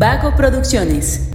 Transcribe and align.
Vago 0.00 0.34
Producciones. 0.34 1.28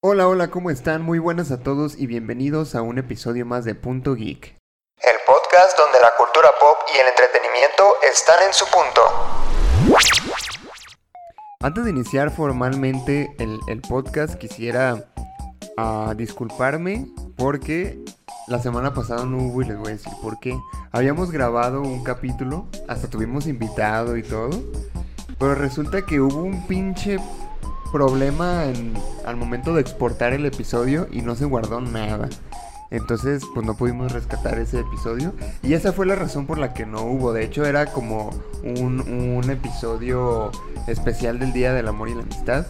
Hola, 0.00 0.28
hola, 0.28 0.50
¿cómo 0.50 0.70
están? 0.70 1.02
Muy 1.02 1.18
buenas 1.18 1.50
a 1.50 1.62
todos 1.62 1.94
y 1.98 2.06
bienvenidos 2.06 2.74
a 2.74 2.80
un 2.80 2.96
episodio 2.96 3.44
más 3.44 3.66
de 3.66 3.74
Punto 3.74 4.14
Geek. 4.14 4.56
El 4.96 5.16
podcast 5.26 5.76
donde 5.76 6.00
la 6.00 6.12
cultura 6.16 6.48
pop 6.58 6.78
y 6.94 7.00
el 7.00 7.06
entretenimiento 7.06 7.84
están 8.10 8.42
en 8.46 8.54
su 8.54 8.64
punto. 8.64 9.02
Antes 11.60 11.84
de 11.84 11.90
iniciar 11.90 12.30
formalmente 12.30 13.36
el, 13.38 13.60
el 13.68 13.82
podcast, 13.82 14.36
quisiera 14.36 15.12
ah, 15.78 16.14
disculparme 16.16 17.06
porque 17.36 17.98
la 18.48 18.58
semana 18.58 18.94
pasada 18.94 19.24
no 19.24 19.38
hubo 19.38 19.62
y 19.62 19.66
les 19.66 19.78
voy 19.78 19.88
a 19.88 19.92
decir 19.92 20.12
por 20.20 20.40
qué. 20.40 20.58
Habíamos 20.90 21.30
grabado 21.30 21.82
un 21.82 22.02
capítulo, 22.02 22.66
hasta 22.88 23.08
tuvimos 23.08 23.46
invitado 23.46 24.16
y 24.16 24.22
todo, 24.22 24.50
pero 25.38 25.54
resulta 25.54 26.02
que 26.02 26.20
hubo 26.20 26.42
un 26.42 26.66
pinche 26.66 27.18
problema 27.92 28.64
al 29.24 29.36
momento 29.36 29.74
de 29.74 29.80
exportar 29.80 30.32
el 30.32 30.46
episodio 30.46 31.06
y 31.12 31.22
no 31.22 31.36
se 31.36 31.44
guardó 31.44 31.80
nada. 31.80 32.28
Entonces, 32.90 33.42
pues 33.54 33.66
no 33.66 33.76
pudimos 33.76 34.12
rescatar 34.12 34.58
ese 34.58 34.80
episodio. 34.80 35.34
Y 35.62 35.74
esa 35.74 35.92
fue 35.92 36.06
la 36.06 36.14
razón 36.14 36.46
por 36.46 36.58
la 36.58 36.72
que 36.72 36.86
no 36.86 37.02
hubo. 37.02 37.34
De 37.34 37.44
hecho, 37.44 37.66
era 37.66 37.86
como 37.86 38.30
un, 38.64 39.00
un 39.00 39.50
episodio 39.50 40.50
especial 40.86 41.38
del 41.38 41.52
Día 41.52 41.74
del 41.74 41.86
Amor 41.86 42.08
y 42.08 42.14
la 42.14 42.22
Amistad. 42.22 42.66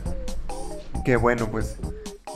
Que 1.04 1.16
bueno, 1.16 1.46
pues 1.46 1.76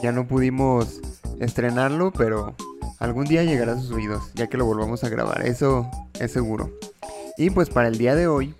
ya 0.02 0.12
no 0.12 0.26
pudimos 0.26 1.00
estrenarlo, 1.40 2.12
pero 2.12 2.54
algún 2.98 3.24
día 3.24 3.44
llegará 3.44 3.72
a 3.72 3.78
sus 3.78 3.92
oídos, 3.92 4.32
ya 4.34 4.48
que 4.48 4.56
lo 4.56 4.64
volvamos 4.64 5.04
a 5.04 5.08
grabar. 5.08 5.46
Eso 5.46 5.88
es 6.18 6.32
seguro. 6.32 6.70
Y 7.38 7.50
pues 7.50 7.70
para 7.70 7.88
el 7.88 7.98
día 7.98 8.14
de 8.14 8.26
hoy, 8.26 8.54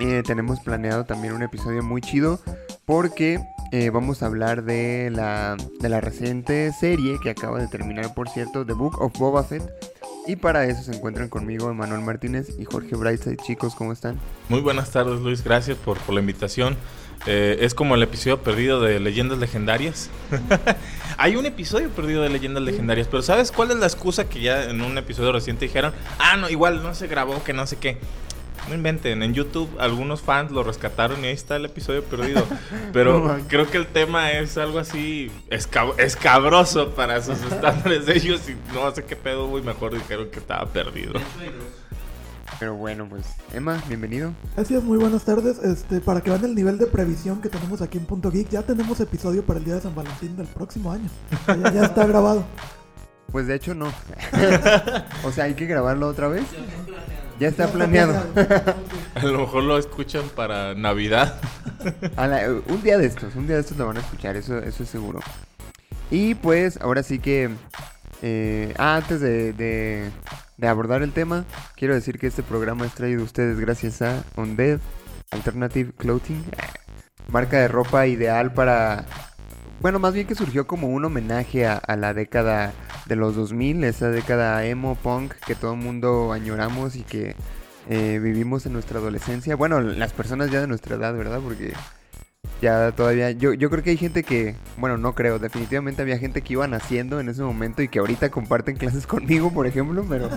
eh, 0.00 0.22
tenemos 0.26 0.60
planeado 0.60 1.04
también 1.04 1.34
un 1.34 1.42
episodio 1.42 1.82
muy 1.82 2.00
chido 2.00 2.40
porque 2.84 3.40
eh, 3.72 3.90
vamos 3.90 4.22
a 4.22 4.26
hablar 4.26 4.64
de 4.64 5.10
la, 5.10 5.56
de 5.80 5.88
la 5.88 6.00
reciente 6.00 6.72
serie 6.72 7.18
que 7.22 7.30
acaba 7.30 7.58
de 7.58 7.68
terminar, 7.68 8.14
por 8.14 8.28
cierto, 8.28 8.64
The 8.64 8.72
Book 8.72 9.00
of 9.00 9.18
Boba 9.18 9.44
Fett. 9.44 9.62
Y 10.26 10.36
para 10.36 10.64
eso 10.64 10.82
se 10.82 10.92
encuentran 10.92 11.28
conmigo 11.28 11.70
Emanuel 11.70 12.00
Martínez 12.00 12.48
y 12.58 12.64
Jorge 12.64 12.96
Brightside. 12.96 13.36
Chicos, 13.36 13.76
¿cómo 13.76 13.92
están? 13.92 14.18
Muy 14.48 14.60
buenas 14.60 14.90
tardes, 14.90 15.20
Luis. 15.20 15.44
Gracias 15.44 15.78
por, 15.78 15.98
por 15.98 16.14
la 16.14 16.20
invitación. 16.20 16.76
Eh, 17.26 17.58
es 17.60 17.74
como 17.74 17.94
el 17.94 18.02
episodio 18.02 18.40
perdido 18.42 18.80
de 18.80 19.00
Leyendas 19.00 19.38
Legendarias. 19.38 20.10
Hay 21.18 21.36
un 21.36 21.46
episodio 21.46 21.88
perdido 21.90 22.22
de 22.22 22.28
Leyendas 22.28 22.62
Legendarias, 22.62 23.08
pero 23.10 23.22
¿sabes 23.22 23.50
cuál 23.50 23.70
es 23.70 23.78
la 23.78 23.86
excusa 23.86 24.28
que 24.28 24.40
ya 24.40 24.64
en 24.64 24.80
un 24.82 24.98
episodio 24.98 25.32
reciente 25.32 25.64
dijeron? 25.64 25.92
Ah, 26.18 26.36
no, 26.36 26.48
igual 26.50 26.82
no 26.82 26.94
se 26.94 27.06
grabó, 27.06 27.42
que 27.42 27.52
no 27.52 27.66
sé 27.66 27.76
qué. 27.76 27.98
No 28.68 28.74
inventen, 28.74 29.22
en 29.22 29.32
YouTube 29.32 29.70
algunos 29.78 30.22
fans 30.22 30.50
lo 30.50 30.64
rescataron 30.64 31.22
y 31.24 31.28
ahí 31.28 31.32
está 31.34 31.56
el 31.56 31.64
episodio 31.66 32.02
perdido. 32.04 32.44
Pero 32.92 33.38
creo 33.48 33.70
que 33.70 33.78
el 33.78 33.86
tema 33.86 34.32
es 34.32 34.58
algo 34.58 34.78
así 34.80 35.30
escab- 35.50 35.98
escabroso 35.98 36.90
para 36.90 37.22
sus 37.22 37.40
estándares 37.50 38.06
de 38.06 38.16
ellos 38.16 38.42
y 38.48 38.56
no 38.74 38.92
sé 38.94 39.04
qué 39.04 39.14
pedo, 39.16 39.46
güey. 39.46 39.62
Mejor 39.62 39.94
dijeron 39.94 40.28
que 40.30 40.38
estaba 40.40 40.66
perdido. 40.66 41.12
Pero 42.58 42.74
bueno, 42.74 43.06
pues 43.08 43.24
Emma, 43.52 43.82
bienvenido. 43.88 44.32
Gracias, 44.54 44.82
muy 44.82 44.96
buenas 44.98 45.24
tardes. 45.24 45.58
Este, 45.58 46.00
para 46.00 46.20
que 46.22 46.30
vean 46.30 46.44
el 46.44 46.54
nivel 46.54 46.78
de 46.78 46.86
previsión 46.86 47.40
que 47.42 47.48
tenemos 47.48 47.82
aquí 47.82 47.98
en 47.98 48.06
Punto 48.06 48.30
Geek, 48.30 48.48
ya 48.48 48.62
tenemos 48.62 48.98
episodio 49.00 49.44
para 49.44 49.58
el 49.58 49.64
día 49.64 49.74
de 49.74 49.80
San 49.82 49.94
Valentín 49.94 50.36
del 50.36 50.46
próximo 50.46 50.90
año. 50.92 51.08
Ya, 51.48 51.72
ya 51.72 51.84
está 51.84 52.06
grabado. 52.06 52.44
Pues 53.30 53.46
de 53.46 53.56
hecho 53.56 53.74
no. 53.74 53.86
o 55.24 55.32
sea, 55.32 55.44
hay 55.44 55.54
que 55.54 55.66
grabarlo 55.66 56.08
otra 56.08 56.28
vez. 56.28 56.44
Ya 57.38 57.48
está 57.48 57.66
Ya 57.66 57.72
planeado. 57.72 58.14
A 59.14 59.24
lo 59.24 59.40
mejor 59.40 59.64
lo 59.64 59.76
escuchan 59.76 60.22
para 60.34 60.74
Navidad. 60.74 61.38
A 62.16 62.26
la- 62.26 62.48
un 62.68 62.82
día 62.82 62.96
de 62.96 63.06
estos, 63.06 63.34
un 63.36 63.46
día 63.46 63.56
de 63.56 63.62
estos 63.62 63.76
lo 63.76 63.86
van 63.86 63.98
a 63.98 64.00
escuchar, 64.00 64.36
eso, 64.36 64.58
eso 64.58 64.82
es 64.84 64.88
seguro. 64.88 65.20
Y 66.10 66.34
pues 66.36 66.78
ahora 66.80 67.02
sí 67.02 67.18
que, 67.18 67.50
eh, 68.22 68.72
ah, 68.78 68.96
antes 68.96 69.20
de, 69.20 69.52
de- 69.52 70.10
de 70.56 70.68
abordar 70.68 71.02
el 71.02 71.12
tema, 71.12 71.44
quiero 71.76 71.94
decir 71.94 72.18
que 72.18 72.26
este 72.26 72.42
programa 72.42 72.86
es 72.86 72.94
traído 72.94 73.22
a 73.22 73.24
ustedes 73.24 73.58
gracias 73.60 74.02
a 74.02 74.24
Undead 74.36 74.80
Alternative 75.30 75.92
Clothing, 75.96 76.44
marca 77.28 77.58
de 77.58 77.68
ropa 77.68 78.06
ideal 78.06 78.52
para, 78.52 79.04
bueno, 79.80 79.98
más 79.98 80.14
bien 80.14 80.26
que 80.26 80.34
surgió 80.34 80.66
como 80.66 80.88
un 80.88 81.04
homenaje 81.04 81.66
a, 81.66 81.96
la 81.96 82.14
década 82.14 82.72
de 83.06 83.16
los 83.16 83.36
2000, 83.36 83.84
esa 83.84 84.10
década 84.10 84.64
emo 84.64 84.94
punk 84.94 85.34
que 85.46 85.54
todo 85.54 85.74
el 85.74 85.80
mundo 85.80 86.32
añoramos 86.32 86.96
y 86.96 87.02
que 87.02 87.36
eh, 87.88 88.18
vivimos 88.22 88.66
en 88.66 88.72
nuestra 88.72 88.98
adolescencia. 88.98 89.56
Bueno, 89.56 89.80
las 89.80 90.12
personas 90.12 90.50
ya 90.50 90.60
de 90.60 90.66
nuestra 90.66 90.96
edad, 90.96 91.14
¿verdad? 91.14 91.40
Porque 91.42 91.72
ya 92.62 92.92
todavía, 92.92 93.30
yo, 93.32 93.52
yo 93.52 93.68
creo 93.70 93.82
que 93.84 93.90
hay 93.90 93.96
gente 93.96 94.22
que, 94.22 94.56
bueno, 94.78 94.96
no 94.96 95.14
creo, 95.14 95.38
definitivamente 95.38 96.02
había 96.02 96.18
gente 96.18 96.42
que 96.42 96.54
iba 96.54 96.66
naciendo 96.66 97.20
en 97.20 97.28
ese 97.28 97.42
momento 97.42 97.82
y 97.82 97.88
que 97.88 97.98
ahorita 97.98 98.30
comparten 98.30 98.76
clases 98.76 99.06
conmigo, 99.08 99.52
por 99.52 99.66
ejemplo, 99.66 100.04
pero 100.08 100.30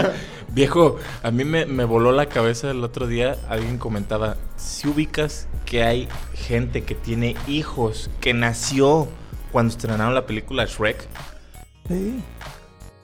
Viejo, 0.52 0.96
a 1.22 1.30
mí 1.30 1.44
me, 1.44 1.66
me 1.66 1.84
voló 1.84 2.12
la 2.12 2.26
cabeza 2.26 2.70
el 2.70 2.82
otro 2.82 3.06
día. 3.06 3.36
Alguien 3.48 3.78
comentaba: 3.78 4.36
si 4.56 4.88
ubicas 4.88 5.48
que 5.66 5.82
hay 5.82 6.08
gente 6.34 6.82
que 6.82 6.94
tiene 6.94 7.36
hijos 7.46 8.10
que 8.20 8.32
nació 8.32 9.08
cuando 9.52 9.72
estrenaron 9.72 10.14
la 10.14 10.26
película 10.26 10.64
Shrek. 10.64 11.06
Sí. 11.88 12.22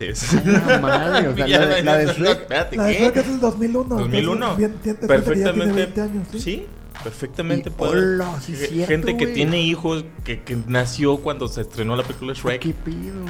Es- 0.01 0.33
la 0.47 0.79
madre, 0.79 1.29
o 1.29 1.37
sea, 1.37 1.47
la 1.47 1.67
de, 1.67 1.83
la 1.83 1.97
de 1.99 2.07
No, 2.07 2.13
Shrek. 2.13 2.41
espérate, 2.41 2.77
La 2.77 2.85
de 2.85 2.93
¿qué? 2.97 2.99
Shrek 3.05 3.17
es 3.19 3.27
del 3.29 3.41
2001. 3.41 3.95
2001. 3.97 4.33
entonces, 4.33 4.59
bien- 4.59 4.79
bien- 4.83 4.99
es 5.03 5.09
gente 5.11 5.33
que 5.33 5.39
ya 5.41 5.53
tiene 5.53 5.67
Perfectamente. 5.67 5.73
20 5.75 6.01
años, 6.01 6.29
¿sí? 6.33 6.41
sí, 6.41 6.67
perfectamente 7.03 7.69
Y- 7.71 7.73
puede. 7.73 7.93
hola, 7.99 8.41
sí 8.41 8.55
cierto, 8.57 8.87
gente 8.87 9.17
que 9.17 9.27
tiene 9.29 9.61
hijos 9.63 10.05
que, 10.25 10.43
que 10.43 10.57
nació 10.67 11.19
cuando 11.19 11.49
se 11.49 11.63
estrenó 11.63 11.97
la 11.97 12.03
película 12.03 12.33
Shrek. 12.35 12.61
¿Qué 12.61 12.75
pido? 12.75 13.25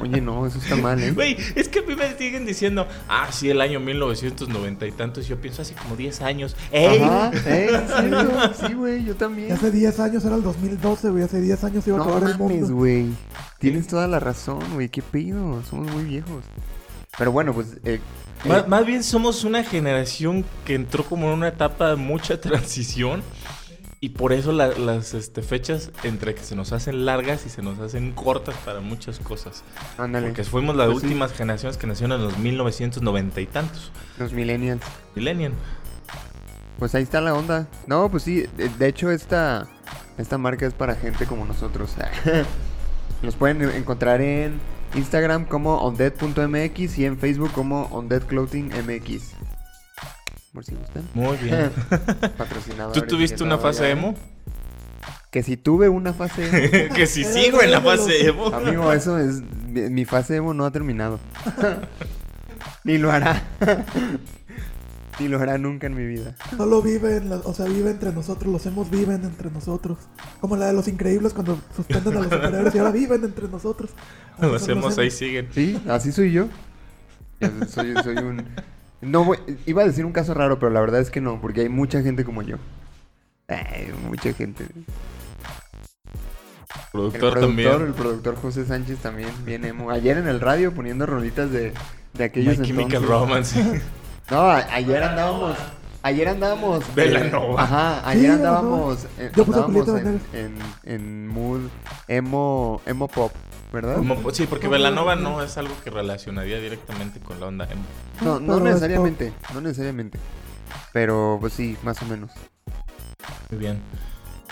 Oye, 0.00 0.20
no, 0.20 0.46
eso 0.46 0.58
está 0.58 0.76
mal, 0.76 1.00
¿eh? 1.02 1.12
Güey, 1.12 1.36
es 1.54 1.68
que 1.68 1.80
a 1.80 1.82
mí 1.82 1.94
me 1.94 2.16
siguen 2.16 2.46
diciendo, 2.46 2.86
ah, 3.08 3.28
sí, 3.30 3.48
el 3.50 3.60
año 3.60 3.78
1990 3.80 4.86
y 4.86 4.92
tantos. 4.92 5.26
Yo 5.28 5.40
pienso 5.40 5.62
hace 5.62 5.74
como 5.74 5.96
10 5.96 6.20
años. 6.22 6.56
¡Ey! 6.72 7.00
Ajá, 7.00 7.30
ey, 7.46 7.68
cierto, 7.68 8.54
sí, 8.66 8.74
güey, 8.74 9.04
yo 9.04 9.14
también. 9.16 9.52
Hace 9.52 9.70
10 9.70 10.00
años 10.00 10.24
era 10.24 10.34
el 10.36 10.42
2012, 10.42 11.10
güey. 11.10 11.22
Hace 11.24 11.40
10 11.40 11.64
años 11.64 11.86
iba 11.86 11.96
a 11.96 11.98
No 11.98 12.04
acabar 12.04 12.30
el 12.30 12.38
mames, 12.38 12.60
mundo. 12.60 12.74
güey. 12.74 13.06
Tienes 13.58 13.86
toda 13.86 14.08
la 14.08 14.20
razón, 14.20 14.60
güey. 14.74 14.88
¿Qué 14.88 15.02
pido? 15.02 15.62
Somos 15.68 15.90
muy 15.92 16.04
viejos. 16.04 16.44
Pero 17.16 17.30
bueno, 17.32 17.52
pues. 17.54 17.76
eh, 17.84 18.00
Má- 18.44 18.58
eh, 18.58 18.64
Más, 18.66 18.84
bien 18.86 19.02
somos 19.04 19.44
una 19.44 19.64
generación 19.64 20.44
que 20.64 20.74
entró 20.74 21.04
como 21.04 21.28
en 21.28 21.34
una 21.34 21.48
etapa 21.48 21.90
de 21.90 21.96
mucha 21.96 22.40
transición 22.40 23.22
y 24.00 24.10
por 24.10 24.32
eso 24.34 24.52
la- 24.52 24.68
las 24.68 25.14
este, 25.14 25.42
fechas 25.42 25.90
entre 26.02 26.34
que 26.34 26.42
se 26.44 26.54
nos 26.54 26.72
hacen 26.72 27.06
largas 27.06 27.46
y 27.46 27.48
se 27.48 27.62
nos 27.62 27.78
hacen 27.78 28.12
cortas 28.12 28.54
para 28.64 28.80
muchas 28.80 29.18
cosas. 29.18 29.64
ándale. 29.96 30.26
Porque 30.28 30.44
fuimos 30.44 30.76
las 30.76 30.88
Pues 30.88 30.98
sí. 31.00 31.06
últimas 31.06 31.32
generaciones 31.32 31.76
que 31.78 31.86
nacieron 31.86 32.18
en 32.20 32.26
los 32.26 32.36
1990 32.38 33.40
y 33.40 33.46
tantos. 33.46 33.90
Los 34.18 34.32
millennials. 34.32 34.82
Millennial. 35.14 35.52
Pues 36.78 36.94
ahí 36.94 37.02
está 37.04 37.20
la 37.20 37.32
onda. 37.34 37.66
No, 37.86 38.10
pues 38.10 38.24
sí. 38.24 38.46
De, 38.56 38.68
de 38.68 38.88
hecho, 38.88 39.10
esta, 39.10 39.68
esta 40.18 40.36
marca 40.38 40.66
es 40.66 40.74
para 40.74 40.96
gente 40.96 41.24
como 41.24 41.44
nosotros. 41.46 41.92
Los 43.22 43.36
pueden 43.36 43.62
encontrar 43.70 44.20
en 44.20 44.58
Instagram 44.94 45.44
como 45.46 45.76
ondead.mx 45.78 46.98
y 46.98 47.04
en 47.04 47.18
Facebook 47.18 47.52
como 47.52 47.84
ondeadclothingmx. 47.86 49.34
Por 50.52 50.64
si 50.64 50.74
gustan. 50.76 51.08
Muy 51.14 51.36
bien. 51.38 51.70
Patrocinadores. 52.38 53.02
¿Tú 53.02 53.08
tuviste 53.08 53.42
una 53.42 53.58
fase 53.58 53.90
emo? 53.90 54.14
Que 55.32 55.42
si 55.42 55.56
tuve 55.56 55.88
una 55.88 56.14
fase 56.14 56.46
emo. 56.46 56.94
que 56.94 57.06
si 57.06 57.24
sigo 57.24 57.60
en 57.60 57.72
la 57.72 57.80
fase 57.80 58.28
emo. 58.28 58.46
Amigo, 58.46 58.92
eso 58.92 59.18
es. 59.18 59.42
Mi 59.66 60.04
fase 60.04 60.36
emo 60.36 60.54
no 60.54 60.64
ha 60.64 60.70
terminado. 60.70 61.18
Ni 62.84 62.98
lo 62.98 63.10
hará. 63.10 63.42
Ni 65.20 65.28
lo 65.28 65.38
hará 65.38 65.58
nunca 65.58 65.86
en 65.86 65.94
mi 65.94 66.04
vida. 66.06 66.34
Solo 66.56 66.82
vive, 66.82 67.18
en 67.18 67.30
la- 67.30 67.36
o 67.36 67.54
sea, 67.54 67.66
vive 67.66 67.90
entre 67.90 68.12
nosotros. 68.12 68.52
Los 68.52 68.66
hemos 68.66 68.90
viven 68.90 69.24
entre 69.24 69.50
nosotros. 69.50 69.98
Como 70.40 70.56
la 70.56 70.66
de 70.66 70.72
los 70.72 70.88
increíbles 70.88 71.32
cuando 71.32 71.58
suspenden 71.76 72.14
a 72.16 72.20
los 72.22 72.24
superhéroes 72.32 72.74
y 72.74 72.78
ahora 72.78 72.90
viven 72.90 73.22
entre 73.24 73.46
nosotros. 73.48 73.90
Así 74.38 74.46
Los 74.46 74.68
hemos 74.68 74.98
ahí 74.98 75.10
siguen. 75.12 75.48
Sí, 75.54 75.80
así 75.88 76.10
soy 76.10 76.32
yo. 76.32 76.48
Soy, 77.68 77.94
soy 78.02 78.16
un. 78.16 78.44
No 79.02 79.22
voy- 79.24 79.38
iba 79.66 79.82
a 79.82 79.86
decir 79.86 80.04
un 80.04 80.12
caso 80.12 80.34
raro, 80.34 80.58
pero 80.58 80.70
la 80.72 80.80
verdad 80.80 81.00
es 81.00 81.10
que 81.10 81.20
no, 81.20 81.40
porque 81.40 81.60
hay 81.60 81.68
mucha 81.68 82.02
gente 82.02 82.24
como 82.24 82.42
yo. 82.42 82.56
Ay, 83.48 83.92
mucha 84.08 84.32
gente. 84.32 84.64
El 84.64 84.84
Productor, 86.90 87.20
productor, 87.20 87.40
también. 87.40 87.82
el 87.88 87.92
productor 87.92 88.36
José 88.36 88.64
Sánchez 88.64 88.98
también, 88.98 89.28
bien 89.44 89.64
emo. 89.64 89.90
Ayer 89.90 90.16
en 90.16 90.26
el 90.28 90.40
radio 90.40 90.72
poniendo 90.72 91.06
rolitas 91.06 91.50
de, 91.50 91.72
de 92.14 92.24
aquellos 92.24 92.58
My 92.58 92.66
Chemical 92.66 93.02
entonces. 93.02 93.08
Romance. 93.08 93.82
No, 94.30 94.40
a- 94.50 94.58
ayer 94.74 95.02
andábamos 95.02 95.56
Ayer 96.02 96.28
andábamos. 96.28 96.94
Velanova. 96.94 97.62
ajá, 97.62 98.06
ayer 98.08 98.26
Sí, 98.26 98.30
andábamos. 98.32 99.06
eh, 99.18 99.30
andábamos 99.34 99.88
en, 99.88 100.20
en, 100.34 100.58
en 100.84 101.28
mood 101.28 101.60
emo, 102.08 102.82
emo 102.84 103.08
pop, 103.08 103.32
¿verdad? 103.72 103.96
Sí, 104.34 104.46
porque 104.46 104.68
Velanova 104.68 105.16
no 105.16 105.42
es 105.42 105.56
algo 105.56 105.74
que 105.82 105.88
relacionaría 105.88 106.58
directamente 106.60 107.20
con 107.20 107.40
la 107.40 107.46
onda 107.46 107.64
emo. 107.70 107.82
No, 108.20 108.38
no 108.38 108.54
Pero 108.54 108.58
es 108.58 108.74
necesariamente, 108.74 109.32
no 109.54 109.60
necesariamente. 109.62 110.18
Pero 110.92 111.38
pues 111.40 111.54
sí, 111.54 111.76
más 111.82 112.00
o 112.02 112.04
menos. 112.04 112.30
Muy 113.50 113.58
bien. 113.60 113.80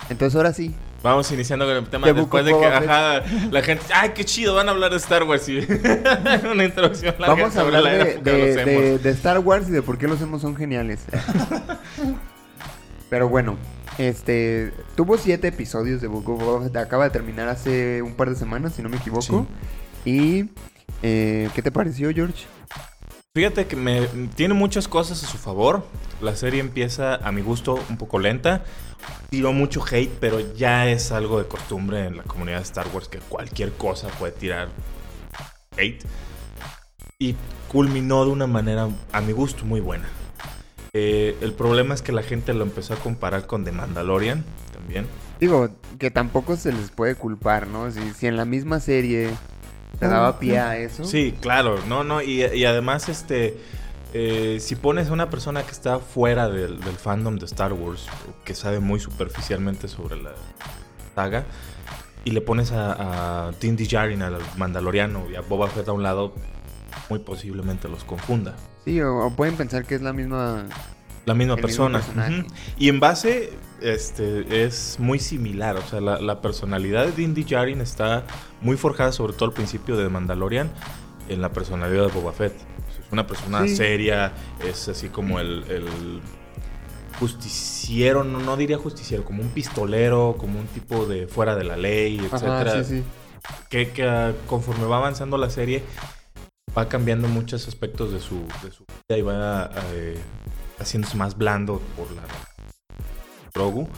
Entonces 0.09 0.35
ahora 0.35 0.55
sí. 0.55 0.75
Vamos 1.03 1.31
iniciando 1.33 1.65
con 1.67 1.77
el 1.77 1.85
tema 1.89 2.07
después 2.13 2.45
de 2.45 2.53
que 2.57 2.65
ajá, 2.67 3.23
la 3.51 3.63
gente, 3.63 3.85
ay, 3.93 4.11
qué 4.15 4.25
chido, 4.25 4.55
van 4.55 4.69
a 4.69 4.71
hablar 4.73 4.91
de 4.93 4.99
Star 4.99 5.25
Wars 5.25 5.49
y 5.49 5.59
una 6.51 6.65
introducción 6.65 7.15
larga 7.19 7.35
Vamos 7.35 7.57
a 7.57 7.61
sobre 7.63 7.77
hablar 7.77 7.93
la 7.97 8.05
de, 8.05 8.11
época 8.13 8.31
de, 8.31 8.37
de- 8.37 8.47
los 8.47 8.57
emos. 8.69 8.83
de- 8.83 8.99
de 8.99 9.11
Star 9.11 9.39
Wars 9.41 9.69
y 9.69 9.73
de 9.73 9.83
por 9.83 9.99
qué 9.99 10.07
los 10.07 10.21
emos 10.23 10.43
son 10.43 10.55
geniales. 10.55 11.01
Pero 13.11 13.29
bueno, 13.29 13.57
este 13.99 14.73
tuvo 14.97 15.19
siete 15.19 15.49
episodios 15.49 16.01
de 16.01 16.07
Book 16.09 16.29
of 16.31 16.41
Boba 16.43 16.63
Fett. 16.65 16.77
Acaba 16.77 17.05
de 17.05 17.11
terminar 17.11 17.49
hace 17.49 18.01
un 18.03 18.15
par 18.15 18.31
de 18.31 18.37
semanas, 18.37 18.75
si 18.75 18.83
no 18.83 18.89
me 18.89 18.97
equivoco. 18.97 19.47
Y 20.05 20.51
eh, 21.03 21.49
¿qué 21.55 21.63
te 21.63 21.71
pareció, 21.71 22.11
George? 22.15 22.45
Fíjate 23.35 23.67
que 23.67 23.77
me 23.77 24.07
tiene 24.35 24.53
muchas 24.53 24.89
cosas 24.89 25.25
a 25.25 25.27
su 25.27 25.39
favor. 25.39 25.87
La 26.21 26.37
serie 26.37 26.61
empieza 26.61 27.15
a 27.15 27.33
mi 27.33 27.41
gusto 27.41 27.83
un 27.89 27.97
poco 27.97 28.19
lenta. 28.19 28.63
Tiró 29.31 29.55
mucho 29.55 29.83
hate, 29.91 30.13
pero 30.21 30.55
ya 30.55 30.87
es 30.91 31.13
algo 31.13 31.39
de 31.39 31.49
costumbre 31.49 32.05
en 32.05 32.19
la 32.19 32.25
comunidad 32.25 32.59
de 32.59 32.65
Star 32.65 32.89
Wars 32.93 33.09
que 33.09 33.21
cualquier 33.21 33.73
cosa 33.73 34.09
puede 34.19 34.33
tirar 34.33 34.69
hate. 35.79 36.05
Y 37.19 37.35
culminó 37.69 38.27
de 38.27 38.33
una 38.33 38.47
manera 38.47 38.91
a 39.13 39.21
mi 39.23 39.33
gusto 39.33 39.65
muy 39.65 39.81
buena. 39.81 40.11
Eh, 40.93 41.35
el 41.41 41.55
problema 41.55 41.95
es 41.95 42.03
que 42.03 42.13
la 42.13 42.23
gente 42.23 42.53
lo 42.53 42.65
empezó 42.65 42.93
a 42.93 42.99
comparar 42.99 43.47
con 43.47 43.65
The 43.65 43.73
Mandalorian 43.73 44.45
también. 44.75 45.07
Digo, 45.41 45.71
que 45.99 46.11
tampoco 46.11 46.57
se 46.57 46.71
les 46.71 46.91
puede 46.91 47.15
culpar, 47.15 47.67
¿no? 47.67 47.91
Si, 47.91 48.13
si 48.13 48.27
en 48.27 48.37
la 48.37 48.45
misma 48.45 48.79
serie 48.79 49.31
te 49.99 50.07
daba 50.09 50.39
pie 50.39 50.59
a 50.59 50.77
eso. 50.77 51.05
Sí, 51.05 51.35
claro, 51.41 51.79
no, 51.89 52.05
no, 52.05 52.23
y, 52.23 52.45
y 52.45 52.65
además, 52.65 53.09
este, 53.09 53.57
eh, 54.15 54.59
si 54.61 54.77
pones 54.77 55.09
a 55.09 55.13
una 55.13 55.31
persona 55.31 55.63
que 55.63 55.71
está 55.71 55.99
fuera 55.99 56.49
del, 56.49 56.81
del 56.81 56.97
fandom 56.97 57.39
de 57.39 57.47
Star 57.47 57.73
Wars, 57.73 58.07
que 58.45 58.55
sabe 58.55 58.81
muy 58.81 59.01
superficialmente 59.01 59.89
sobre 59.89 60.21
la 60.21 60.33
saga, 61.15 61.45
y 62.25 62.31
le 62.31 62.41
pones 62.41 62.73
a, 62.73 63.49
a 63.49 63.53
Din 63.61 63.77
Djarin, 63.77 64.23
al 64.23 64.39
Mandaloriano, 64.57 65.29
y 65.31 65.37
a 65.37 65.41
Boba 65.41 65.69
Fett 65.69 65.89
a 65.89 65.93
un 65.93 66.03
lado, 66.03 66.35
muy 67.09 67.19
posiblemente 67.19 67.89
los 67.89 68.05
confunda. 68.05 68.55
Sí, 68.85 69.01
o, 69.01 69.27
o 69.27 69.31
pueden 69.31 69.57
pensar 69.57 69.85
que 69.85 69.95
es 69.95 70.03
la 70.03 70.13
misma. 70.13 70.67
La 71.25 71.35
misma 71.35 71.55
El 71.55 71.63
mismo 71.65 71.89
persona. 71.89 72.03
Y 72.79 72.89
en 72.89 72.99
base, 73.01 73.53
este, 73.81 74.65
es 74.65 74.97
muy 74.99 75.19
similar. 75.19 75.77
O 75.77 75.83
sea, 75.83 76.01
la, 76.01 76.21
la 76.21 76.41
personalidad 76.41 77.07
de 77.07 77.13
Din 77.13 77.35
Djarin 77.35 77.81
está 77.81 78.25
muy 78.61 78.77
forjada, 78.77 79.13
sobre 79.13 79.33
todo 79.33 79.47
al 79.47 79.53
principio 79.53 79.97
de 79.97 80.09
Mandalorian, 80.09 80.71
en 81.29 81.41
la 81.41 81.53
personalidad 81.53 82.07
de 82.07 82.13
Boba 82.13 82.33
Fett. 82.33 82.55
Es 82.55 83.13
una 83.13 83.27
persona 83.27 83.63
Sí. 83.67 83.77
seria, 83.77 84.33
es 84.67 84.89
así 84.89 85.09
como 85.09 85.39
el, 85.39 85.65
el 85.69 85.87
justiciero, 87.19 88.25
no, 88.25 88.41
no 88.41 88.57
diría 88.57 88.79
justiciero, 88.79 89.25
como 89.25 89.43
un 89.43 89.49
pistolero, 89.51 90.37
como 90.39 90.59
un 90.59 90.67
tipo 90.67 91.07
de 91.07 91.27
fuera 91.29 91.55
de 91.55 91.65
la 91.65 91.77
ley, 91.77 92.19
etcétera. 92.19 92.83
Sí, 92.85 92.97
sí. 92.99 93.05
Que, 93.69 93.91
que, 93.91 94.05
ah, 94.05 94.33
conforme 94.47 94.85
va 94.87 94.97
avanzando 94.99 95.37
la 95.37 95.51
serie, 95.51 95.83
va 96.77 96.89
cambiando 96.89 97.29
muchos 97.29 97.69
aspectos 97.69 98.13
de 98.13 98.21
su, 98.21 98.47
de 98.63 98.71
su 98.71 98.85
vida 98.87 99.19
y 99.19 99.23
va 99.23 99.71
eh, 99.93 100.17
haciéndose 100.83 101.17
más 101.17 101.37
blando 101.37 101.81
por 101.97 102.11
la 102.13 102.23
Grogu. 103.55 103.89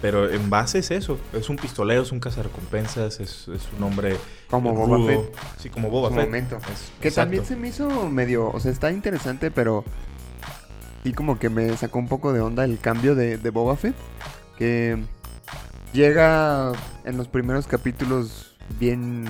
Pero 0.00 0.28
en 0.28 0.50
base 0.50 0.80
es 0.80 0.90
eso, 0.90 1.16
es 1.32 1.48
un 1.48 1.54
pistolero, 1.56 2.02
es 2.02 2.10
un 2.10 2.18
cazarrecompensas, 2.18 3.20
es, 3.20 3.46
es 3.46 3.68
un 3.78 3.84
hombre 3.84 4.16
Como 4.50 4.74
Boba 4.74 4.96
rudo. 4.96 5.06
Fett. 5.06 5.36
Sí, 5.58 5.68
como 5.70 5.90
Boba 5.90 6.08
Fett. 6.10 6.24
momento. 6.24 6.56
Es- 6.56 6.90
Que 7.00 7.08
exacto. 7.08 7.14
también 7.28 7.44
se 7.44 7.54
me 7.56 7.68
hizo 7.68 8.08
medio, 8.08 8.48
o 8.50 8.58
sea, 8.58 8.72
está 8.72 8.90
interesante, 8.90 9.52
pero 9.52 9.84
sí 11.04 11.12
como 11.12 11.38
que 11.38 11.48
me 11.50 11.76
sacó 11.76 12.00
un 12.00 12.08
poco 12.08 12.32
de 12.32 12.40
onda 12.40 12.64
el 12.64 12.78
cambio 12.80 13.14
de, 13.14 13.38
de 13.38 13.50
Boba 13.50 13.76
Fett, 13.76 13.94
que 14.58 14.98
llega 15.92 16.72
en 17.04 17.16
los 17.16 17.28
primeros 17.28 17.68
capítulos 17.68 18.56
bien, 18.80 19.24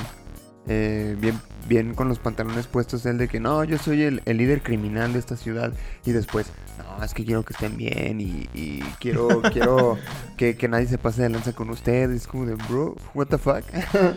eh, 0.68 1.16
bien, 1.20 1.38
bien 1.68 1.94
con 1.94 2.08
los 2.08 2.18
pantalones 2.18 2.66
puestos, 2.66 3.06
el 3.06 3.18
de 3.18 3.28
que 3.28 3.40
no, 3.40 3.62
yo 3.64 3.78
soy 3.78 4.02
el, 4.02 4.22
el 4.24 4.36
líder 4.36 4.62
criminal 4.62 5.12
de 5.12 5.18
esta 5.18 5.36
ciudad, 5.36 5.72
y 6.04 6.12
después, 6.12 6.46
no, 6.78 7.04
es 7.04 7.14
que 7.14 7.24
quiero 7.24 7.44
que 7.44 7.52
estén 7.54 7.76
bien 7.76 8.20
y, 8.20 8.48
y 8.54 8.80
quiero, 9.00 9.28
quiero 9.52 9.98
que, 10.36 10.56
que 10.56 10.68
nadie 10.68 10.86
se 10.86 10.98
pase 10.98 11.22
de 11.22 11.28
lanza 11.30 11.52
con 11.52 11.70
ustedes, 11.70 12.26
como 12.26 12.46
de, 12.46 12.54
bro, 12.54 12.96
what 13.14 13.26
the 13.28 13.38
fuck. 13.38 13.62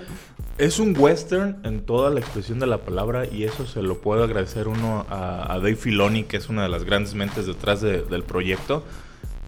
Es 0.57 0.79
un 0.79 0.95
western 0.97 1.57
en 1.65 1.81
toda 1.85 2.09
la 2.09 2.21
expresión 2.21 2.59
de 2.59 2.65
la 2.65 2.77
palabra 2.77 3.25
y 3.25 3.43
eso 3.43 3.67
se 3.67 3.81
lo 3.81 3.99
puedo 3.99 4.23
agradecer 4.23 4.69
uno 4.69 5.05
a, 5.09 5.51
a 5.51 5.55
Dave 5.57 5.75
Filoni, 5.75 6.23
que 6.23 6.37
es 6.37 6.47
una 6.47 6.63
de 6.63 6.69
las 6.69 6.85
grandes 6.85 7.13
mentes 7.13 7.45
detrás 7.45 7.81
de- 7.81 8.03
del 8.03 8.23
proyecto, 8.23 8.81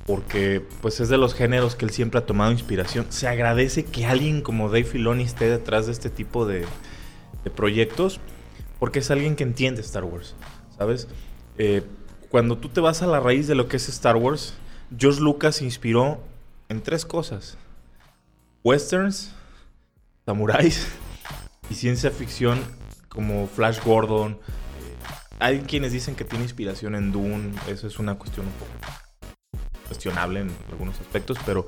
porque 0.05 0.61
pues 0.81 1.00
es 1.00 1.07
de 1.07 1.17
los 1.17 1.33
géneros 1.33 1.75
que 1.75 1.85
él 1.85 1.91
siempre 1.91 2.19
ha 2.19 2.25
tomado 2.25 2.51
inspiración. 2.51 3.05
Se 3.07 3.27
agradece 3.29 3.85
que 3.85 4.05
alguien 4.05 4.41
como 4.41 4.67
Dave 4.67 4.83
Filoni 4.83 5.23
esté 5.23 5.50
detrás 5.50 5.85
de 5.85 5.93
este 5.93 6.09
tipo 6.09 6.45
de, 6.45 6.65
proyectos, 7.49 8.19
porque 8.79 8.99
es 8.99 9.11
alguien 9.11 9.35
que 9.35 9.44
entiende 9.44 9.81
Star 9.81 10.03
Wars, 10.03 10.35
¿sabes? 10.77 11.07
Eh, 11.57 11.83
cuando 12.29 12.57
tú 12.57 12.69
te 12.69 12.81
vas 12.81 13.01
a 13.01 13.07
la 13.07 13.19
raíz 13.19 13.47
de 13.47 13.55
lo 13.55 13.67
que 13.67 13.77
es 13.77 13.89
Star 13.89 14.15
Wars, 14.15 14.53
George 14.97 15.21
Lucas 15.21 15.57
se 15.57 15.65
inspiró 15.65 16.19
en 16.69 16.81
tres 16.81 17.05
cosas. 17.05 17.57
Westerns, 18.63 19.33
samuráis 20.25 20.88
y 21.69 21.75
ciencia 21.75 22.11
ficción 22.11 22.59
como 23.07 23.47
Flash 23.47 23.79
Gordon. 23.83 24.33
Eh, 24.33 24.38
hay 25.39 25.61
quienes 25.61 25.91
dicen 25.91 26.15
que 26.15 26.25
tiene 26.25 26.43
inspiración 26.43 26.95
en 26.95 27.11
Dune, 27.11 27.53
eso 27.67 27.88
es 27.88 27.97
una 28.00 28.15
cuestión 28.15 28.47
un 28.47 28.53
poco 28.53 28.71
cuestionable 29.88 30.41
en 30.41 30.51
algunos 30.69 31.00
aspectos, 31.00 31.38
pero 31.45 31.67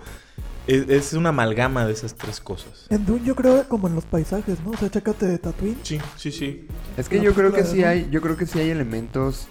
es, 0.69 0.89
es 0.89 1.13
una 1.13 1.29
amalgama 1.29 1.85
de 1.85 1.93
esas 1.93 2.15
tres 2.15 2.39
cosas. 2.39 2.85
En 2.89 3.05
Dune 3.05 3.23
yo 3.25 3.35
creo 3.35 3.67
como 3.67 3.87
en 3.87 3.95
los 3.95 4.05
paisajes, 4.05 4.59
¿no? 4.63 4.71
O 4.71 4.77
sea, 4.77 4.89
chécate 4.89 5.37
Tatooine. 5.37 5.77
Sí, 5.83 5.99
sí, 6.15 6.31
sí. 6.31 6.67
Es 6.97 7.09
que 7.09 7.17
La 7.17 7.23
yo 7.23 7.33
creo 7.33 7.51
que 7.51 7.63
de 7.63 7.67
sí 7.67 7.75
Dune. 7.77 7.87
hay, 7.87 8.07
yo 8.11 8.21
creo 8.21 8.37
que 8.37 8.45
sí 8.45 8.59
hay 8.59 8.69
elementos 8.69 9.47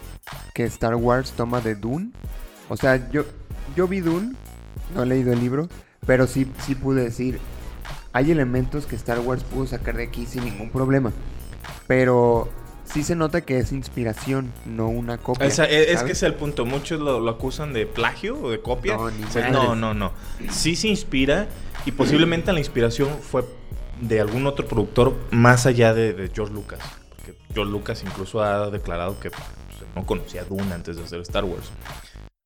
que 0.54 0.64
Star 0.64 0.94
Wars 0.94 1.32
toma 1.32 1.60
de 1.60 1.74
Dune. 1.74 2.10
O 2.68 2.76
sea, 2.76 3.10
yo, 3.10 3.24
yo 3.76 3.88
vi 3.88 4.00
Dune, 4.00 4.34
no 4.94 5.02
he 5.02 5.06
leído 5.06 5.32
el 5.32 5.40
libro, 5.40 5.68
pero 6.06 6.26
sí, 6.26 6.50
sí 6.66 6.74
pude 6.74 7.02
decir, 7.02 7.40
hay 8.12 8.30
elementos 8.30 8.86
que 8.86 8.96
Star 8.96 9.20
Wars 9.20 9.42
pudo 9.44 9.66
sacar 9.66 9.96
de 9.96 10.04
aquí 10.04 10.26
sin 10.26 10.44
ningún 10.44 10.70
problema. 10.70 11.12
Pero 11.86 12.48
sí 12.92 13.02
se 13.02 13.14
nota 13.14 13.40
que 13.42 13.58
es 13.58 13.72
inspiración, 13.72 14.52
no 14.66 14.88
una 14.88 15.18
copia. 15.18 15.46
Esa- 15.46 15.64
es, 15.64 16.02
que 16.02 16.12
es 16.12 16.22
el 16.22 16.34
punto. 16.34 16.64
Muchos 16.66 17.00
lo, 17.00 17.20
lo 17.20 17.30
acusan 17.30 17.72
de 17.72 17.86
plagio 17.86 18.40
o 18.40 18.50
de 18.50 18.60
copia. 18.60 18.96
No, 18.96 19.10
ni 19.10 19.24
no, 19.50 19.74
no, 19.74 19.94
no. 19.94 20.12
Sí 20.50 20.76
se 20.76 20.88
inspira 20.88 21.48
y 21.86 21.92
posiblemente 21.92 22.52
la 22.52 22.58
inspiración 22.58 23.08
fue 23.20 23.44
de 24.00 24.20
algún 24.20 24.46
otro 24.46 24.66
productor 24.66 25.16
más 25.30 25.66
allá 25.66 25.94
de, 25.94 26.12
de 26.12 26.30
George 26.34 26.52
Lucas. 26.52 26.80
Porque 27.10 27.34
George 27.52 27.70
Lucas 27.72 28.02
incluso 28.04 28.42
ha 28.42 28.70
declarado 28.70 29.18
que 29.18 29.30
pues, 29.30 29.42
no 29.94 30.06
conocía 30.06 30.44
Dune 30.44 30.72
antes 30.72 30.96
de 30.96 31.04
hacer 31.04 31.20
Star 31.20 31.44
Wars. 31.44 31.70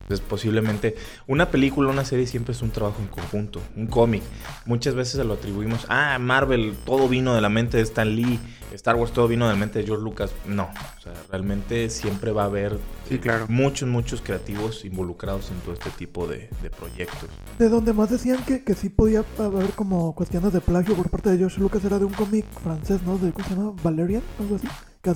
Entonces, 0.03 0.27
posiblemente 0.29 0.97
una 1.27 1.51
película, 1.51 1.91
una 1.91 2.05
serie 2.05 2.27
siempre 2.27 2.53
es 2.53 2.63
un 2.63 2.71
trabajo 2.71 3.01
en 3.01 3.09
conjunto, 3.09 3.61
un 3.77 3.87
cómic. 3.87 4.23
Muchas 4.67 4.95
veces 4.95 5.15
se 5.15 5.25
lo 5.25 5.35
atribuimos, 5.35 5.87
ah, 5.89 6.19
Marvel, 6.19 6.75
todo 6.85 7.09
vino 7.09 7.35
de 7.35 7.41
la 7.41 7.49
mente 7.49 7.77
de 7.79 7.83
Stan 7.85 8.15
Lee, 8.15 8.39
Star 8.73 8.97
Wars, 8.97 9.13
todo 9.13 9.29
vino 9.29 9.47
de 9.47 9.53
la 9.55 9.59
mente 9.59 9.79
de 9.79 9.87
George 9.87 10.03
Lucas. 10.05 10.33
No, 10.47 10.65
o 10.99 11.01
sea, 11.01 11.13
realmente 11.31 11.89
siempre 11.91 12.33
va 12.33 12.43
a 12.43 12.47
haber 12.47 12.79
Sí, 13.09 13.19
claro. 13.19 13.47
muchos, 13.49 13.89
muchos 13.89 14.21
creativos 14.23 14.85
involucrados 14.85 15.51
en 15.51 15.57
todo 15.61 15.75
este 15.75 15.91
tipo 15.91 16.27
de, 16.27 16.49
de 16.63 16.71
proyectos. 16.71 17.29
De 17.59 17.69
donde 17.69 17.93
más 17.93 18.11
decían 18.11 18.45
que, 18.45 18.65
que 18.65 18.75
sí 18.75 18.89
podía 18.89 19.25
haber 19.39 19.71
como 19.71 20.15
cuestiones 20.15 20.53
de 20.53 20.61
plagio 20.61 20.95
por 20.95 21.09
parte 21.11 21.31
de 21.31 21.39
George 21.39 21.61
Lucas 21.61 21.85
era 21.85 21.99
de 21.99 22.05
un 22.07 22.13
cómic 22.13 22.45
francés, 22.63 23.03
¿no? 23.05 23.19
De, 23.19 23.33
¿Cómo 23.33 23.47
se 23.49 23.55
llama? 23.55 23.73
Valerian, 23.83 24.23
algo 24.41 24.57
así. 24.57 24.69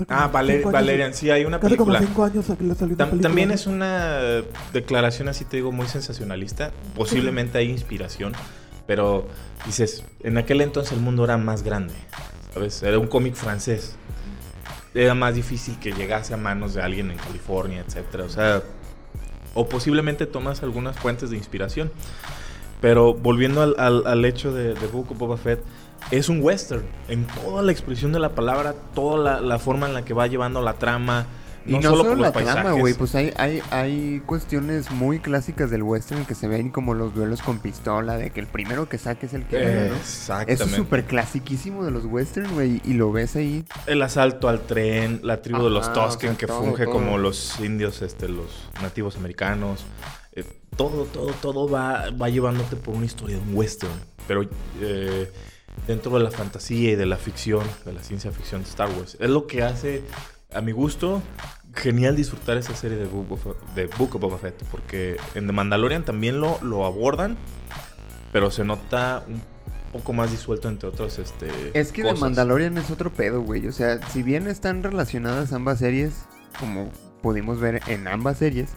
Ah, 0.09 0.28
Valer- 0.33 0.57
cinco 0.57 0.69
años- 0.71 0.73
Valerian, 0.73 1.14
sí, 1.14 1.31
hay 1.31 1.45
una 1.45 1.59
como 1.61 1.69
película. 1.71 1.99
cinco 2.00 2.25
años 2.25 2.49
le 2.49 2.55
salió 2.55 2.64
una 2.66 2.75
Tam- 2.75 2.97
película. 3.11 3.21
también 3.23 3.50
es 3.52 3.66
una 3.69 4.43
declaración 4.73 5.28
así, 5.28 5.45
te 5.45 5.57
digo, 5.59 5.71
muy 5.71 5.87
sensacionalista. 5.87 6.73
Posiblemente 6.97 7.59
hay 7.59 7.71
inspiración, 7.71 8.33
pero 8.87 9.28
dices, 9.64 10.02
en 10.25 10.38
aquel 10.38 10.61
entonces 10.61 10.93
el 10.93 11.00
mundo 11.00 11.23
era 11.25 11.37
más 11.37 11.62
grande, 11.62 11.95
¿sabes? 12.52 12.83
Era 12.83 12.99
un 12.99 13.07
cómic 13.07 13.35
francés. 13.35 13.95
Era 14.95 15.14
más 15.14 15.35
difícil 15.35 15.78
que 15.78 15.93
llegase 15.93 16.35
a 16.35 16.37
manos 16.37 16.75
de 16.75 16.83
alguien 16.83 17.11
en 17.12 17.19
California, 17.19 17.85
etcétera. 17.87 18.25
O 18.25 18.28
sea, 18.31 18.62
o 19.55 19.69
posiblemente 19.69 20.26
tomas 20.26 20.62
algunas 20.62 20.97
fuentes 20.99 21.31
de 21.31 21.37
inspiración. 21.37 21.93
Pero 22.81 23.14
volviendo 23.14 23.62
al, 23.62 23.75
al- 23.78 24.07
al 24.07 24.25
hecho 24.25 24.52
de, 24.52 24.75
de 24.75 24.87
Book 24.88 25.12
of 25.12 25.19
Boba 25.19 25.37
Fett, 25.37 25.61
es 26.11 26.29
un 26.29 26.41
western. 26.43 26.85
En 27.09 27.27
toda 27.27 27.63
la 27.63 27.73
expresión 27.73 28.13
de 28.13 28.19
la 28.21 28.35
palabra, 28.35 28.75
toda 28.95 29.19
la, 29.19 29.41
la 29.41 29.59
forma 29.59 29.87
en 29.87 29.95
la 29.95 30.05
que 30.05 30.15
va 30.15 30.27
llevando 30.27 30.63
la 30.63 30.75
trama, 30.75 31.27
Y 31.69 31.79
no, 31.79 31.81
no, 31.81 31.91
solo, 31.91 32.05
solo, 32.05 32.11
por 32.11 32.19
la 32.21 32.29
los 32.29 32.33
paisajes. 32.33 32.63
trama, 32.63 32.73
güey, 32.79 32.95
pues 32.95 33.15
hay, 33.17 33.33
hay, 33.37 33.61
hay 33.71 34.23
cuestiones 34.25 34.91
muy 34.93 35.19
clásicas 35.19 35.69
del 35.69 35.83
western 35.83 36.25
que 36.25 36.37
se 36.37 36.47
ven 36.47 36.71
como 36.71 36.95
los 36.95 37.13
duelos 37.13 37.43
con 37.43 37.59
pistola, 37.59 38.17
de 38.17 38.31
que 38.31 38.39
el 38.39 38.47
primero 38.47 38.89
que 38.89 38.99
saque 38.99 39.27
es 39.27 39.35
el 39.35 39.47
que 39.47 39.59
gana, 39.59 39.85
¿no? 39.87 39.97
Exactamente. 39.97 40.53
Eso 40.53 40.65
es 40.65 40.71
súper 40.71 41.07
clasiquísimo 41.07 41.85
de 41.85 41.91
los 41.91 42.05
western, 42.05 42.55
güey, 42.55 42.81
y 42.85 42.95
lo 42.95 43.11
ves 43.11 43.35
ahí. 43.35 43.65
El 43.87 44.01
asalto 44.03 44.49
al 44.49 44.61
tren, 44.67 45.19
la 45.25 45.43
tribu 45.43 45.65
de 45.65 45.71
los 45.71 45.89
Ajá, 45.89 46.07
Tusken 46.07 46.31
o 46.31 46.33
sea, 46.33 46.39
que 46.39 46.47
todo, 46.47 46.61
funge 46.63 46.85
todo. 46.85 46.93
como 46.93 47.19
los 47.19 47.59
indios, 47.59 48.01
este, 48.03 48.29
los 48.29 48.47
nativos 48.81 49.17
americanos. 49.17 49.85
Eh, 50.35 50.45
todo, 50.77 51.05
todo, 51.07 51.33
todo 51.43 51.69
va, 51.69 52.11
va 52.11 52.29
llevándote 52.29 52.77
por 52.77 52.95
una 52.95 53.07
historia 53.07 53.37
de 53.39 53.43
un 53.43 53.57
western. 53.57 53.93
Pero 54.29 54.43
eh, 54.81 55.33
dentro 55.87 56.16
de 56.18 56.25
la 56.25 56.30
fantasía 56.30 56.92
y 56.92 56.97
de 56.97 57.06
la 57.06 57.16
ficción, 57.16 57.64
de 57.85 57.92
la 57.92 58.02
ciencia 58.02 58.30
ficción 58.33 58.62
de 58.62 58.68
Star 58.68 58.90
Wars. 58.90 59.16
Es 59.21 59.30
lo 59.30 59.47
que 59.47 59.62
hace, 59.62 60.02
a 60.52 60.61
mi 60.61 60.73
gusto, 60.73 61.23
genial 61.75 62.16
disfrutar 62.16 62.56
esa 62.56 62.75
serie 62.75 62.97
de 62.97 63.06
Book 63.06 63.33
of, 63.33 63.47
de 63.75 63.87
Book 63.87 64.16
of 64.16 64.21
Boba 64.21 64.38
Fett. 64.38 64.62
Porque 64.71 65.16
en 65.35 65.47
The 65.47 65.52
Mandalorian 65.52 66.04
también 66.04 66.40
lo, 66.40 66.59
lo 66.62 66.85
abordan, 66.85 67.37
pero 68.33 68.50
se 68.50 68.64
nota 68.64 69.25
un 69.28 69.40
poco 69.92 70.12
más 70.12 70.30
disuelto 70.30 70.68
entre 70.68 70.88
otros 70.88 71.18
este, 71.18 71.49
Es 71.73 71.92
que 71.92 72.02
cosas. 72.02 72.21
Mandalorian 72.21 72.76
es 72.78 72.90
otro 72.90 73.12
pedo, 73.12 73.42
güey. 73.42 73.66
O 73.68 73.73
sea, 73.73 74.00
si 74.11 74.23
bien 74.23 74.49
están 74.49 74.83
relacionadas 74.83 75.52
ambas 75.52 75.78
series, 75.78 76.25
como 76.59 76.90
pudimos 77.23 77.61
ver 77.61 77.80
en 77.87 78.09
ambas 78.09 78.38
series, 78.38 78.71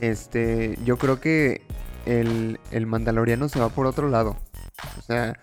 este, 0.00 0.78
yo 0.84 0.98
creo 0.98 1.20
que 1.20 1.62
el, 2.06 2.60
el 2.70 2.86
Mandaloriano 2.86 3.48
se 3.48 3.60
va 3.60 3.70
por 3.70 3.86
otro 3.86 4.08
lado. 4.08 4.36
O 4.98 5.02
sea, 5.02 5.38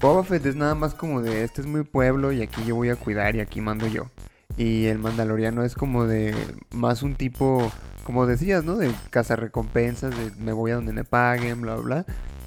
Boba 0.00 0.22
Fett 0.24 0.46
es 0.46 0.56
nada 0.56 0.74
más 0.74 0.94
como 0.94 1.22
de, 1.22 1.42
este 1.44 1.60
es 1.60 1.66
mi 1.66 1.82
pueblo 1.82 2.32
y 2.32 2.42
aquí 2.42 2.62
yo 2.64 2.76
voy 2.76 2.88
a 2.90 2.96
cuidar 2.96 3.34
y 3.36 3.40
aquí 3.40 3.60
mando 3.60 3.86
yo. 3.88 4.10
Y 4.56 4.86
el 4.86 4.98
Mandaloriano 4.98 5.64
es 5.64 5.74
como 5.74 6.04
de, 6.06 6.34
más 6.70 7.02
un 7.02 7.14
tipo, 7.16 7.70
como 8.04 8.26
decías, 8.26 8.64
¿no? 8.64 8.76
De 8.76 8.90
cazarrecompensas, 9.10 10.16
de 10.16 10.32
me 10.42 10.52
voy 10.52 10.70
a 10.70 10.76
donde 10.76 10.92
me 10.92 11.04
paguen, 11.04 11.60
bla, 11.62 11.76
bla. 11.76 12.06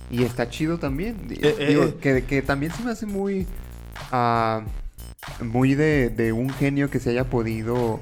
Y 0.10 0.24
está 0.24 0.50
chido 0.50 0.78
también. 0.80 1.28
Eh, 1.30 1.56
eh, 1.60 1.66
Digo, 1.68 1.84
eh. 1.84 1.98
Que, 2.02 2.26
que 2.26 2.42
también 2.42 2.72
se 2.74 2.84
me 2.84 2.92
hace 2.92 3.06
muy... 3.06 3.48
ah, 4.12 4.64
muy 5.42 5.76
de, 5.76 6.10
de 6.10 6.32
un 6.34 6.50
genio 6.50 6.90
que 6.90 7.00
se 7.00 7.12
haya 7.12 7.30
podido 7.30 8.00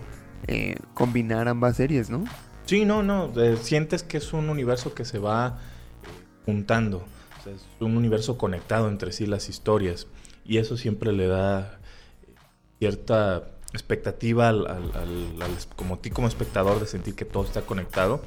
eh, 0.47 0.77
combinar 0.93 1.47
ambas 1.47 1.75
series, 1.77 2.09
¿no? 2.09 2.23
Sí, 2.65 2.85
no, 2.85 3.03
no. 3.03 3.31
eh, 3.41 3.57
sientes 3.57 4.03
que 4.03 4.17
es 4.17 4.31
un 4.33 4.49
universo 4.49 4.93
que 4.93 5.05
se 5.05 5.19
va 5.19 5.59
eh, 6.03 6.07
juntando. 6.45 7.05
Es 7.47 7.61
un 7.79 7.95
universo 7.97 8.37
conectado 8.37 8.87
entre 8.89 9.11
sí 9.11 9.25
las 9.25 9.49
historias. 9.49 10.07
Y 10.45 10.57
eso 10.57 10.77
siempre 10.77 11.11
le 11.11 11.27
da 11.27 11.79
cierta 12.79 13.49
expectativa 13.73 14.49
al- 14.49 14.67
al- 14.67 15.57
como 15.75 15.99
ti 15.99 16.09
como 16.09 16.27
espectador 16.27 16.79
de 16.79 16.87
sentir 16.87 17.15
que 17.15 17.25
todo 17.25 17.43
está 17.43 17.61
conectado. 17.61 18.21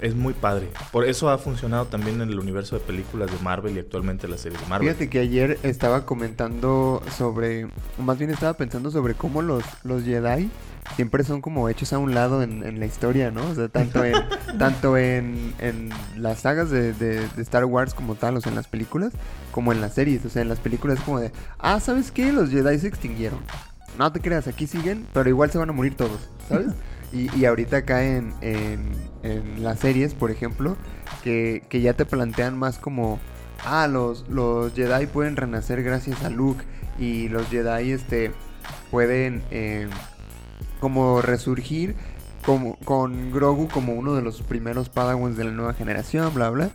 Es, 0.00 0.14
muy 0.14 0.32
padre. 0.34 0.68
Por 0.92 1.04
eso 1.04 1.28
ha 1.30 1.38
funcionado 1.38 1.86
también 1.86 2.20
en 2.20 2.28
el 2.28 2.38
universo 2.38 2.76
de 2.78 2.84
películas 2.84 3.30
de 3.30 3.38
Marvel 3.42 3.76
y 3.76 3.80
actualmente 3.80 4.28
las 4.28 4.40
series 4.40 4.60
de 4.60 4.66
Marvel. 4.66 4.88
Fíjate 4.88 5.08
que 5.10 5.18
ayer 5.20 5.58
estaba 5.62 6.06
comentando 6.06 7.02
sobre, 7.16 7.64
o 7.64 8.02
más 8.02 8.18
bien 8.18 8.30
estaba 8.30 8.54
pensando 8.54 8.90
sobre 8.90 9.14
cómo 9.14 9.42
los, 9.42 9.64
los 9.84 10.04
Jedi 10.04 10.50
siempre 10.96 11.22
son 11.24 11.40
como 11.42 11.68
hechos 11.68 11.92
a 11.92 11.98
un 11.98 12.14
lado 12.14 12.42
en, 12.42 12.64
en 12.64 12.80
la 12.80 12.86
historia, 12.86 13.30
¿no? 13.30 13.46
O 13.48 13.54
sea, 13.54 13.68
tanto 13.68 14.04
en, 14.04 14.14
tanto 14.58 14.96
en, 14.96 15.52
en 15.58 15.90
las 16.16 16.40
sagas 16.40 16.70
de, 16.70 16.92
de- 16.94 17.28
de 17.28 17.42
Star 17.42 17.64
Wars 17.64 17.92
como 17.94 18.14
tal, 18.14 18.36
o 18.36 18.40
sea, 18.40 18.50
en 18.50 18.56
las 18.56 18.68
películas, 18.68 19.12
como 19.52 19.72
en 19.72 19.80
las 19.80 19.94
series. 19.94 20.24
O 20.24 20.30
sea, 20.30 20.42
en 20.42 20.48
las 20.48 20.60
películas 20.60 20.98
es 20.98 21.04
como 21.04 21.20
de, 21.20 21.32
ah, 21.58 21.78
¿sabes 21.80 22.10
qué? 22.10 22.32
Los 22.32 22.50
Jedi 22.50 22.78
se 22.78 22.88
extinguieron. 22.88 23.40
No 23.98 24.12
te 24.12 24.20
creas, 24.20 24.46
aquí 24.46 24.66
siguen, 24.66 25.06
pero 25.12 25.28
igual 25.28 25.50
se 25.50 25.58
van 25.58 25.70
a 25.70 25.72
morir 25.72 25.96
todos, 25.96 26.28
¿sabes? 26.48 26.68
Y, 27.10 27.34
y 27.34 27.46
ahorita 27.46 27.78
acá 27.78 28.04
en, 28.04 28.34
en, 28.42 28.90
en 29.22 29.62
las 29.62 29.80
series, 29.80 30.14
por 30.14 30.30
ejemplo, 30.30 30.76
que, 31.22 31.62
que 31.68 31.80
ya 31.80 31.94
te 31.94 32.04
plantean 32.04 32.56
más 32.56 32.78
como, 32.78 33.18
ah, 33.64 33.86
los, 33.86 34.28
los 34.28 34.72
Jedi 34.74 35.06
pueden 35.06 35.36
renacer 35.36 35.82
gracias 35.82 36.22
a 36.24 36.30
Luke 36.30 36.64
y 36.98 37.28
los 37.28 37.48
Jedi 37.48 37.92
este, 37.92 38.32
pueden 38.90 39.42
eh, 39.50 39.88
como 40.80 41.22
resurgir 41.22 41.94
como, 42.44 42.76
con 42.76 43.32
Grogu 43.32 43.68
como 43.68 43.94
uno 43.94 44.14
de 44.14 44.22
los 44.22 44.42
primeros 44.42 44.88
Padawans 44.88 45.36
de 45.36 45.44
la 45.44 45.50
nueva 45.50 45.74
generación, 45.74 46.32
bla, 46.32 46.50
bla. 46.50 46.70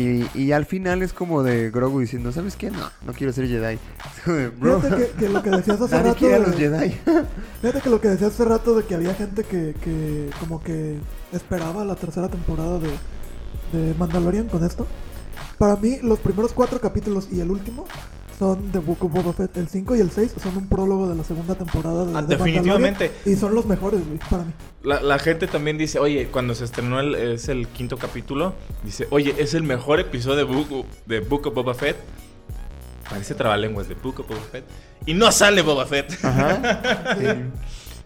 Y, 0.00 0.26
y 0.34 0.52
al 0.52 0.66
final 0.66 1.02
es 1.02 1.12
como 1.12 1.42
de 1.42 1.70
Grogu 1.70 2.00
diciendo, 2.00 2.32
¿sabes 2.32 2.56
qué? 2.56 2.70
No, 2.70 2.90
no 3.04 3.12
quiero 3.12 3.32
ser 3.32 3.46
Jedi. 3.48 3.74
Es 3.74 4.22
como 4.24 4.36
de, 4.36 4.48
"Bro, 4.48 4.80
Fíjate 4.80 5.06
que, 5.06 5.10
que 5.12 5.28
lo 5.28 5.42
que 5.42 5.50
decías 5.50 5.80
hace 5.80 6.02
rato. 6.02 6.26
de- 6.28 6.38
los 6.38 6.56
Jedi. 6.56 6.90
Fíjate 7.60 7.80
que 7.82 7.90
lo 7.90 8.00
que 8.00 8.08
decías 8.08 8.32
hace 8.32 8.44
rato 8.44 8.74
de 8.74 8.84
que 8.84 8.94
había 8.94 9.14
gente 9.14 9.44
que, 9.44 9.74
que 9.82 10.30
como 10.40 10.62
que 10.62 10.98
esperaba 11.32 11.84
la 11.84 11.96
tercera 11.96 12.28
temporada 12.28 12.78
de, 12.78 12.88
de 13.78 13.94
Mandalorian 13.94 14.48
con 14.48 14.64
esto. 14.64 14.86
Para 15.58 15.76
mí, 15.76 15.98
los 16.02 16.18
primeros 16.20 16.52
cuatro 16.52 16.80
capítulos 16.80 17.28
y 17.30 17.40
el 17.40 17.50
último 17.50 17.84
son 18.40 18.72
de 18.72 18.78
Book 18.78 19.04
of 19.04 19.12
Boba 19.12 19.34
Fett. 19.34 19.54
El 19.58 19.68
5 19.68 19.96
y 19.96 20.00
el 20.00 20.10
6 20.10 20.34
son 20.42 20.56
un 20.56 20.66
prólogo 20.66 21.06
de 21.08 21.14
la 21.14 21.22
segunda 21.22 21.54
temporada 21.54 22.06
de, 22.06 22.16
Ah, 22.16 22.22
de 22.22 22.36
definitivamente. 22.36 23.12
Y 23.26 23.36
son 23.36 23.54
los 23.54 23.66
mejores, 23.66 24.00
güey, 24.04 24.18
para 24.30 24.44
mí. 24.44 24.52
La, 24.82 25.02
la 25.02 25.18
gente 25.18 25.46
también 25.46 25.76
dice, 25.76 25.98
oye, 25.98 26.28
cuando 26.28 26.54
se 26.54 26.64
estrenó 26.64 27.00
el, 27.00 27.14
es 27.14 27.50
el 27.50 27.68
quinto 27.68 27.98
capítulo, 27.98 28.54
dice, 28.82 29.06
oye, 29.10 29.34
es 29.38 29.52
el 29.52 29.62
mejor 29.62 30.00
episodio 30.00 30.38
de 30.38 30.44
Book, 30.44 30.86
de 31.04 31.20
Book 31.20 31.48
of 31.48 31.54
Boba 31.54 31.74
Fett. 31.74 31.96
Parece 33.10 33.34
trabalenguas 33.34 33.88
de 33.88 33.94
Book 33.94 34.20
of 34.20 34.28
Boba 34.28 34.40
Fett. 34.50 34.64
Y 35.04 35.12
no 35.14 35.30
sale 35.32 35.60
Boba 35.62 35.84
Fett. 35.86 36.12
Ajá. 36.24 37.16
Sí. 37.20 37.26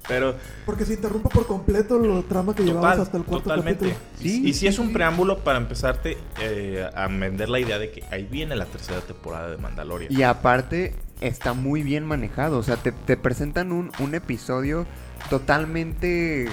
Pero 0.06 0.34
Porque 0.66 0.84
se 0.84 0.94
interrumpe 0.94 1.28
por 1.30 1.46
completo 1.46 1.98
la 1.98 2.22
trama 2.22 2.54
que 2.54 2.62
llevamos 2.62 2.90
total, 2.90 3.00
hasta 3.00 3.16
el 3.16 3.24
cuarto 3.24 3.48
totalmente. 3.48 3.88
capítulo. 3.88 4.10
Sí, 4.20 4.42
y, 4.44 4.48
y 4.50 4.52
si 4.52 4.60
sí, 4.60 4.66
es 4.66 4.78
un 4.78 4.88
sí. 4.88 4.92
preámbulo 4.92 5.38
para 5.38 5.58
empezarte 5.58 6.18
eh, 6.40 6.88
a 6.94 7.06
vender 7.08 7.48
la 7.48 7.58
idea 7.60 7.78
de 7.78 7.90
que 7.90 8.02
ahí 8.10 8.24
viene 8.30 8.54
la 8.56 8.66
tercera 8.66 9.00
temporada 9.00 9.50
de 9.50 9.56
Mandalorian. 9.56 10.12
Y 10.12 10.22
aparte 10.22 10.94
está 11.20 11.54
muy 11.54 11.82
bien 11.82 12.04
manejado. 12.04 12.58
O 12.58 12.62
sea, 12.62 12.76
te, 12.76 12.92
te 12.92 13.16
presentan 13.16 13.72
un, 13.72 13.90
un 13.98 14.14
episodio 14.14 14.86
totalmente 15.30 16.48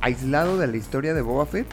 aislado 0.00 0.58
de 0.58 0.66
la 0.66 0.76
historia 0.76 1.14
de 1.14 1.22
Boba 1.22 1.46
Fett. 1.46 1.66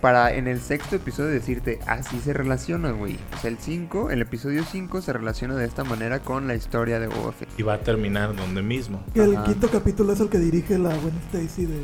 Para 0.00 0.32
en 0.34 0.46
el 0.46 0.60
sexto 0.60 0.94
episodio 0.96 1.30
decirte, 1.30 1.80
así 1.86 2.20
se 2.20 2.32
relaciona, 2.32 2.92
güey. 2.92 3.18
O 3.36 3.40
sea, 3.40 3.50
el 3.50 3.58
5, 3.58 4.10
el 4.10 4.22
episodio 4.22 4.62
5 4.64 5.02
se 5.02 5.12
relaciona 5.12 5.56
de 5.56 5.64
esta 5.66 5.82
manera 5.82 6.20
con 6.20 6.46
la 6.46 6.54
historia 6.54 7.00
de 7.00 7.08
Boba 7.08 7.32
Fett. 7.32 7.48
Y 7.58 7.62
va 7.62 7.74
a 7.74 7.78
terminar 7.80 8.36
donde 8.36 8.62
mismo. 8.62 9.02
Que 9.12 9.24
el 9.24 9.34
Ajá. 9.36 9.44
quinto 9.46 9.68
capítulo 9.68 10.12
es 10.12 10.20
el 10.20 10.28
que 10.28 10.38
dirige 10.38 10.78
la 10.78 10.90
buena 10.90 11.18
Stacy 11.32 11.66
de... 11.66 11.80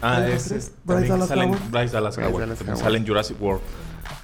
Ah, 0.00 0.18
Bryce 0.20 0.34
es, 0.34 0.50
es- 0.50 0.72
Dallas 0.84 1.28
salen 1.28 1.50
Howard. 1.50 1.70
Bryce 1.70 1.92
Dallas 1.94 2.16
Bryce 2.16 2.28
Howard, 2.30 2.40
Dallas 2.42 2.58
también 2.58 2.74
Howard. 2.76 2.84
sale 2.84 2.98
en 2.98 3.06
Jurassic 3.06 3.40
World. 3.40 3.62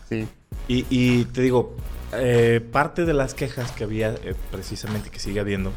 Sí. 0.08 0.28
Y, 0.66 0.84
y 0.90 1.24
te 1.26 1.42
digo, 1.42 1.76
eh, 2.14 2.60
parte 2.72 3.04
de 3.04 3.14
las 3.14 3.34
quejas 3.34 3.70
que 3.70 3.84
había, 3.84 4.10
eh, 4.24 4.34
precisamente 4.50 5.10
que 5.10 5.20
sigue 5.20 5.38
habiendo, 5.38 5.72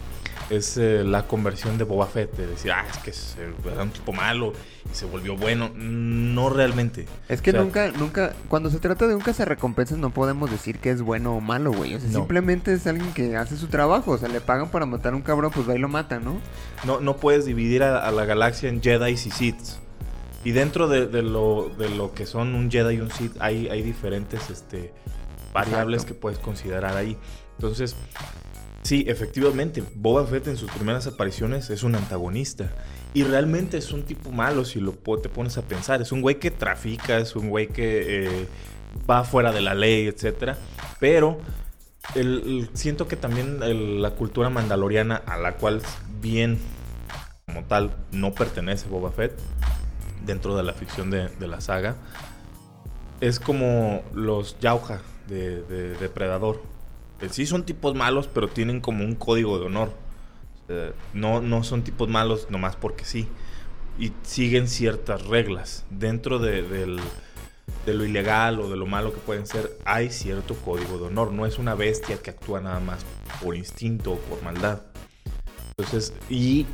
es 0.51 0.77
eh, 0.77 1.03
la 1.03 1.27
conversión 1.27 1.77
de 1.77 1.83
Boba 1.83 2.05
Fett. 2.07 2.35
De 2.35 2.45
decir, 2.47 2.71
ah, 2.71 2.85
es 2.89 2.97
que 2.99 3.13
se- 3.13 3.41
era 3.71 3.83
un 3.83 3.89
tipo 3.91 4.11
malo 4.13 4.53
y 4.91 4.95
se 4.95 5.05
volvió 5.05 5.35
bueno. 5.35 5.71
No 5.75 6.49
realmente. 6.49 7.07
Es 7.29 7.41
que 7.41 7.49
O 7.51 7.53
sea, 7.53 7.61
nunca, 7.63 7.91
nunca, 7.91 8.33
cuando 8.47 8.69
se 8.69 8.79
trata 8.79 9.07
de 9.07 9.15
un 9.15 9.21
cazarrecompensas 9.21 9.97
no 9.97 10.11
podemos 10.11 10.51
decir 10.51 10.79
que 10.79 10.89
es 10.91 11.01
bueno 11.01 11.35
o 11.35 11.41
malo, 11.41 11.71
güey. 11.71 11.95
O 11.95 11.99
sea, 11.99 12.09
No. 12.09 12.19
simplemente 12.19 12.73
es 12.73 12.85
alguien 12.87 13.13
que 13.13 13.35
hace 13.37 13.57
su 13.57 13.67
trabajo. 13.67 14.11
O 14.11 14.17
sea, 14.17 14.29
le 14.29 14.41
pagan 14.41 14.69
para 14.69 14.85
matar 14.85 15.13
a 15.13 15.15
un 15.15 15.21
cabrón, 15.21 15.51
pues 15.53 15.67
va 15.67 15.75
y 15.75 15.79
lo 15.79 15.87
mata, 15.89 16.19
¿no? 16.19 16.39
No, 16.85 16.99
no 16.99 17.17
puedes 17.17 17.45
dividir 17.45 17.83
a, 17.83 18.07
a 18.07 18.11
la 18.11 18.25
galaxia 18.25 18.69
en 18.69 18.81
Jedi 18.81 19.11
y 19.11 19.17
Sith. 19.17 19.55
Y 20.43 20.51
dentro 20.51 20.87
de, 20.87 21.05
de 21.07 21.21
lo, 21.21 21.69
de 21.77 21.89
lo 21.89 22.13
que 22.13 22.25
son 22.25 22.55
un 22.55 22.71
Jedi 22.71 22.95
y 22.95 22.99
un 23.01 23.11
Sith, 23.11 23.33
hay, 23.39 23.67
hay 23.69 23.83
diferentes 23.83 24.49
este, 24.49 24.91
variables 25.53 26.01
Exacto. 26.01 26.15
que 26.15 26.19
puedes 26.19 26.39
considerar 26.39 26.97
ahí. 26.97 27.15
Entonces, 27.57 27.95
sí, 28.83 29.05
efectivamente, 29.07 29.83
Boba 29.95 30.25
Fett 30.25 30.47
en 30.47 30.57
sus 30.57 30.69
primeras 30.71 31.07
apariciones 31.07 31.69
es 31.69 31.83
un 31.83 31.95
antagonista. 31.95 32.69
Y 33.13 33.23
realmente 33.23 33.77
es 33.77 33.91
un 33.91 34.03
tipo 34.03 34.31
malo 34.31 34.63
si 34.63 34.79
lo 34.79 34.93
te 34.93 35.27
pones 35.29 35.57
a 35.57 35.63
pensar. 35.63 36.01
Es 36.01 36.11
un 36.13 36.21
güey 36.21 36.39
que 36.39 36.49
trafica, 36.49 37.17
es 37.17 37.35
un 37.35 37.49
güey 37.49 37.67
que 37.67 38.25
eh, 38.27 38.47
va 39.09 39.23
fuera 39.25 39.51
de 39.51 39.59
la 39.61 39.75
ley, 39.75 40.07
etc. 40.07 40.55
Pero 40.99 41.37
el- 42.15 42.69
siento 42.73 43.07
que 43.09 43.17
también 43.17 44.01
la 44.01 44.11
cultura 44.11 44.49
mandaloriana, 44.49 45.15
a 45.25 45.37
la 45.37 45.55
cual 45.55 45.81
bien 46.21 46.57
como 47.45 47.65
tal 47.65 47.91
no 48.11 48.33
pertenece 48.33 48.87
Boba 48.87 49.11
Fett 49.11 49.33
dentro 50.25 50.55
de 50.55 50.63
la 50.63 50.71
ficción 50.73 51.09
de, 51.11 51.27
de 51.27 51.47
la 51.47 51.59
saga, 51.59 51.97
es 53.19 53.39
como 53.39 54.03
los 54.13 54.57
Yauja 54.59 55.01
de, 55.27 55.61
de 55.63 55.95
Depredador. 55.97 56.61
Sí 57.29 57.45
son 57.45 57.65
tipos 57.65 57.95
malos, 57.95 58.27
pero 58.27 58.47
tienen 58.47 58.81
como 58.81 59.03
un 59.03 59.15
código 59.15 59.59
de 59.59 59.65
honor. 59.65 59.91
Eh, 60.69 60.93
no, 61.13 61.41
no 61.41 61.63
son 61.63 61.83
tipos 61.83 62.09
malos 62.09 62.47
nomás 62.49 62.75
porque 62.75 63.05
sí. 63.05 63.27
Y 63.99 64.11
siguen 64.23 64.67
ciertas 64.67 65.25
reglas. 65.27 65.85
Dentro 65.89 66.39
de, 66.39 66.97
lo 67.85 68.05
ilegal 68.05 68.59
o 68.59 68.69
de 68.69 68.77
lo 68.77 68.85
malo 68.87 69.13
que 69.13 69.19
pueden 69.19 69.45
ser, 69.45 69.77
hay 69.85 70.09
cierto 70.09 70.55
código 70.55 70.97
de 70.97 71.05
honor. 71.05 71.31
No 71.31 71.45
es 71.45 71.59
una 71.59 71.75
bestia 71.75 72.17
que 72.17 72.31
actúa 72.31 72.61
nada 72.61 72.79
más 72.79 73.05
por 73.41 73.55
instinto 73.55 74.13
o 74.13 74.17
por 74.17 74.41
maldad. 74.43 74.81
Entonces, 75.77 76.13
y 76.29 76.65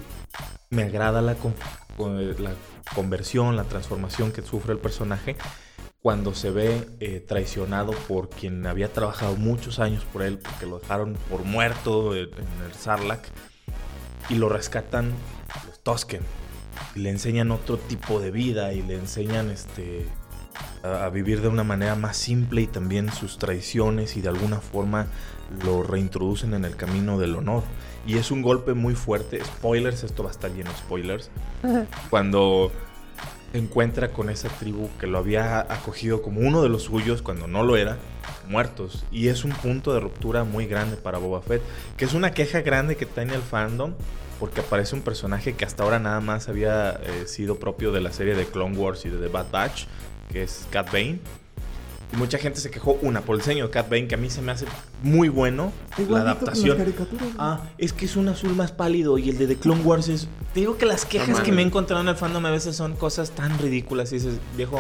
me 0.70 0.84
agrada 0.84 1.22
la, 1.22 1.36
la 1.36 2.54
conversión, 2.96 3.56
la 3.56 3.64
transformación 3.64 4.32
que 4.32 4.42
sufre 4.42 4.74
el 4.74 4.80
personaje 4.80 5.36
cuando 6.02 6.34
se 6.34 6.52
ve 6.52 6.88
eh, 7.00 7.24
traicionado 7.26 7.92
por 8.08 8.30
quien 8.30 8.66
había 8.66 8.94
trabajado 8.94 9.36
muchos 9.36 9.80
años 9.80 10.06
por 10.06 10.22
él, 10.22 10.40
porque 10.40 10.66
lo 10.66 10.80
dejaron 10.80 11.18
por 11.30 11.44
muerto 11.44 12.16
en, 12.16 12.30
el 12.66 12.74
Sarlacc, 12.78 13.26
y 14.30 14.36
lo 14.36 14.50
rescatan 14.50 15.12
los 15.66 15.80
Tosken, 15.80 16.22
y 16.96 17.00
le 17.00 17.10
enseñan 17.10 17.52
otro 17.52 17.78
tipo 17.78 18.20
de 18.20 18.32
vida, 18.32 18.74
y 18.74 18.82
le 18.84 18.96
enseñan 18.96 19.50
este, 19.50 20.06
a, 20.84 21.06
a 21.06 21.10
vivir 21.10 21.42
de 21.42 21.48
una 21.48 21.64
manera 21.64 21.96
más 21.96 22.16
simple, 22.16 22.62
y 22.62 22.68
también 22.68 23.12
sus 23.12 23.38
traiciones, 23.38 24.16
y 24.18 24.22
de 24.22 24.30
alguna 24.30 24.62
forma 24.62 25.08
lo 25.64 25.84
reintroducen 25.84 26.54
en 26.54 26.66
el 26.66 26.76
camino 26.76 27.18
del 27.18 27.36
honor. 27.36 27.64
Y 28.06 28.18
es 28.18 28.32
un 28.32 28.42
golpe 28.42 28.74
muy 28.74 28.96
fuerte. 28.96 29.44
Spoilers, 29.44 30.04
esto 30.04 30.24
va 30.24 30.30
a 30.30 30.32
estar 30.32 30.52
lleno 30.52 30.72
de 30.72 30.78
spoilers. 30.78 31.30
Cuando 32.10 32.72
encuentra 33.54 34.10
con 34.10 34.30
esa 34.30 34.50
tribu 34.50 34.90
que 35.00 35.08
lo 35.08 35.18
había 35.18 35.60
acogido 35.60 36.22
como 36.22 36.42
uno 36.42 36.62
de 36.62 36.70
los 36.70 36.84
suyos 36.84 37.22
cuando 37.22 37.48
no 37.48 37.64
lo 37.64 37.78
era, 37.78 37.98
muertos. 38.48 39.06
Y 39.12 39.28
es 39.28 39.44
un 39.44 39.52
punto 39.52 39.94
de 39.94 40.00
ruptura 40.00 40.44
muy 40.44 40.68
grande 40.68 40.98
para 40.98 41.18
Boba 41.18 41.42
Fett, 41.42 41.62
que 41.98 42.06
es 42.06 42.14
una 42.14 42.32
queja 42.32 42.62
grande 42.62 42.96
que 42.96 43.06
tiene 43.06 43.36
el 43.36 43.42
fandom, 43.42 43.94
porque 44.40 44.62
aparece 44.62 44.96
un 44.96 45.02
personaje 45.02 45.54
que 45.54 45.66
hasta 45.66 45.84
ahora 45.84 46.00
nada 46.00 46.20
más 46.20 46.50
había 46.50 47.00
eh, 47.04 47.28
sido 47.28 47.58
propio 47.60 47.92
de 47.92 48.02
la 48.02 48.12
serie 48.12 48.36
de 48.36 48.46
Clone 48.46 48.78
Wars 48.78 49.06
y 49.06 49.10
de 49.10 49.18
The 49.18 49.28
Bad 49.28 49.52
Batch, 49.52 49.86
que 50.32 50.44
es 50.44 50.68
Cat 50.70 50.92
Bane. 50.92 51.20
Y 52.14 52.16
mucha 52.16 52.38
gente 52.38 52.60
se 52.62 52.72
quejó, 52.72 52.98
una, 53.02 53.22
por 53.22 53.36
el 53.36 53.42
diseño 53.42 53.66
de 53.66 53.70
Cat 53.70 53.90
Bane, 53.90 54.08
que 54.08 54.16
a 54.16 54.18
mí 54.18 54.30
se 54.30 54.42
me 54.42 54.54
hace 54.54 54.66
muy 55.04 55.28
bueno, 55.28 55.74
la 56.10 56.22
adaptación. 56.22 56.78
Ah, 57.38 57.62
es 57.78 57.92
que 57.92 58.06
es 58.06 58.16
un 58.16 58.30
azul 58.30 58.56
más 58.56 58.72
pálido 58.72 59.18
y 59.18 59.30
el 59.30 59.38
de 59.38 59.48
The 59.48 59.58
Clone 59.58 59.82
Wars 59.82 60.08
es... 60.08 60.28
Te 60.54 60.62
digo 60.62 60.78
que 60.78 60.86
las 60.86 61.06
quejas 61.06 61.30
No 61.30 61.44
que 61.44 61.52
me 61.52 61.62
he 61.62 61.66
encontrado 61.66 62.02
en 62.02 62.08
el 62.08 62.16
fandom 62.16 62.46
a 62.46 62.52
veces 62.52 62.76
son 62.78 62.96
cosas 62.96 63.32
tan 63.32 63.60
ridículas. 63.60 64.12
Y 64.14 64.16
dices, 64.16 64.40
viejo, 64.56 64.80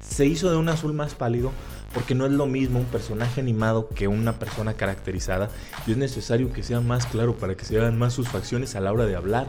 se 0.00 0.24
hizo 0.24 0.50
de 0.50 0.56
un 0.56 0.68
azul 0.70 0.94
más 0.94 1.14
pálido 1.14 1.52
porque 1.92 2.14
no 2.14 2.24
es 2.24 2.32
lo 2.32 2.46
mismo 2.46 2.78
un 2.78 2.86
personaje 2.86 3.40
animado 3.40 3.88
que 3.88 4.08
una 4.08 4.38
persona 4.38 4.74
caracterizada. 4.74 5.50
Y 5.86 5.92
es 5.92 5.98
necesario 5.98 6.52
que 6.52 6.62
sea 6.62 6.80
más 6.80 7.06
claro 7.06 7.36
para 7.36 7.54
que 7.54 7.64
se 7.64 7.78
vean 7.78 7.98
más 7.98 8.14
sus 8.14 8.28
facciones 8.28 8.74
a 8.76 8.80
la 8.80 8.92
hora 8.92 9.04
de 9.04 9.14
hablar. 9.14 9.46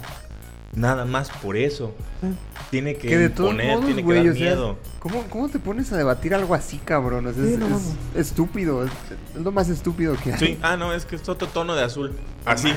Nada 0.76 1.06
más 1.06 1.30
por 1.30 1.56
eso. 1.56 1.94
Sí. 2.22 2.28
Tiene 2.72 2.96
que, 2.96 3.08
Que 3.08 3.18
de 3.18 3.30
todos 3.30 3.52
imponer, 3.52 3.72
modos, 3.76 3.86
tiene 3.86 4.04
que 4.06 4.14
dar 4.14 4.22
o 4.28 4.34
sea, 4.34 4.42
miedo. 4.42 4.78
¿cómo, 5.00 5.24
¿cómo 5.30 5.50
te 5.50 5.60
pones 5.60 5.92
a 5.94 5.98
debatir 5.98 6.34
algo 6.34 6.56
así, 6.56 6.78
cabrón? 6.78 7.28
O 7.28 7.34
sea, 7.34 7.44
Sí, 7.44 7.54
es, 7.54 7.60
no 7.60 7.66
es 7.68 7.72
mames. 7.72 7.96
estúpido, 8.16 8.84
es, 8.86 8.92
es 9.36 9.42
lo 9.42 9.52
más 9.52 9.70
estúpido 9.70 10.16
que 10.24 10.34
hay. 10.34 10.40
Sí, 10.40 10.60
ah, 10.64 10.76
no, 10.76 10.92
es 10.94 11.06
que 11.06 11.16
es 11.18 11.30
otro 11.30 11.48
tono 11.48 11.76
de 11.76 11.84
azul. 11.84 12.12
Así. 12.46 12.74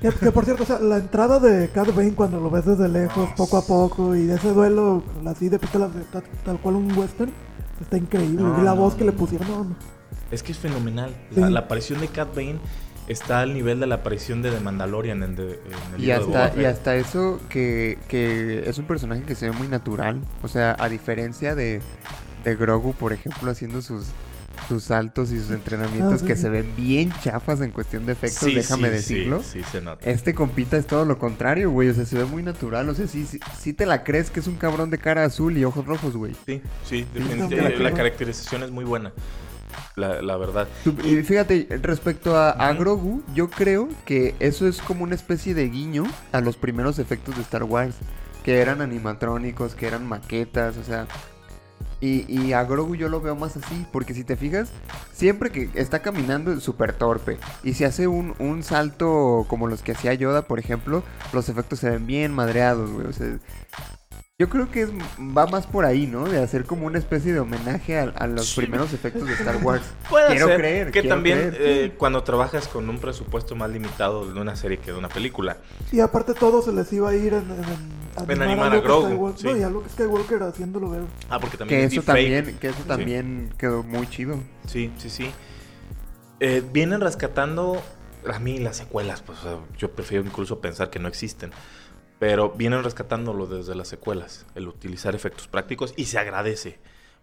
Que, 0.00 0.10
que, 0.10 0.30
por 0.32 0.44
cierto, 0.44 0.62
o 0.62 0.66
sea, 0.66 0.78
la 0.80 0.96
entrada 0.98 1.38
de 1.40 1.68
Cad 1.70 1.88
Bane 1.94 2.14
cuando 2.14 2.40
lo 2.40 2.50
ves 2.50 2.64
desde 2.66 2.88
lejos, 2.88 3.28
poco 3.36 3.56
a 3.56 3.62
poco, 3.66 4.14
y 4.16 4.26
de 4.26 4.34
ese 4.36 4.52
duelo 4.52 5.02
así 5.26 5.48
de 5.48 5.58
pistolas, 5.58 5.92
de 5.94 6.02
tal, 6.02 6.22
tal 6.44 6.58
cual 6.60 6.76
un 6.76 6.96
western, 6.96 7.32
está 7.80 7.96
increíble. 7.96 8.42
No, 8.42 8.60
y 8.60 8.64
la 8.64 8.74
no, 8.74 8.80
voz 8.82 8.94
que 8.94 9.04
no. 9.04 9.10
le 9.10 9.16
pusieron, 9.16 9.48
no, 9.48 9.64
no. 9.64 9.76
Es 10.30 10.42
que 10.42 10.52
es 10.52 10.58
fenomenal. 10.58 11.16
La, 11.32 11.46
Sí. 11.46 11.52
la 11.52 11.60
aparición 11.60 12.00
de 12.00 12.08
Cat 12.08 12.34
Bane 12.34 12.58
está 13.08 13.40
al 13.40 13.54
nivel 13.54 13.80
de 13.80 13.86
la 13.86 13.96
aparición 13.96 14.42
de 14.42 14.50
The 14.50 14.60
Mandalorian 14.60 15.22
en, 15.22 15.36
The- 15.36 15.42
en 15.42 15.94
el 15.94 16.00
Y 16.00 16.06
libro 16.06 16.26
de 16.26 16.36
hasta, 16.36 16.60
y 16.60 16.64
hasta 16.64 16.96
eso 16.96 17.40
que, 17.48 17.98
que 18.08 18.64
es 18.68 18.78
un 18.78 18.86
personaje 18.86 19.22
que 19.22 19.34
se 19.34 19.50
ve 19.50 19.56
muy 19.56 19.68
natural. 19.68 20.20
O 20.42 20.48
sea, 20.48 20.76
a 20.78 20.88
diferencia 20.88 21.54
de, 21.54 21.80
de 22.44 22.56
Grogu, 22.56 22.94
por 22.94 23.12
ejemplo, 23.12 23.50
haciendo 23.50 23.80
sus, 23.82 24.06
sus 24.68 24.84
saltos 24.84 25.30
y 25.32 25.38
sus 25.38 25.50
entrenamientos 25.50 26.22
Ah, 26.22 26.26
que 26.26 26.36
se 26.36 26.48
ven 26.50 26.74
bien 26.76 27.10
chafas 27.22 27.60
en 27.62 27.70
cuestión 27.70 28.04
de 28.06 28.12
efectos, 28.12 28.40
Sí, 28.48 28.54
déjame 28.54 28.88
sí, 28.88 28.94
decirlo. 28.94 29.42
Sí, 29.42 29.60
sí, 29.62 29.64
se 29.72 29.80
nota. 29.80 30.08
Este 30.10 30.34
compita 30.34 30.76
es 30.76 30.86
todo 30.86 31.04
lo 31.04 31.18
contrario, 31.18 31.70
güey. 31.70 31.88
O 31.88 31.94
sea, 31.94 32.04
se 32.04 32.18
ve 32.18 32.24
muy 32.26 32.42
natural. 32.42 32.88
O 32.88 32.94
sea, 32.94 33.06
sí, 33.06 33.24
sí, 33.24 33.40
sí 33.58 33.72
te 33.72 33.86
la 33.86 34.04
crees 34.04 34.30
que 34.30 34.40
es 34.40 34.46
un 34.46 34.56
cabrón 34.56 34.90
de 34.90 34.98
cara 34.98 35.24
azul 35.24 35.56
y 35.56 35.64
ojos 35.64 35.86
rojos, 35.86 36.16
güey. 36.16 36.34
Sí, 36.44 36.60
sí, 36.84 37.06
definitivamente. 37.14 37.76
la 37.82 37.90
la, 37.90 37.96
caracterización 37.96 38.62
es 38.64 38.70
muy 38.70 38.84
buena. 38.84 39.12
La, 39.96 40.22
la 40.22 40.36
verdad. 40.36 40.68
Y 41.04 41.16
fíjate, 41.22 41.68
respecto 41.82 42.36
a, 42.36 42.50
a 42.50 42.72
Grogu, 42.72 43.22
yo 43.34 43.50
creo 43.50 43.88
que 44.04 44.34
eso 44.40 44.66
es 44.66 44.80
como 44.80 45.04
una 45.04 45.14
especie 45.14 45.54
de 45.54 45.68
guiño 45.68 46.04
a 46.32 46.40
los 46.40 46.56
primeros 46.56 46.98
efectos 46.98 47.36
de 47.36 47.42
Star 47.42 47.64
Wars, 47.64 47.96
que 48.44 48.60
eran 48.60 48.80
animatrónicos, 48.80 49.74
que 49.74 49.86
eran 49.86 50.06
maquetas, 50.06 50.76
o 50.76 50.84
sea... 50.84 51.06
Y, 52.00 52.32
y 52.32 52.52
a 52.52 52.62
Grogu 52.62 52.94
yo 52.94 53.08
lo 53.08 53.20
veo 53.20 53.34
más 53.34 53.56
así, 53.56 53.84
porque 53.92 54.14
si 54.14 54.22
te 54.22 54.36
fijas, 54.36 54.70
siempre 55.12 55.50
que 55.50 55.68
está 55.74 56.00
caminando 56.00 56.52
es 56.52 56.62
súper 56.62 56.92
torpe. 56.92 57.38
Y 57.64 57.74
si 57.74 57.82
hace 57.82 58.06
un, 58.06 58.36
un 58.38 58.62
salto 58.62 59.46
como 59.48 59.66
los 59.66 59.82
que 59.82 59.92
hacía 59.92 60.14
Yoda, 60.14 60.42
por 60.42 60.60
ejemplo, 60.60 61.02
los 61.32 61.48
efectos 61.48 61.80
se 61.80 61.90
ven 61.90 62.06
bien 62.06 62.32
madreados, 62.32 62.88
güey. 62.92 63.08
O 63.08 63.12
sea, 63.12 63.38
yo 64.40 64.48
creo 64.48 64.70
que 64.70 64.82
es, 64.82 64.90
va 65.18 65.48
más 65.48 65.66
por 65.66 65.84
ahí, 65.84 66.06
¿no? 66.06 66.24
De 66.28 66.38
hacer 66.40 66.64
como 66.64 66.86
una 66.86 66.96
especie 66.96 67.32
de 67.32 67.40
homenaje 67.40 67.98
a, 67.98 68.02
a 68.04 68.28
los 68.28 68.46
Sí. 68.46 68.60
primeros 68.60 68.92
efectos 68.92 69.26
de 69.26 69.34
Star 69.34 69.56
Wars. 69.64 69.82
Puede 70.08 70.28
quiero 70.28 70.46
ser 70.46 70.56
creer, 70.58 70.86
que 70.92 71.00
quiero 71.00 71.08
también 71.16 71.50
creer. 71.50 71.56
eh, 71.86 71.94
cuando 71.98 72.22
trabajas 72.22 72.68
con 72.68 72.88
un 72.88 73.00
presupuesto 73.00 73.56
más 73.56 73.68
limitado 73.70 74.32
de 74.32 74.40
una 74.40 74.54
serie 74.54 74.78
que 74.78 74.92
de 74.92 74.96
una 74.96 75.08
película, 75.08 75.56
Y 75.90 75.98
aparte 75.98 76.34
todo 76.34 76.62
se 76.62 76.72
les 76.72 76.92
iba 76.92 77.10
a 77.10 77.16
ir 77.16 77.34
en, 77.34 77.50
en, 77.50 78.30
En 78.30 78.42
animar 78.42 78.70
a 78.70 78.76
Luke 78.76 78.86
Grogu, 78.86 79.34
sí. 79.36 79.44
No, 79.44 79.56
y 79.56 79.62
a 79.64 79.68
Luke 79.70 79.88
Skywalker 79.90 80.40
haciéndolo 80.44 80.90
ver. 80.90 81.02
ah, 81.30 81.40
porque 81.40 81.56
también 81.56 81.80
Que 81.80 81.86
es 81.86 81.92
eso 81.94 82.02
deepfake. 82.02 82.32
también, 82.44 82.58
que 82.60 82.68
eso 82.68 82.82
también 82.86 83.54
quedó 83.58 83.82
muy 83.82 84.06
chido. 84.08 84.38
Sí, 84.68 84.92
sí, 84.98 85.10
sí. 85.10 85.32
Eh, 86.38 86.62
vienen 86.72 87.00
rescatando 87.00 87.82
a 88.32 88.38
mí 88.38 88.60
las 88.60 88.76
secuelas, 88.76 89.20
pues 89.20 89.40
o 89.40 89.42
sea, 89.42 89.56
yo 89.78 89.90
prefiero 89.90 90.24
incluso 90.24 90.60
pensar 90.60 90.90
que 90.90 91.00
no 91.00 91.08
existen. 91.08 91.50
Pero 92.18 92.50
vienen 92.50 92.82
rescatándolo 92.82 93.46
desde 93.46 93.74
las 93.74 93.88
secuelas, 93.88 94.46
el 94.54 94.66
utilizar 94.68 95.14
efectos 95.14 95.46
prácticos 95.46 95.94
y 95.96 96.06
se 96.06 96.18
agradece, 96.18 96.78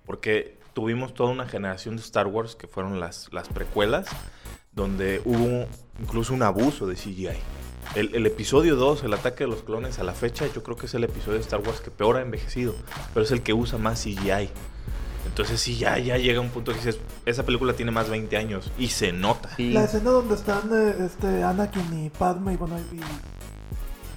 porque 0.05 0.57
tuvimos 0.73 1.13
toda 1.13 1.31
una 1.31 1.47
generación 1.47 1.95
de 1.95 2.01
Star 2.01 2.27
Wars 2.27 2.55
que 2.55 2.67
fueron 2.67 2.99
las, 2.99 3.31
las 3.33 3.49
precuelas, 3.49 4.07
donde 4.73 5.21
hubo 5.25 5.67
incluso 5.99 6.33
un 6.33 6.43
abuso 6.43 6.87
de 6.87 6.95
CGI. 6.95 7.29
El, 7.95 8.15
el 8.15 8.25
episodio 8.25 8.75
2, 8.75 9.03
el 9.03 9.13
ataque 9.13 9.43
de 9.43 9.49
los 9.49 9.63
clones, 9.63 9.99
a 9.99 10.03
la 10.03 10.13
fecha 10.13 10.47
yo 10.53 10.63
creo 10.63 10.75
que 10.75 10.85
es 10.87 10.93
el 10.93 11.03
episodio 11.03 11.37
de 11.37 11.41
Star 11.43 11.61
Wars 11.61 11.81
que 11.81 11.91
peor 11.91 12.17
ha 12.17 12.21
envejecido, 12.21 12.75
pero 13.13 13.23
es 13.23 13.31
el 13.31 13.41
que 13.41 13.53
usa 13.53 13.77
más 13.77 14.03
CGI. 14.03 14.49
Entonces 15.25 15.59
sí, 15.59 15.77
ya, 15.77 15.97
ya 15.97 16.17
llega 16.17 16.39
un 16.39 16.49
punto 16.49 16.71
que 16.71 16.77
dices, 16.77 16.99
esa 17.25 17.43
película 17.43 17.73
tiene 17.73 17.91
más 17.91 18.05
de 18.05 18.11
20 18.11 18.37
años 18.37 18.71
y 18.77 18.87
se 18.87 19.11
nota. 19.11 19.49
Y 19.57 19.71
La 19.71 19.83
escena 19.83 20.11
donde 20.11 20.35
están 20.35 20.69
eh, 20.71 20.95
este, 21.05 21.43
Anakin 21.43 22.05
y 22.05 22.09
Padme 22.09 22.53
y 22.53 22.57
bueno, 22.57 22.77
y 22.79 22.99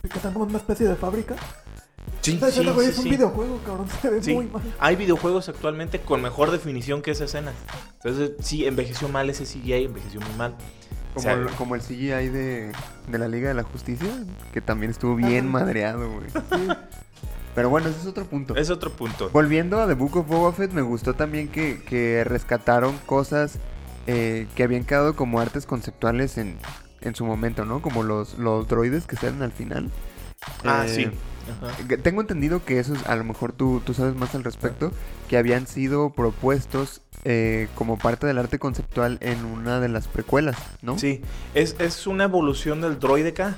que 0.09 0.17
están 0.19 0.33
como 0.33 0.45
en 0.47 0.51
una 0.51 0.59
especie 0.59 0.87
de 0.89 0.97
fábrica. 0.97 1.35
Sí, 2.21 2.39
es 2.43 2.99
un 2.99 3.05
videojuego, 3.11 3.59
cabrón. 3.65 3.87
Se 4.03 4.11
ve 4.11 4.23
Sí. 4.23 4.35
muy 4.35 4.47
mal. 4.47 4.63
Hay 4.81 4.97
videojuegos 4.97 5.49
actualmente 5.49 6.01
con 6.01 6.21
mejor 6.23 6.51
definición 6.51 7.01
que 7.03 7.13
esa 7.13 7.25
escena. 7.25 7.53
Entonces, 8.03 8.33
sí, 8.41 8.67
envejeció 8.67 9.09
mal 9.09 9.31
ese 9.31 9.45
CGI, 9.45 9.85
envejeció 9.85 10.21
muy 10.21 10.33
mal. 10.37 10.53
como, 11.15 11.21
O 11.21 11.21
sea, 11.21 11.33
el, 11.35 11.47
como 11.51 11.75
el 11.75 11.81
CGI 11.81 12.29
de, 12.29 12.73
de 13.09 13.19
la 13.19 13.29
Liga 13.29 13.49
de 13.49 13.55
la 13.55 13.63
Justicia, 13.63 14.09
que 14.53 14.61
también 14.61 14.91
estuvo 14.91 15.17
bien 15.17 15.49
Ajá. 15.49 15.59
madreado, 15.61 16.11
güey. 16.11 16.27
Pero 17.55 17.71
bueno, 17.71 17.89
ese 17.89 18.01
es 18.01 18.07
otro 18.07 18.25
punto. 18.25 18.55
es 18.57 18.71
otro 18.71 18.93
punto. 18.93 19.31
Volviendo 19.31 19.81
a 19.81 19.87
The 19.89 19.95
Book 19.95 20.17
of 20.17 20.27
Boba 20.29 20.53
Fett, 20.53 20.73
me 20.73 20.83
gustó 20.83 21.15
también 21.15 21.49
que, 21.49 21.83
que 21.83 22.23
rescataron 22.25 22.97
cosas 23.07 23.59
eh, 24.07 24.47
que 24.55 24.63
habían 24.63 24.85
quedado 24.85 25.17
como 25.17 25.41
artes 25.41 25.67
conceptuales 25.67 26.39
en, 26.39 26.57
en 27.01 27.15
su 27.15 27.25
momento, 27.25 27.65
¿no? 27.65 27.81
Como 27.83 28.03
los, 28.03 28.39
los 28.39 28.69
droides 28.69 29.07
que 29.07 29.17
salen 29.17 29.43
al 29.43 29.53
final. 29.53 29.91
Ah, 30.65 30.85
Eh, 30.87 30.89
sí. 30.89 31.11
Ajá. 31.63 31.97
Tengo 32.03 32.21
entendido 32.21 32.63
que 32.65 32.79
esos, 32.79 33.07
a 33.07 33.17
lo 33.17 33.25
mejor 33.25 33.53
tú, 33.53 33.81
tú 33.85 33.95
sabes 33.95 34.15
más 34.15 34.35
al 34.35 34.45
respecto, 34.45 34.93
que 35.29 35.39
habían 35.39 35.67
sido 35.67 36.11
propuestos 36.11 37.01
eh, 37.25 37.69
como 37.75 37.99
parte 37.99 38.27
del 38.27 38.37
arte 38.39 38.59
conceptual 38.59 39.17
en 39.23 39.45
una 39.47 39.81
de 39.81 39.89
las 39.89 40.09
precuelas, 40.09 40.57
¿no? 40.83 40.99
Sí, 40.99 41.23
es, 41.55 41.75
es 41.79 42.07
una 42.07 42.25
evolución 42.25 42.81
del 42.83 42.99
droideca. 42.99 43.57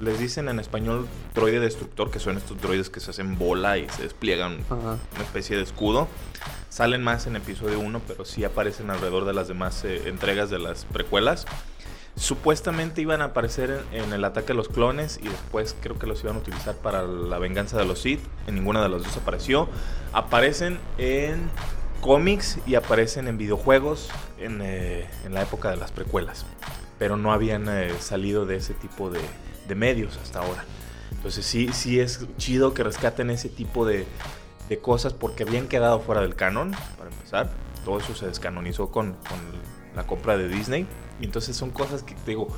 Les 0.00 0.18
dicen 0.20 0.48
en 0.48 0.60
español 0.60 1.08
droide 1.34 1.58
destructor, 1.58 2.10
que 2.10 2.18
son 2.20 2.36
estos 2.36 2.60
droides 2.60 2.90
que 2.90 3.00
se 3.00 3.10
hacen 3.10 3.38
bola 3.38 3.78
y 3.78 3.88
se 3.88 4.02
despliegan 4.02 4.58
Ajá. 4.70 4.98
una 5.14 5.22
especie 5.24 5.56
de 5.56 5.62
escudo. 5.62 6.06
Salen 6.68 7.02
más 7.02 7.26
en 7.26 7.34
episodio 7.36 7.80
1, 7.80 8.02
pero 8.06 8.24
sí 8.26 8.44
aparecen 8.44 8.90
alrededor 8.90 9.24
de 9.24 9.32
las 9.32 9.48
demás 9.48 9.82
eh, 9.84 10.02
entregas 10.08 10.50
de 10.50 10.58
las 10.58 10.84
precuelas. 10.84 11.46
Supuestamente 12.16 13.02
iban 13.02 13.20
a 13.20 13.26
aparecer 13.26 13.84
en, 13.92 14.10
el 14.10 14.24
ataque 14.24 14.48
de 14.48 14.54
los 14.54 14.68
clones 14.68 15.20
y 15.22 15.28
después 15.28 15.76
creo 15.82 15.98
que 15.98 16.06
los 16.06 16.24
iban 16.24 16.36
a 16.36 16.38
utilizar 16.38 16.74
para 16.76 17.02
la 17.02 17.38
venganza 17.38 17.76
de 17.76 17.84
los 17.84 18.00
Sith. 18.00 18.20
En 18.46 18.54
ninguna 18.54 18.82
de 18.82 18.88
las 18.88 19.02
dos 19.02 19.14
apareció. 19.18 19.68
Aparecen 20.14 20.78
en 20.96 21.50
cómics 22.00 22.58
y 22.66 22.74
aparecen 22.74 23.28
en 23.28 23.36
videojuegos 23.36 24.08
en, 24.38 24.60
eh, 24.62 25.06
la 25.30 25.42
época 25.42 25.68
de 25.70 25.76
las 25.76 25.92
precuelas. 25.92 26.46
Pero 26.98 27.18
no 27.18 27.32
habían 27.32 27.68
eh, 27.68 27.92
salido 28.00 28.46
de 28.46 28.56
ese 28.56 28.72
tipo 28.72 29.10
de, 29.10 29.20
medios 29.74 30.16
hasta 30.16 30.38
ahora. 30.38 30.64
Entonces 31.10 31.44
sí, 31.44 31.68
sí 31.74 32.00
es 32.00 32.26
chido 32.38 32.72
que 32.72 32.82
rescaten 32.82 33.28
ese 33.28 33.50
tipo 33.50 33.84
de, 33.84 34.06
de 34.70 34.78
cosas 34.78 35.12
porque 35.12 35.42
habían 35.42 35.68
quedado 35.68 36.00
fuera 36.00 36.22
del 36.22 36.34
canon, 36.34 36.70
para 36.96 37.10
empezar. 37.10 37.50
Todo 37.84 37.98
eso 37.98 38.14
se 38.14 38.26
descanonizó 38.26 38.90
con, 38.90 39.12
con 39.28 39.38
la 39.96 40.06
compra 40.06 40.36
de 40.36 40.48
Disney. 40.48 40.86
Y 41.20 41.24
entonces 41.24 41.56
son 41.56 41.70
cosas 41.70 42.02
que, 42.02 42.14
te 42.14 42.32
digo, 42.32 42.48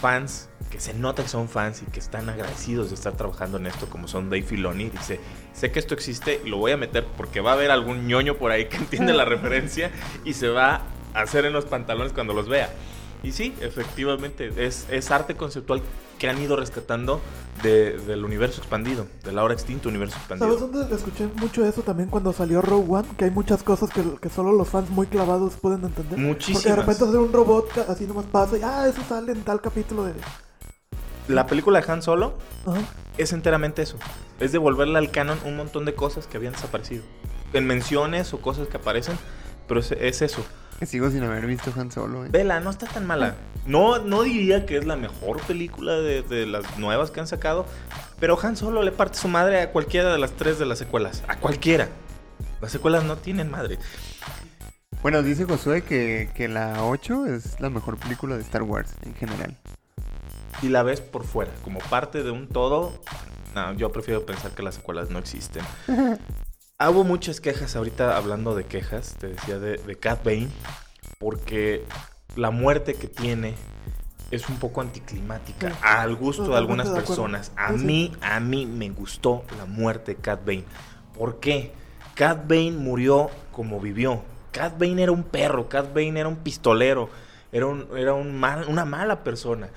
fans 0.00 0.48
que 0.72 0.80
se 0.80 0.94
nota 0.94 1.22
que 1.22 1.28
son 1.28 1.50
fans 1.50 1.82
y 1.86 1.90
que 1.90 2.00
están 2.00 2.30
agradecidos 2.30 2.88
de 2.88 2.94
estar 2.94 3.12
trabajando 3.12 3.58
en 3.58 3.66
esto, 3.66 3.90
como 3.90 4.08
son 4.08 4.30
Dave 4.30 4.42
Filoni. 4.42 4.88
Dice, 4.88 5.20
sé 5.52 5.70
que 5.70 5.78
esto 5.78 5.92
existe 5.92 6.40
y 6.42 6.48
lo 6.48 6.56
voy 6.56 6.72
a 6.72 6.78
meter 6.78 7.06
porque 7.14 7.42
va 7.42 7.50
a 7.50 7.54
haber 7.54 7.70
algún 7.70 8.06
ñoño 8.06 8.36
por 8.36 8.50
ahí 8.50 8.64
que 8.66 8.78
entiende 8.78 9.12
la 9.12 9.26
referencia 9.26 9.90
y 10.24 10.32
se 10.32 10.48
va 10.48 10.80
a 11.12 11.20
hacer 11.20 11.44
en 11.44 11.52
los 11.52 11.66
pantalones 11.66 12.14
cuando 12.14 12.32
los 12.32 12.48
vea. 12.48 12.70
Y 13.22 13.30
sí, 13.32 13.54
efectivamente, 13.60 14.50
es, 14.56 14.86
es 14.90 15.10
arte 15.12 15.36
conceptual 15.36 15.80
que 16.18 16.28
han 16.28 16.40
ido 16.42 16.56
rescatando 16.56 17.20
de- 17.62 17.98
del 17.98 18.24
universo 18.24 18.60
expandido, 18.60 19.06
del 19.24 19.38
ahora 19.38 19.54
extinto 19.54 19.88
universo 19.88 20.16
¿Sabes 20.28 20.40
expandido. 20.40 20.68
dónde 20.68 20.96
escuché 20.96 21.28
mucho 21.36 21.64
eso 21.64 21.82
también 21.82 22.08
cuando 22.08 22.32
salió 22.32 22.60
Rogue 22.62 22.86
One? 22.88 23.08
Que 23.16 23.26
hay 23.26 23.30
muchas 23.30 23.62
cosas 23.62 23.90
que, 23.90 24.02
que 24.20 24.28
solo 24.28 24.52
los 24.52 24.68
fans 24.68 24.90
muy 24.90 25.06
clavados 25.06 25.54
pueden 25.54 25.84
entender. 25.84 26.10
Porque 26.10 26.22
de 26.22 26.28
Muchísimas. 26.28 26.76
repente 26.78 27.04
hacer 27.04 27.16
un 27.18 27.32
robot 27.32 27.78
así 27.88 28.06
nomás 28.06 28.26
pasa 28.26 28.58
y 28.58 28.62
ah, 28.62 28.86
eso 28.88 29.00
sale 29.08 29.32
en 29.32 29.42
tal 29.42 29.60
capítulo 29.60 30.04
de. 30.04 30.14
La 31.28 31.46
película 31.46 31.80
de 31.80 31.92
Han 31.92 32.02
Solo 32.02 32.34
Ajá. 32.66 32.80
es 33.18 33.32
enteramente 33.32 33.82
eso. 33.82 33.96
Es 34.40 34.50
devolverle 34.52 34.98
al 34.98 35.10
canon 35.12 35.38
un 35.44 35.56
montón 35.56 35.84
de 35.84 35.94
cosas 35.94 36.26
que 36.26 36.36
habían 36.36 36.52
desaparecido. 36.54 37.04
En 37.52 37.66
menciones 37.66 38.32
o 38.34 38.40
cosas 38.40 38.66
que 38.66 38.76
aparecen, 38.78 39.16
pero 39.68 39.78
es, 39.80 39.92
es 39.92 40.22
eso. 40.22 40.44
Que 40.82 40.86
sigo 40.86 41.08
sin 41.12 41.22
haber 41.22 41.46
visto 41.46 41.72
Han 41.78 41.92
Solo, 41.92 42.24
eh. 42.24 42.28
Vela, 42.32 42.58
no 42.58 42.70
está 42.70 42.88
tan 42.88 43.06
mala. 43.06 43.36
No, 43.66 44.00
no 44.00 44.24
diría 44.24 44.66
que 44.66 44.76
es 44.76 44.84
la 44.84 44.96
mejor 44.96 45.40
película 45.42 45.92
de, 45.92 46.22
de 46.22 46.44
las 46.44 46.76
nuevas 46.76 47.12
que 47.12 47.20
han 47.20 47.28
sacado, 47.28 47.66
pero 48.18 48.36
Han 48.42 48.56
Solo 48.56 48.82
le 48.82 48.90
parte 48.90 49.16
su 49.16 49.28
madre 49.28 49.60
a 49.60 49.70
cualquiera 49.70 50.12
de 50.12 50.18
las 50.18 50.32
tres 50.32 50.58
de 50.58 50.66
las 50.66 50.80
secuelas. 50.80 51.22
A 51.28 51.38
cualquiera. 51.38 51.86
Las 52.60 52.72
secuelas 52.72 53.04
no 53.04 53.16
tienen 53.16 53.48
madre. 53.48 53.78
Bueno, 55.02 55.22
dice 55.22 55.44
Josué 55.44 55.82
que, 55.82 56.30
que 56.34 56.48
la 56.48 56.82
8 56.82 57.26
es 57.26 57.60
la 57.60 57.70
mejor 57.70 57.96
película 57.96 58.34
de 58.34 58.42
Star 58.42 58.64
Wars 58.64 58.96
en 59.02 59.14
general. 59.14 59.56
Y 60.62 60.68
la 60.68 60.82
ves 60.82 61.00
por 61.00 61.22
fuera, 61.22 61.52
como 61.62 61.78
parte 61.78 62.24
de 62.24 62.32
un 62.32 62.48
todo. 62.48 62.92
No, 63.54 63.72
yo 63.74 63.92
prefiero 63.92 64.26
pensar 64.26 64.50
que 64.50 64.64
las 64.64 64.74
secuelas 64.74 65.10
no 65.10 65.20
existen. 65.20 65.62
Hago 66.82 67.04
muchas 67.04 67.40
quejas 67.40 67.76
ahorita 67.76 68.16
hablando 68.16 68.56
de 68.56 68.64
quejas, 68.64 69.14
te 69.20 69.28
decía 69.28 69.60
de, 69.60 69.76
de 69.76 69.94
Cat 69.96 70.24
Bane, 70.24 70.48
porque 71.20 71.84
la 72.34 72.50
muerte 72.50 72.94
que 72.94 73.06
tiene 73.06 73.54
es 74.32 74.48
un 74.48 74.56
poco 74.56 74.80
anticlimática 74.80 75.70
Sí. 75.70 75.76
al 75.80 76.16
gusto 76.16 76.48
de 76.48 76.56
algunas 76.56 76.88
de 76.92 77.00
personas. 77.00 77.52
A 77.54 77.68
sí. 77.72 77.84
mí, 77.84 78.12
a 78.20 78.40
mí 78.40 78.66
me 78.66 78.90
gustó 78.90 79.44
la 79.58 79.64
muerte 79.64 80.16
de 80.16 80.20
Cat 80.20 80.44
Bane. 80.44 80.64
¿Por 81.16 81.38
qué? 81.38 81.72
Cat 82.16 82.48
Bane 82.48 82.72
murió 82.72 83.30
como 83.52 83.78
vivió. 83.78 84.24
Cat 84.50 84.76
Bane 84.76 85.04
era 85.04 85.12
un 85.12 85.22
perro, 85.22 85.68
Cat 85.68 85.94
Bane 85.94 86.18
era 86.18 86.28
un 86.28 86.38
pistolero, 86.38 87.10
era, 87.52 87.66
un, 87.66 87.86
era 87.96 88.12
un 88.14 88.34
mal- 88.40 88.66
una 88.66 88.84
mala 88.84 89.22
persona. 89.22 89.68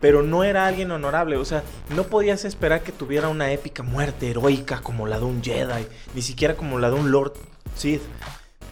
Pero 0.00 0.22
no 0.22 0.44
era 0.44 0.66
alguien 0.66 0.90
honorable, 0.90 1.36
o 1.36 1.44
sea, 1.44 1.62
no 1.94 2.04
podías 2.04 2.44
esperar 2.44 2.82
que 2.82 2.92
tuviera 2.92 3.28
una 3.28 3.52
épica 3.52 3.82
muerte 3.82 4.30
heroica 4.30 4.80
como 4.80 5.06
la 5.06 5.18
de 5.18 5.26
un 5.26 5.42
Jedi, 5.42 5.86
ni 6.14 6.22
siquiera 6.22 6.56
como 6.56 6.78
la 6.78 6.90
de 6.90 6.96
un 6.96 7.10
Lord 7.10 7.34
Sith. 7.74 8.02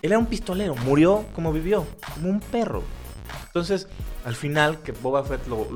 Él 0.01 0.13
era 0.13 0.19
un 0.19 0.27
pistolero, 0.27 0.75
murió 0.77 1.27
como 1.35 1.53
vivió, 1.53 1.87
como 2.15 2.31
un 2.31 2.41
perro. 2.41 2.83
Entonces, 3.47 3.89
al 4.25 4.37
final, 4.37 4.81
que 4.83 4.93
Boba 4.93 5.25
Fett 5.25 5.47
lo, 5.49 5.67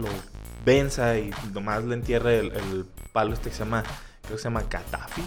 venza 0.65 1.19
y 1.19 1.31
nomás 1.53 1.85
le 1.85 1.95
entierre 1.95 2.39
el, 2.39 2.87
palo 3.13 3.35
este 3.35 3.51
que 3.51 3.57
se 3.57 3.65
llama, 3.65 3.83
creo 4.23 4.37
que 4.37 4.43
se 4.43 4.45
llama 4.45 4.69
Katafi, 4.69 5.23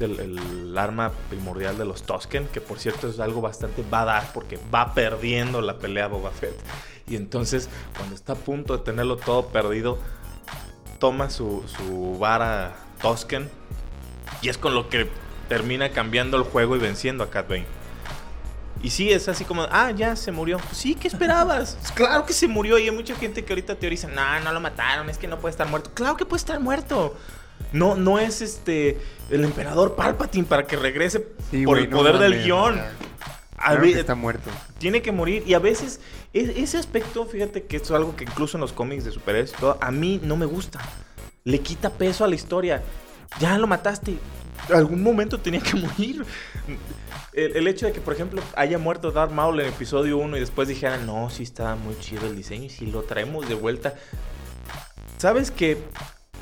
el, 0.00 0.78
arma 0.78 1.10
primordial 1.28 1.76
de 1.76 1.84
los 1.84 2.04
Tusken, 2.04 2.46
que 2.48 2.60
por 2.60 2.78
cierto 2.78 3.08
es 3.08 3.20
algo 3.20 3.40
bastante 3.40 3.84
badass 3.88 4.26
porque 4.32 4.58
va 4.72 4.94
perdiendo 4.94 5.60
la 5.60 5.78
pelea 5.78 6.06
Boba 6.06 6.30
Fett. 6.30 6.54
Y 7.06 7.16
entonces, 7.16 7.68
cuando 7.96 8.14
está 8.14 8.34
a 8.34 8.36
punto 8.36 8.76
de 8.76 8.84
tenerlo 8.84 9.16
todo 9.16 9.48
perdido, 9.48 9.98
toma 10.98 11.30
su, 11.30 11.64
su 11.76 12.18
vara 12.18 12.76
Tusken 13.00 13.50
y 14.40 14.48
es 14.48 14.58
con 14.58 14.74
lo 14.74 14.88
que 14.88 15.08
termina 15.48 15.90
cambiando 15.90 16.36
el 16.36 16.44
juego 16.44 16.76
y 16.76 16.78
venciendo 16.78 17.24
a 17.24 17.30
Cat 17.30 17.48
Bane. 17.48 17.66
Y 18.82 18.90
sí, 18.90 19.12
es 19.12 19.28
así 19.28 19.44
como, 19.44 19.66
ah, 19.70 19.92
ya 19.92 20.16
se 20.16 20.32
murió. 20.32 20.58
Pues 20.58 20.76
sí, 20.76 20.94
¿qué 20.94 21.08
esperabas? 21.08 21.78
Claro 21.94 22.26
que 22.26 22.32
se 22.32 22.48
murió 22.48 22.78
y 22.78 22.84
hay 22.84 22.90
mucha 22.90 23.14
gente 23.14 23.44
que 23.44 23.52
ahorita 23.52 23.76
teoriza, 23.76 24.08
no, 24.08 24.40
no 24.40 24.52
lo 24.52 24.60
mataron, 24.60 25.08
es 25.08 25.18
que 25.18 25.28
no 25.28 25.38
puede 25.38 25.50
estar 25.52 25.68
muerto. 25.68 25.90
Claro 25.94 26.16
que 26.16 26.24
puede 26.24 26.38
estar 26.38 26.58
muerto. 26.58 27.16
No, 27.72 27.94
no 27.94 28.18
es 28.18 28.42
este 28.42 29.00
el 29.30 29.44
emperador 29.44 29.94
Palpatine 29.94 30.46
para 30.46 30.66
que 30.66 30.76
regrese 30.76 31.28
Sí, 31.50 31.64
por 31.64 31.78
el 31.78 31.88
no 31.88 31.98
poder 31.98 32.18
del 32.18 32.42
guion. 32.42 32.80
claro 33.56 33.84
está 33.84 34.14
muerto. 34.14 34.50
Tiene 34.82 35.00
que 35.00 35.12
morir. 35.12 35.44
Y 35.46 35.54
a 35.54 35.60
veces, 35.60 36.00
ese 36.32 36.76
aspecto, 36.76 37.24
fíjate 37.24 37.62
que 37.62 37.76
es 37.76 37.90
algo 37.92 38.16
que 38.16 38.24
incluso 38.24 38.56
en 38.56 38.62
los 38.62 38.72
cómics 38.72 39.04
de 39.04 39.12
superhéroes 39.12 39.52
todo, 39.52 39.78
a 39.80 39.92
mí 39.92 40.20
no 40.24 40.36
me 40.36 40.44
gusta. 40.44 40.80
Le 41.44 41.60
quita 41.60 41.88
peso 41.90 42.24
a 42.24 42.28
la 42.28 42.34
historia. 42.34 42.82
Ya 43.38 43.56
lo 43.58 43.68
mataste. 43.68 44.18
Algún 44.74 45.00
momento 45.00 45.38
tenía 45.38 45.60
que 45.60 45.76
morir. 45.76 46.26
El, 47.32 47.68
hecho 47.68 47.86
de 47.86 47.92
que, 47.92 48.00
por 48.00 48.12
ejemplo, 48.12 48.42
haya 48.56 48.76
muerto 48.76 49.12
Darth 49.12 49.30
Maul 49.30 49.60
en 49.60 49.68
episodio 49.68 50.18
1 50.18 50.36
y 50.36 50.40
después 50.40 50.66
dijeran, 50.66 51.06
no, 51.06 51.30
sí 51.30 51.44
estaba 51.44 51.76
muy 51.76 51.96
chido 52.00 52.26
el 52.26 52.34
diseño 52.34 52.64
y 52.64 52.70
si 52.70 52.86
lo 52.86 53.02
traemos 53.02 53.48
de 53.48 53.54
vuelta. 53.54 53.94
¿Sabes 55.18 55.52
que 55.52 55.78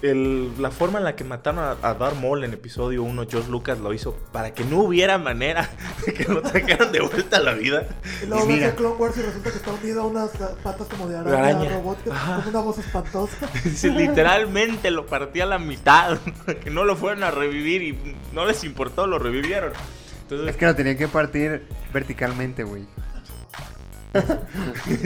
el- 0.03 0.51
la 0.61 0.71
forma 0.71 0.99
en 0.99 1.05
la 1.05 1.15
que 1.17 1.25
mataron 1.25 1.61
a, 1.61 1.77
a 1.83 1.95
Darth 1.95 2.17
Maul 2.21 2.45
en 2.45 2.53
episodio 2.55 3.03
1, 3.03 3.27
George 3.31 3.51
Lucas 3.51 3.79
lo 3.79 3.93
hizo 3.93 4.15
para 4.33 4.55
que 4.55 4.65
no 4.65 4.79
hubiera 4.79 5.19
manera 5.19 5.69
de 6.07 6.15
que 6.15 6.25
lo 6.25 6.41
trajeran 6.43 6.91
de 6.93 7.01
vuelta 7.01 7.37
a 7.37 7.41
la 7.41 7.53
vida? 7.55 7.87
Y 8.23 8.27
luego 8.27 8.47
ves 8.47 8.65
a 8.65 8.75
Clone 8.75 8.97
Wars 8.97 9.17
y 9.19 9.23
resulta 9.23 9.51
que 9.51 9.57
está 9.59 9.73
unido 9.73 10.03
a 10.03 10.07
unas 10.07 10.31
patas 10.63 10.87
como 10.89 11.09
de 11.09 11.19
araña, 11.19 11.39
Araña. 11.39 11.71
robóticas, 11.71 12.13
Ajá. 12.15 12.37
con 12.37 12.49
una 12.49 12.61
voz 12.61 12.79
espantosa. 12.79 13.37
Sí, 13.75 13.91
literalmente 13.91 14.91
lo 14.91 15.07
partí 15.07 15.41
a 15.41 15.47
la 15.47 15.59
mitad, 15.59 16.19
que 16.65 16.71
no 16.71 16.85
lo 16.85 16.97
fueron 16.97 17.23
a 17.23 17.31
revivir 17.31 17.83
y 17.83 18.17
no 18.33 18.45
les 18.47 18.65
importó, 18.65 19.07
lo 19.07 19.19
revivieron. 19.19 19.73
Entonces, 20.23 20.49
Es 20.51 20.57
que 20.57 20.67
lo 20.67 20.75
tenían 20.77 20.97
que 20.97 21.09
partir 21.09 21.67
verticalmente, 21.93 22.63
güey. 22.65 22.87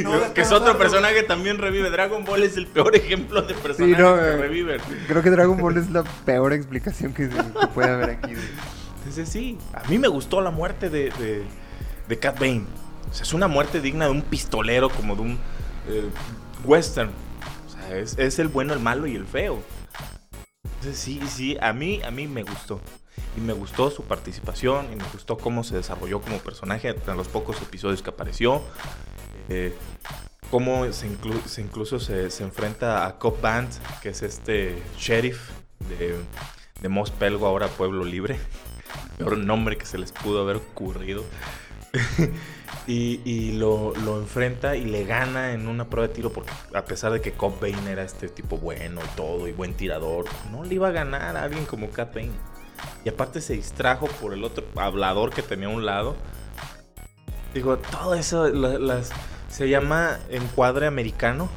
No, 0.02 0.32
que 0.34 0.40
es 0.42 0.52
otro 0.52 0.78
personaje 0.78 1.14
que 1.14 1.22
también 1.24 1.58
revive. 1.58 1.90
Dragon 1.90 2.24
Ball 2.24 2.42
es 2.42 2.56
el 2.56 2.66
peor 2.66 2.96
ejemplo 2.96 3.42
de 3.42 3.54
personaje 3.54 4.00
no, 4.02 4.14
que 4.16 4.20
eh. 4.22 4.36
reviven. 4.36 4.80
Creo 5.06 5.22
que 5.22 5.30
Dragon 5.30 5.58
Ball 5.58 5.76
es 5.78 5.90
la 5.90 6.02
peor 6.24 6.52
explicación 6.52 7.12
que, 7.12 7.26
se- 7.28 7.34
que 7.36 7.66
puede 7.74 7.90
haber 7.90 8.10
aquí. 8.10 8.32
Entonces 8.98 9.28
sí, 9.28 9.58
a 9.74 9.86
mí 9.88 9.98
me 9.98 10.08
gustó 10.08 10.40
la 10.40 10.50
muerte 10.50 10.88
de, 10.88 11.10
de, 11.18 11.42
de 12.08 12.18
Cat 12.18 12.38
Bane. 12.38 12.64
O 13.10 13.14
sea, 13.14 13.22
es 13.24 13.34
una 13.34 13.48
muerte 13.48 13.80
digna 13.80 14.06
de 14.06 14.10
un 14.12 14.22
pistolero, 14.22 14.88
como 14.88 15.14
de 15.14 15.22
un 15.22 15.32
eh, 15.88 16.08
western. 16.64 17.10
O 17.66 17.70
sea, 17.70 17.96
es, 17.98 18.18
es 18.18 18.38
el 18.38 18.48
bueno, 18.48 18.72
el 18.72 18.80
malo 18.80 19.06
y 19.06 19.14
el 19.14 19.26
feo. 19.26 19.62
Entonces 20.80 20.98
sí, 20.98 21.20
sí, 21.28 21.56
a 21.60 21.72
mí, 21.72 22.00
a 22.02 22.10
mí 22.10 22.26
me 22.26 22.42
gustó. 22.42 22.80
Y 23.36 23.40
me 23.40 23.52
gustó 23.52 23.90
su 23.90 24.04
participación 24.04 24.92
y 24.92 24.96
me 24.96 25.04
gustó 25.12 25.36
cómo 25.36 25.64
se 25.64 25.76
desarrolló 25.76 26.20
como 26.20 26.38
personaje 26.38 26.94
en 27.06 27.16
los 27.16 27.28
pocos 27.28 27.60
episodios 27.62 28.02
que 28.02 28.10
apareció. 28.10 28.62
Eh, 29.48 29.74
cómo 30.50 30.90
se, 30.92 31.08
inclu- 31.10 31.44
se 31.46 31.62
incluso 31.62 31.98
se, 31.98 32.26
enfrenta 32.42 33.06
a 33.06 33.18
Cop 33.18 33.40
Band, 33.40 33.70
que 34.02 34.10
es 34.10 34.22
este 34.22 34.80
sheriff 34.96 35.50
de, 35.88 36.16
de 36.80 37.04
Pelgo, 37.18 37.46
ahora 37.46 37.68
Pueblo 37.68 38.04
Libre. 38.04 38.38
Peor 39.18 39.36
nombre 39.38 39.76
que 39.76 39.86
se 39.86 39.98
les 39.98 40.12
pudo 40.12 40.42
haber 40.42 40.56
ocurrido. 40.56 41.24
y 42.86 43.52
lo 43.52 44.18
enfrenta 44.18 44.76
y 44.76 44.84
le 44.84 45.04
gana 45.04 45.52
en 45.52 45.68
una 45.68 45.88
prueba 45.88 46.08
de 46.08 46.14
tiro 46.14 46.32
porque 46.32 46.52
a 46.74 46.84
pesar 46.84 47.12
de 47.12 47.20
que 47.20 47.32
Cop 47.32 47.60
Bane 47.60 47.90
era 47.90 48.02
este 48.02 48.28
tipo 48.28 48.58
bueno 48.58 49.00
y 49.02 49.16
todo 49.16 49.48
y 49.48 49.52
buen 49.52 49.74
tirador, 49.74 50.26
no 50.50 50.64
le 50.64 50.74
iba 50.74 50.88
a 50.88 50.92
ganar 50.92 51.36
a 51.36 51.42
alguien 51.44 51.66
como 51.66 51.90
Cat 51.90 52.14
Bane. 52.14 52.32
Y 53.04 53.08
aparte 53.08 53.40
se 53.40 53.54
distrajo 53.54 54.06
por 54.06 54.32
el 54.32 54.44
otro 54.44 54.64
hablador 54.76 55.30
que 55.30 55.42
tenía 55.42 55.66
a 55.68 55.70
un 55.70 55.84
lado. 55.86 56.16
Digo, 57.52 57.76
todo 57.78 58.14
eso 58.14 58.48
la- 58.48 58.78
las, 58.78 59.10
se 59.50 59.68
llama 59.68 60.18
encuadre 60.30 60.86
americano. 60.86 61.48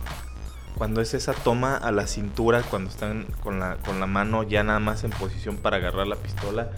Cuando 0.78 1.02
es 1.02 1.16
esa 1.16 1.34
toma 1.34 1.76
a 1.76 1.92
la 1.92 2.06
cintura, 2.06 2.62
cuando 2.62 2.92
están 2.92 3.26
con 3.42 3.60
la, 3.60 3.78
con 3.78 4.00
la 4.00 4.06
mano 4.06 4.44
ya 4.44 4.64
nada 4.64 4.80
más 4.80 5.04
en 5.04 5.10
posición 5.10 5.58
para 5.58 5.78
agarrar 5.78 6.06
la 6.06 6.18
pistola. 6.18 6.70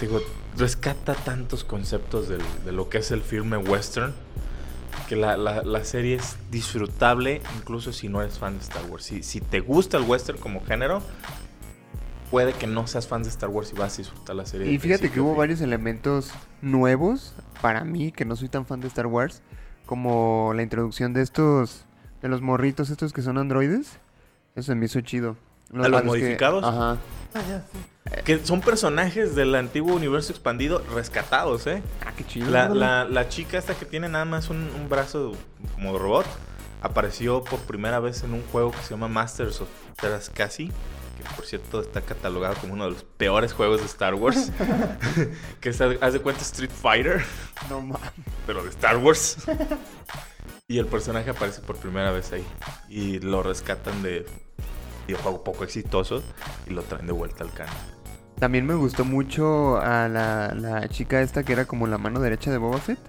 Digo, 0.00 0.20
rescata 0.58 1.14
tantos 1.14 1.64
conceptos 1.64 2.28
de 2.28 2.72
lo 2.72 2.90
que 2.90 2.98
es 2.98 3.10
el 3.10 3.22
filme 3.22 3.56
western. 3.56 4.12
Que 5.08 5.16
la, 5.16 5.36
la- 5.38 5.62
la 5.62 5.84
serie 5.84 6.16
es 6.16 6.36
disfrutable, 6.50 7.40
incluso 7.56 7.92
si 7.92 8.08
no 8.08 8.20
eres 8.20 8.38
fan 8.38 8.58
de 8.58 8.62
Star 8.64 8.84
Wars. 8.84 9.04
Si, 9.04 9.22
si 9.22 9.40
te 9.40 9.60
gusta 9.60 9.96
el 9.96 10.04
western 10.04 10.38
como 10.38 10.62
género, 10.64 11.02
puede 12.30 12.52
que 12.52 12.66
no 12.66 12.86
seas 12.86 13.06
fan 13.08 13.22
de 13.22 13.28
Star 13.28 13.50
Wars 13.50 13.72
y 13.74 13.76
vas 13.78 13.94
a 13.94 13.96
disfrutar 13.98 14.36
la 14.36 14.46
serie. 14.46 14.70
Y 14.70 14.78
fíjate 14.78 15.10
que 15.10 15.20
hubo 15.20 15.34
varios 15.34 15.60
elementos 15.60 16.30
nuevos 16.62 17.34
para 17.60 17.84
mí, 17.84 18.12
que 18.12 18.24
no 18.24 18.36
soy 18.36 18.48
tan 18.48 18.66
fan 18.66 18.80
de 18.80 18.88
Star 18.88 19.06
Wars, 19.06 19.42
como 19.86 20.52
la 20.54 20.62
introducción 20.62 21.12
de 21.12 21.22
estos, 21.22 21.84
de 22.22 22.28
los 22.28 22.40
morritos 22.42 22.90
estos 22.90 23.12
que 23.12 23.22
son 23.22 23.38
androides. 23.38 23.98
Eso 24.54 24.66
se 24.66 24.74
me 24.74 24.86
hizo 24.86 25.00
chido. 25.00 25.36
¿A 25.74 25.88
los 25.88 26.00
que- 26.02 26.06
modificados? 26.06 26.64
Ajá. 26.64 26.96
Ah, 27.34 27.42
ya, 27.48 27.64
sí. 27.72 28.22
Que 28.24 28.44
son 28.44 28.60
personajes 28.60 29.36
del 29.36 29.54
antiguo 29.54 29.94
universo 29.94 30.32
expandido 30.32 30.82
rescatados, 30.94 31.66
¿eh? 31.68 31.80
Ah, 32.04 32.12
qué 32.16 32.24
chido. 32.26 32.50
La, 32.50 32.68
la- 32.68 33.04
la 33.04 33.28
chica 33.28 33.56
esta 33.58 33.74
que 33.74 33.84
tiene 33.86 34.08
nada 34.08 34.24
más 34.24 34.50
un, 34.50 34.56
un 34.74 34.88
brazo 34.88 35.32
como 35.74 35.92
de 35.92 35.98
robot, 36.00 36.26
apareció 36.82 37.44
por 37.44 37.60
primera 37.60 38.00
vez 38.00 38.24
en 38.24 38.34
un 38.34 38.42
juego 38.50 38.72
que 38.72 38.78
se 38.78 38.90
llama 38.90 39.06
Masters 39.06 39.60
of 39.60 39.68
Terascasi, 40.00 40.72
que 41.20 41.34
por 41.34 41.44
cierto 41.44 41.80
está 41.80 42.00
catalogado 42.00 42.54
como 42.56 42.74
uno 42.74 42.84
de 42.84 42.90
los 42.92 43.04
peores 43.04 43.52
juegos 43.52 43.80
de 43.80 43.86
Star 43.86 44.14
Wars, 44.14 44.50
que 45.60 45.68
es, 45.70 45.80
haz 45.80 46.12
de 46.12 46.20
cuenta 46.20 46.42
Street 46.42 46.70
Fighter, 46.70 47.22
No 47.68 47.80
mames. 47.80 48.10
pero 48.46 48.62
de 48.62 48.70
Star 48.70 48.96
Wars. 48.98 49.36
Y 50.68 50.78
el 50.78 50.86
personaje 50.86 51.30
aparece 51.30 51.60
por 51.62 51.76
primera 51.76 52.12
vez 52.12 52.32
ahí. 52.32 52.44
Y 52.88 53.18
lo 53.18 53.42
rescatan 53.42 54.02
de 54.02 54.24
videojuego 55.06 55.42
poco 55.42 55.64
exitoso 55.64 56.22
y 56.68 56.70
lo 56.72 56.82
traen 56.82 57.06
de 57.06 57.12
vuelta 57.12 57.42
al 57.42 57.52
canon. 57.52 57.74
También 58.38 58.64
me 58.66 58.74
gustó 58.74 59.04
mucho 59.04 59.78
a 59.80 60.08
la, 60.08 60.54
la 60.54 60.88
chica 60.88 61.20
esta 61.20 61.42
que 61.42 61.52
era 61.52 61.64
como 61.66 61.86
la 61.88 61.98
mano 61.98 62.20
derecha 62.20 62.50
de 62.50 62.58
Boba 62.58 62.78
Fett. 62.78 63.00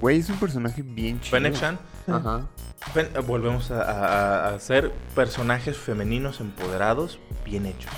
Güey, 0.00 0.18
es 0.20 0.28
un 0.30 0.38
personaje 0.38 0.82
bien 0.82 1.20
chido. 1.20 1.38
Fennec 1.38 1.54
Shan, 1.54 1.78
Ajá. 2.06 2.46
Volvemos 3.26 3.70
a, 3.70 3.82
a- 3.82 4.48
a 4.48 4.54
hacer 4.54 4.90
personajes 5.14 5.76
femeninos 5.76 6.40
empoderados 6.40 7.18
bien 7.44 7.66
hechos. 7.66 7.92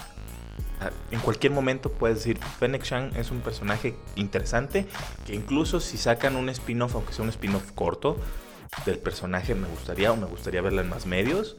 Ah, 0.81 0.91
En 1.11 1.21
cualquier 1.21 1.53
momento 1.53 1.91
puedes 1.93 2.19
decir, 2.19 2.39
Fennec 2.59 2.83
Shan 2.85 3.13
es 3.17 3.31
un 3.31 3.41
personaje 3.41 3.95
interesante, 4.17 4.87
que 5.27 5.35
incluso 5.35 5.79
si 5.81 5.97
sacan 5.99 6.37
un 6.37 6.49
spin-off, 6.49 6.95
aunque 6.97 7.13
sea 7.13 7.23
un 7.23 7.29
spin-off 7.31 7.71
corto, 7.73 8.17
del 8.87 8.99
personaje 8.99 9.55
me 9.55 9.69
gustaría 9.69 10.11
o 10.13 10.17
me 10.17 10.27
gustaría 10.27 10.63
verla 10.63 10.81
en 10.83 10.89
más 10.89 11.07
medios. 11.07 11.57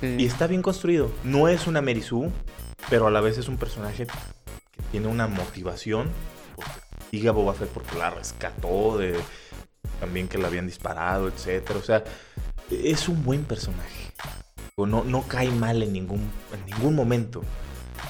Sí. 0.00 0.16
Y 0.18 0.26
está 0.26 0.46
bien 0.46 0.62
construido. 0.62 1.10
No 1.24 1.48
es 1.48 1.66
una 1.66 1.80
Merisu, 1.80 2.30
pero 2.90 3.06
a 3.06 3.10
la 3.10 3.20
vez 3.20 3.38
es 3.38 3.48
un 3.48 3.56
personaje 3.56 4.06
que 4.06 4.82
tiene 4.90 5.06
una 5.08 5.26
motivación. 5.28 6.10
Porque 6.56 6.72
sigue 7.10 7.28
a 7.28 7.32
Boba 7.32 7.54
Fett 7.54 7.68
porque 7.70 7.96
la 7.96 8.10
rescató 8.10 8.98
de 8.98 9.18
también 10.00 10.26
que 10.26 10.38
la 10.38 10.48
habían 10.48 10.66
disparado, 10.66 11.28
etcétera. 11.28 11.78
O 11.78 11.82
sea, 11.82 12.02
es 12.70 13.08
un 13.08 13.22
buen 13.22 13.44
personaje. 13.44 14.12
No, 14.76 15.04
no 15.04 15.22
cae 15.28 15.50
mal 15.50 15.82
en 15.82 15.92
ningún, 15.92 16.20
en 16.54 16.66
ningún 16.66 16.94
momento. 16.94 17.42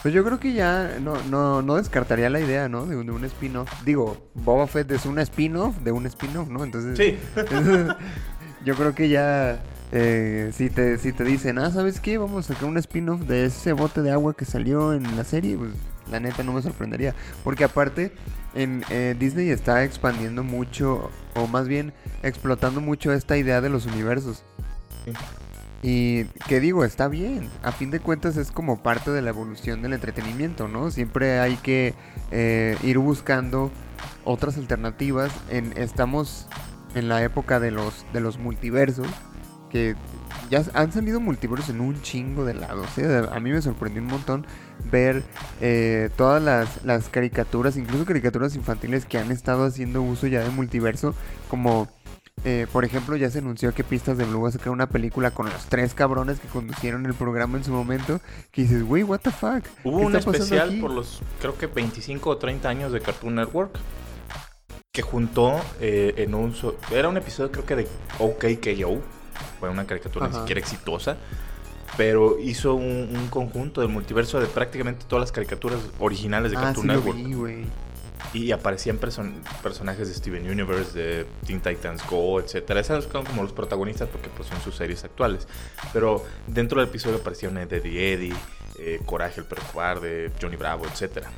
Pues 0.03 0.14
yo 0.14 0.24
creo 0.24 0.38
que 0.38 0.53
ya 0.53 0.98
no, 1.00 1.20
no, 1.24 1.62
no 1.62 1.74
descartaría 1.74 2.31
la 2.31 2.40
idea, 2.40 2.68
¿no? 2.68 2.87
De 2.87 2.96
un, 2.96 3.07
de 3.07 3.12
un 3.12 3.24
spin-off. 3.24 3.68
Digo, 3.85 4.31
Boba 4.35 4.66
Fett 4.68 4.90
es 4.92 5.05
una 5.05 5.20
spin-off 5.22 5.76
de 5.79 5.90
un 5.92 6.07
spin-off, 6.07 6.48
¿no? 6.48 6.62
Entonces, 6.64 6.96
Sí. 6.96 7.18
yo 8.64 8.76
creo 8.76 8.94
que 8.94 9.09
ya, 9.09 9.61
eh, 9.92 10.53
si, 10.55 10.70
te, 10.70 10.96
si 10.98 11.12
te 11.12 11.24
dicen, 11.24 11.59
ah, 11.59 11.70
¿sabes 11.70 12.00
qué? 12.00 12.18
Vamos 12.18 12.48
a 12.48 12.55
sacar 12.55 12.68
un 12.68 12.79
spin-off 12.79 13.22
de 13.22 13.46
ese 13.46 13.72
bote 13.72 14.00
de 14.03 14.12
agua 14.12 14.35
que 14.35 14.44
salió 14.44 14.92
en 14.94 15.16
la 15.16 15.24
serie, 15.24 15.57
pues 15.57 15.72
la 16.11 16.20
neta 16.20 16.44
no 16.44 16.53
me 16.53 16.62
sorprendería. 16.62 17.14
Porque 17.42 17.64
aparte, 17.64 18.12
en 18.55 18.85
eh, 18.91 19.15
Disney 19.19 19.51
está 19.51 19.85
expandiendo 19.85 20.43
mucho, 20.43 21.11
o 21.35 21.47
más 21.47 21.69
bien 21.69 21.93
explotando 22.23 22.81
mucho 22.81 23.13
esta 23.13 23.37
idea 23.37 23.61
de 23.61 23.69
los 23.69 23.87
universos. 23.87 24.43
Sí. 25.05 25.13
Y 25.83 26.25
que 26.47 26.61
digo, 26.61 26.85
está 26.85 27.09
bien. 27.09 27.49
A 27.63 27.73
fin 27.73 27.91
de 27.91 28.01
cuentas 28.01 28.37
es 28.37 28.51
como 28.51 28.83
parte 28.83 29.11
de 29.11 29.23
la 29.23 29.31
evolución 29.31 29.81
del 29.81 29.95
entretenimiento, 29.95 30.69
¿no? 30.69 30.91
Siempre 30.91 31.41
hay 31.41 31.57
que 31.57 31.95
eh, 32.31 32.77
ir 32.83 32.99
buscando 32.99 33.71
otras 34.25 34.59
alternativas. 34.59 35.33
En, 35.49 35.73
estamos 35.79 36.49
en 36.95 37.09
la 37.09 37.23
época 37.23 37.61
de 37.61 37.71
los, 37.71 38.05
de 38.13 38.21
los 38.21 38.39
multiversos. 38.39 39.07
Que 39.71 39.95
ya 40.51 40.65
han 40.75 40.93
salido 40.93 41.21
multiversos 41.21 41.71
en 41.71 41.81
un 41.81 42.03
chingo 42.03 42.45
de 42.45 42.55
lados. 42.55 42.99
¿eh? 42.99 43.27
A 43.33 43.41
mí 43.41 43.51
me 43.51 43.63
sorprendió 43.63 44.03
un 44.03 44.09
montón 44.09 44.47
ver 44.90 45.23
eh, 45.61 46.11
todas 46.16 46.43
las, 46.43 46.85
las 46.85 47.09
caricaturas, 47.09 47.77
incluso 47.77 48.05
caricaturas 48.05 48.57
infantiles 48.57 49.05
que 49.05 49.19
han 49.19 49.31
estado 49.31 49.64
haciendo 49.64 50.03
uso 50.03 50.27
ya 50.27 50.40
de 50.40 50.51
multiverso. 50.51 51.14
Como 51.49 51.88
eh, 52.45 52.66
por 52.73 52.85
ejemplo, 52.85 53.16
ya 53.16 53.31
se 53.31 53.38
anunció 53.38 53.75
que 53.75 53.85
Pistas 53.85 54.16
de 54.16 54.25
Blue 54.25 54.43
va 54.43 54.49
a 54.49 54.53
sacar 54.53 54.71
una 54.71 54.88
película 54.88 55.31
con 55.31 55.47
los 55.47 55.66
tres 55.66 55.93
cabrones 55.93 56.40
que 56.40 56.49
conducieron 56.49 57.05
el 57.05 57.14
programa 57.14 57.59
en 57.59 57.64
su 57.64 57.73
momento. 57.73 58.21
Que 58.51 58.62
dices, 58.62 58.83
güey, 58.83 59.03
what 59.03 59.21
the 59.21 59.31
fuck. 59.31 59.64
Hubo 59.85 59.99
¿Qué 59.99 60.07
un 60.07 60.16
especial 60.16 60.71
aquí?" 60.71 60.81
por 60.81 60.90
los, 60.90 61.21
creo 61.40 61.57
que 61.59 61.66
25 61.66 62.31
o 62.31 62.37
30 62.38 62.69
años 62.69 62.93
de 62.93 63.01
Cartoon 63.01 63.35
Network. 63.35 63.79
Que 64.93 65.03
juntó 65.03 65.61
eh, 65.81 66.14
en 66.16 66.35
un... 66.35 66.55
era 66.90 67.09
un 67.09 67.16
episodio 67.16 67.53
creo 67.53 67.66
que 67.66 67.77
de 67.77 67.88
OKKO. 68.19 69.01
Fue 69.61 69.69
una 69.69 69.87
caricatura 69.87 70.29
ni 70.29 70.35
siquiera 70.35 70.61
exitosa. 70.61 71.16
Pero 71.96 72.38
hizo 72.38 72.74
un, 72.74 73.11
un 73.14 73.29
conjunto 73.29 73.81
del 73.81 73.90
multiverso 73.90 74.40
de 74.40 74.46
prácticamente 74.46 75.05
todas 75.09 75.20
las 75.22 75.33
caricaturas 75.33 75.79
originales 75.98 76.50
de 76.53 76.57
Ah, 76.57 76.62
Cartoon 76.62 76.83
sí 76.83 76.88
lo 76.88 76.94
Network. 76.94 77.46
vi. 77.48 77.66
Y 78.33 78.53
aparecían 78.53 79.00
person- 79.00 79.42
personajes 79.62 80.09
de 80.09 80.14
Steven 80.14 80.48
Universe, 80.48 80.96
de 80.96 81.26
Teen 81.46 81.61
Titans 81.61 82.03
Go, 82.09 82.38
etcétera. 82.40 82.81
Esos 82.81 83.05
son 83.05 83.24
como 83.24 83.42
los 83.42 83.53
protagonistas 83.53 84.09
porque 84.09 84.29
pues, 84.37 84.48
son 84.48 84.61
sus 84.61 84.76
series 84.76 85.03
actuales. 85.05 85.48
Pero 85.92 86.24
dentro 86.46 86.81
del 86.81 86.88
episodio 86.88 87.16
aparecieron 87.16 87.59
Eddie 87.59 88.12
Eddie, 88.12 88.35
eh, 88.79 89.00
Coraje 89.05 89.40
el 89.40 89.46
perro 89.46 89.62
cobarde, 89.72 90.31
Johnny 90.40 90.57
Bravo, 90.57 90.87
etcétera. 90.87 91.29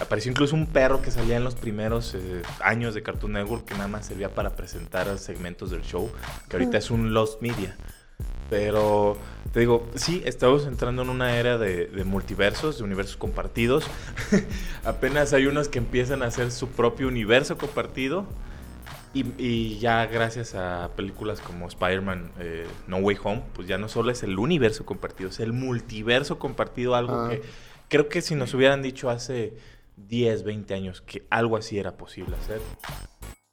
Apareció 0.00 0.30
incluso 0.30 0.54
un 0.54 0.66
perro 0.66 1.00
que 1.02 1.10
salía 1.10 1.36
en 1.36 1.44
los 1.44 1.54
primeros 1.54 2.14
eh, 2.14 2.42
años 2.60 2.94
de 2.94 3.02
Cartoon 3.02 3.32
Network 3.32 3.64
que 3.64 3.74
nada 3.74 3.88
más 3.88 4.06
servía 4.06 4.34
para 4.34 4.50
presentar 4.56 5.18
segmentos 5.18 5.70
del 5.70 5.82
show, 5.82 6.10
que 6.48 6.56
ahorita 6.56 6.78
es 6.78 6.90
un 6.90 7.14
Lost 7.14 7.40
Media. 7.42 7.76
Pero 8.52 9.16
te 9.54 9.60
digo, 9.60 9.88
sí, 9.94 10.20
estamos 10.26 10.66
entrando 10.66 11.00
en 11.00 11.08
una 11.08 11.38
era 11.38 11.56
de, 11.56 11.86
de 11.86 12.04
multiversos, 12.04 12.76
de 12.76 12.84
universos 12.84 13.16
compartidos. 13.16 13.86
Apenas 14.84 15.32
hay 15.32 15.46
unos 15.46 15.68
que 15.68 15.78
empiezan 15.78 16.22
a 16.22 16.26
hacer 16.26 16.50
su 16.50 16.68
propio 16.68 17.08
universo 17.08 17.56
compartido. 17.56 18.26
Y, 19.14 19.24
y 19.38 19.78
ya 19.78 20.04
gracias 20.04 20.54
a 20.54 20.90
películas 20.96 21.40
como 21.40 21.66
Spider-Man 21.66 22.30
eh, 22.40 22.66
No 22.86 22.98
Way 22.98 23.16
Home, 23.24 23.42
pues 23.54 23.66
ya 23.66 23.78
no 23.78 23.88
solo 23.88 24.10
es 24.10 24.22
el 24.22 24.38
universo 24.38 24.84
compartido, 24.84 25.30
es 25.30 25.40
el 25.40 25.54
multiverso 25.54 26.38
compartido, 26.38 26.94
algo 26.94 27.14
Ah. 27.14 27.30
que 27.30 27.40
creo 27.88 28.10
que 28.10 28.20
si 28.20 28.34
nos 28.34 28.52
hubieran 28.52 28.82
dicho 28.82 29.08
hace 29.08 29.54
10, 29.96 30.42
20 30.44 30.74
años 30.74 31.00
que 31.00 31.26
algo 31.30 31.56
así 31.56 31.78
era 31.78 31.92
posible 31.96 32.36
hacer, 32.36 32.60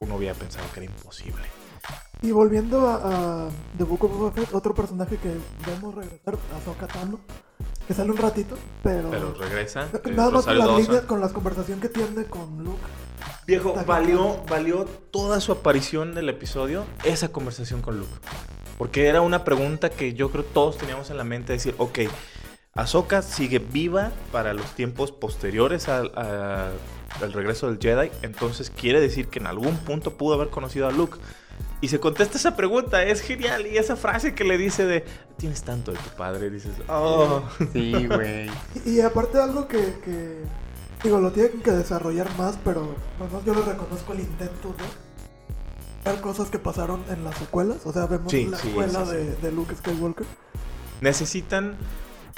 uno 0.00 0.16
hubiera 0.16 0.34
pensado 0.34 0.66
que 0.74 0.80
era 0.80 0.92
imposible. 0.92 1.42
Y 2.22 2.32
volviendo 2.32 2.86
a, 2.88 3.46
a 3.46 3.48
The 3.78 3.84
Book 3.84 4.04
of 4.04 4.12
Boba 4.12 4.30
Fett, 4.32 4.52
otro 4.54 4.74
personaje 4.74 5.16
que 5.16 5.32
vemos 5.66 5.94
regresar, 5.94 6.36
Ahsoka 6.54 6.86
Tano, 6.86 7.18
que 7.88 7.94
sale 7.94 8.10
un 8.10 8.18
ratito, 8.18 8.56
pero... 8.82 9.10
Pero 9.10 9.34
regresa. 9.34 9.88
eh, 10.04 10.10
Nada 10.12 10.30
más 10.30 10.44
con 10.44 10.58
las 10.58 10.68
líneas, 10.76 11.04
con 11.04 11.20
las 11.20 11.32
conversaciones 11.32 11.80
que 11.82 11.88
tiene 11.88 12.24
con 12.26 12.62
Luke. 12.62 12.78
Viejo, 13.46 13.74
valió, 13.86 14.36
valió 14.48 14.84
toda 14.84 15.40
su 15.40 15.50
aparición 15.52 16.14
del 16.14 16.28
episodio 16.28 16.84
esa 17.04 17.28
conversación 17.28 17.80
con 17.80 17.98
Luke. 17.98 18.12
Porque 18.76 19.06
era 19.06 19.22
una 19.22 19.42
pregunta 19.44 19.88
que 19.90 20.12
yo 20.14 20.30
creo 20.30 20.44
todos 20.44 20.76
teníamos 20.76 21.10
en 21.10 21.16
la 21.16 21.24
mente, 21.24 21.54
decir, 21.54 21.74
ok, 21.78 22.00
Ahsoka 22.74 23.22
sigue 23.22 23.58
viva 23.58 24.12
para 24.30 24.52
los 24.54 24.66
tiempos 24.74 25.10
posteriores 25.10 25.88
al, 25.88 26.12
a- 26.16 26.70
al 27.20 27.32
regreso 27.32 27.66
del 27.68 27.78
Jedi, 27.80 28.10
entonces 28.22 28.70
quiere 28.70 29.00
decir 29.00 29.26
que 29.28 29.38
en 29.40 29.46
algún 29.46 29.76
punto 29.78 30.12
pudo 30.12 30.34
haber 30.34 30.48
conocido 30.50 30.86
a 30.86 30.92
Luke. 30.92 31.18
Y 31.82 31.88
se 31.88 31.98
contesta 31.98 32.36
esa 32.36 32.56
pregunta, 32.56 33.02
es 33.04 33.22
genial. 33.22 33.66
Y 33.66 33.78
esa 33.78 33.96
frase 33.96 34.34
que 34.34 34.44
le 34.44 34.58
dice 34.58 34.84
de, 34.84 35.04
tienes 35.38 35.62
tanto 35.62 35.92
de 35.92 35.98
tu 35.98 36.10
padre, 36.10 36.50
dices, 36.50 36.72
oh. 36.88 37.42
Sí, 37.72 38.06
güey. 38.06 38.50
Y, 38.84 38.90
y 38.90 39.00
aparte 39.00 39.38
algo 39.38 39.66
que, 39.66 39.78
que, 40.04 40.42
digo, 41.02 41.20
lo 41.20 41.32
tienen 41.32 41.62
que 41.62 41.70
desarrollar 41.70 42.28
más, 42.36 42.58
pero 42.64 42.94
bueno, 43.18 43.40
yo 43.46 43.54
le 43.54 43.62
reconozco 43.62 44.12
el 44.12 44.20
intento 44.20 44.74
de 44.76 46.10
ver 46.10 46.20
cosas 46.20 46.50
que 46.50 46.58
pasaron 46.58 47.02
en 47.08 47.24
las 47.24 47.36
secuelas. 47.38 47.78
O 47.84 47.92
sea, 47.92 48.06
vemos 48.06 48.30
Sí, 48.30 48.46
la 48.46 48.58
sí, 48.58 48.68
escuela 48.68 49.06
sí, 49.06 49.12
de, 49.16 49.36
de 49.36 49.52
Luke 49.52 49.74
Skywalker. 49.74 50.26
necesitan... 51.00 51.76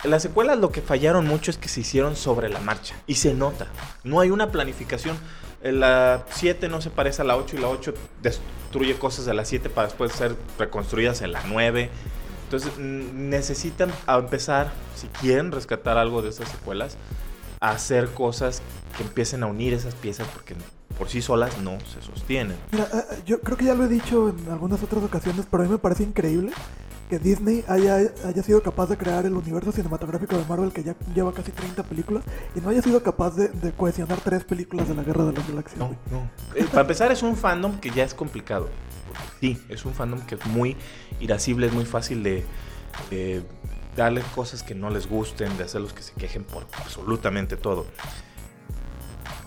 Las 0.05 0.23
secuelas 0.23 0.59
lo 0.59 0.71
que 0.73 0.83
fallaron 0.83 1.27
mucho 1.29 1.53
es 1.53 1.59
que 1.59 1.69
se 1.69 1.81
hicieron 1.81 2.17
sobre 2.17 2.49
la 2.49 2.59
marcha. 2.59 2.97
Y 3.07 3.17
se 3.17 3.35
nota. 3.35 3.69
No 4.03 4.19
hay 4.19 4.31
una 4.31 4.51
planificación. 4.51 5.17
Eh, 5.63 5.73
La 5.73 6.25
7 6.31 6.69
no 6.69 6.81
se 6.81 6.91
parece 6.91 7.23
a 7.23 7.25
la 7.25 7.37
8 7.37 7.57
y 7.57 7.61
la 7.61 7.69
8 7.69 7.95
destruye 8.23 8.99
cosas 8.99 9.27
de 9.27 9.35
la 9.35 9.45
7 9.45 9.71
para 9.71 9.89
después 9.89 10.13
ser 10.13 10.37
reconstruidas 10.59 11.23
en 11.23 11.33
la 11.33 11.43
9. 11.47 11.91
Entonces 12.45 12.77
necesitan 12.79 13.91
a 14.07 14.19
empezar, 14.19 14.73
si 14.95 15.07
quieren 15.09 15.53
rescatar 15.53 15.97
algo 15.97 16.21
de 16.21 16.31
esas 16.31 16.51
secuelas, 16.51 16.97
a 17.61 17.71
hacer 17.71 18.09
cosas 18.11 18.61
que 18.97 19.05
empiecen 19.05 19.43
a 19.43 19.47
unir 19.47 19.73
esas 19.73 19.95
piezas 19.95 20.27
porque 20.35 20.55
por 20.99 21.09
sí 21.09 21.23
solas 21.23 21.59
no 21.59 21.79
se 21.81 22.03
sostienen. 22.03 22.57
Mira, 22.71 22.85
eh, 22.93 22.97
eh, 23.13 23.23
yo 23.27 23.41
creo 23.41 23.57
que 23.57 23.65
ya 23.65 23.75
lo 23.75 23.85
he 23.85 23.89
dicho 23.89 24.29
en 24.29 24.51
algunas 24.51 24.83
otras 24.83 25.03
ocasiones, 25.03 25.47
pero 25.51 25.63
a 25.63 25.67
mí 25.67 25.73
me 25.73 25.79
parece 25.79 26.03
increíble 26.03 26.53
que 27.13 27.19
Disney 27.19 27.63
haya, 27.69 27.97
haya 28.25 28.43
sido 28.43 28.63
capaz 28.63 28.89
de 28.89 28.97
crear 28.97 29.27
el 29.27 29.35
universo 29.35 29.71
cinematográfico 29.71 30.37
de 30.37 30.47
Marvel 30.47 30.73
que 30.73 30.83
ya 30.83 30.97
lleva 31.15 31.33
casi 31.35 31.53
30 31.53 31.83
películas 31.83 32.25
y 32.55 32.61
no 32.61 32.71
haya 32.71 32.81
sido 32.81 33.03
capaz 33.03 33.37
de, 33.37 33.49
de 33.49 33.73
cohesionar 33.73 34.19
tres 34.21 34.45
películas 34.45 34.89
de 34.89 34.95
la 34.95 35.03
Guerra 35.03 35.27
de 35.27 35.33
las 35.33 35.47
Galaxias. 35.47 35.79
No, 35.79 35.95
no. 36.11 36.31
Eh, 36.55 36.65
para 36.65 36.81
empezar, 36.83 37.13
es 37.13 37.23
un 37.23 37.37
fandom 37.37 37.79
que 37.81 37.91
ya 37.91 38.05
es 38.05 38.15
complicado. 38.15 38.71
Sí, 39.41 39.63
es 39.69 39.85
un 39.85 39.93
fandom 39.93 40.21
que 40.21 40.37
es 40.37 40.47
muy 40.47 40.77
irascible, 41.21 41.67
es 41.67 41.75
muy 41.75 41.85
fácil 41.85 42.23
de, 42.23 42.47
de 43.11 43.43
darle 43.95 44.23
cosas 44.35 44.63
que 44.63 44.75
no 44.75 44.89
les 44.89 45.07
gusten, 45.07 45.55
de 45.59 45.65
hacerlos 45.65 45.93
que 45.93 46.03
se 46.03 46.15
quejen 46.15 46.45
por 46.45 46.67
absolutamente 46.79 47.59
todo. 47.59 47.85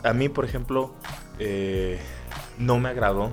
A 0.03 0.13
mí, 0.13 0.29
por 0.29 0.45
ejemplo, 0.45 0.93
eh, 1.39 1.99
no 2.57 2.79
me 2.79 2.89
agradó 2.89 3.31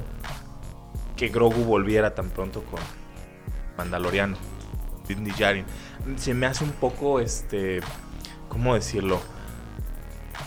que 1.17 1.29
Grogu 1.29 1.65
volviera 1.65 2.15
tan 2.15 2.31
pronto 2.31 2.63
con, 2.65 2.81
Mandaloriano, 3.77 4.37
Djarin. 5.09 5.65
Se 6.17 6.35
me 6.35 6.47
hace 6.47 6.65
un 6.65 6.73
poco, 6.73 7.21
este, 7.21 7.81
¿cómo 8.49 8.75
decirlo? 8.75 9.21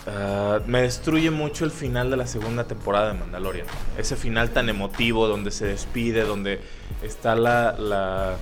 Ah, 0.06 0.60
me 0.66 0.82
destruye 0.82 1.30
mucho 1.30 1.64
el 1.64 1.70
final 1.70 2.10
de 2.10 2.16
la 2.16 2.26
segunda 2.26 2.64
temporada 2.64 3.12
de 3.12 3.18
Mandalorian. 3.18 3.66
Ese 3.98 4.16
final 4.16 4.50
tan 4.50 4.68
emotivo 4.68 5.26
donde 5.26 5.50
se 5.50 5.66
despide, 5.66 6.22
donde 6.22 6.60
está 7.02 7.34
la, 7.34 7.72
la 7.78 8.36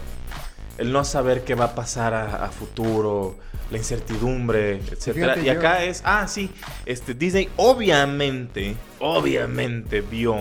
el 0.78 0.92
no 0.92 1.04
saber 1.04 1.44
qué 1.44 1.54
va 1.54 1.66
a 1.66 1.74
pasar 1.74 2.14
a 2.14 2.50
futuro, 2.50 3.36
la 3.70 3.78
incertidumbre, 3.78 4.76
etcétera. 4.90 5.36
Y 5.38 5.44
yo- 5.46 5.52
acá 5.52 5.84
es, 5.84 6.02
ah, 6.04 6.26
sí, 6.28 6.50
este 6.86 7.14
Disney 7.14 7.48
obviamente, 7.56 8.76
obviamente 9.00 10.00
vio 10.00 10.36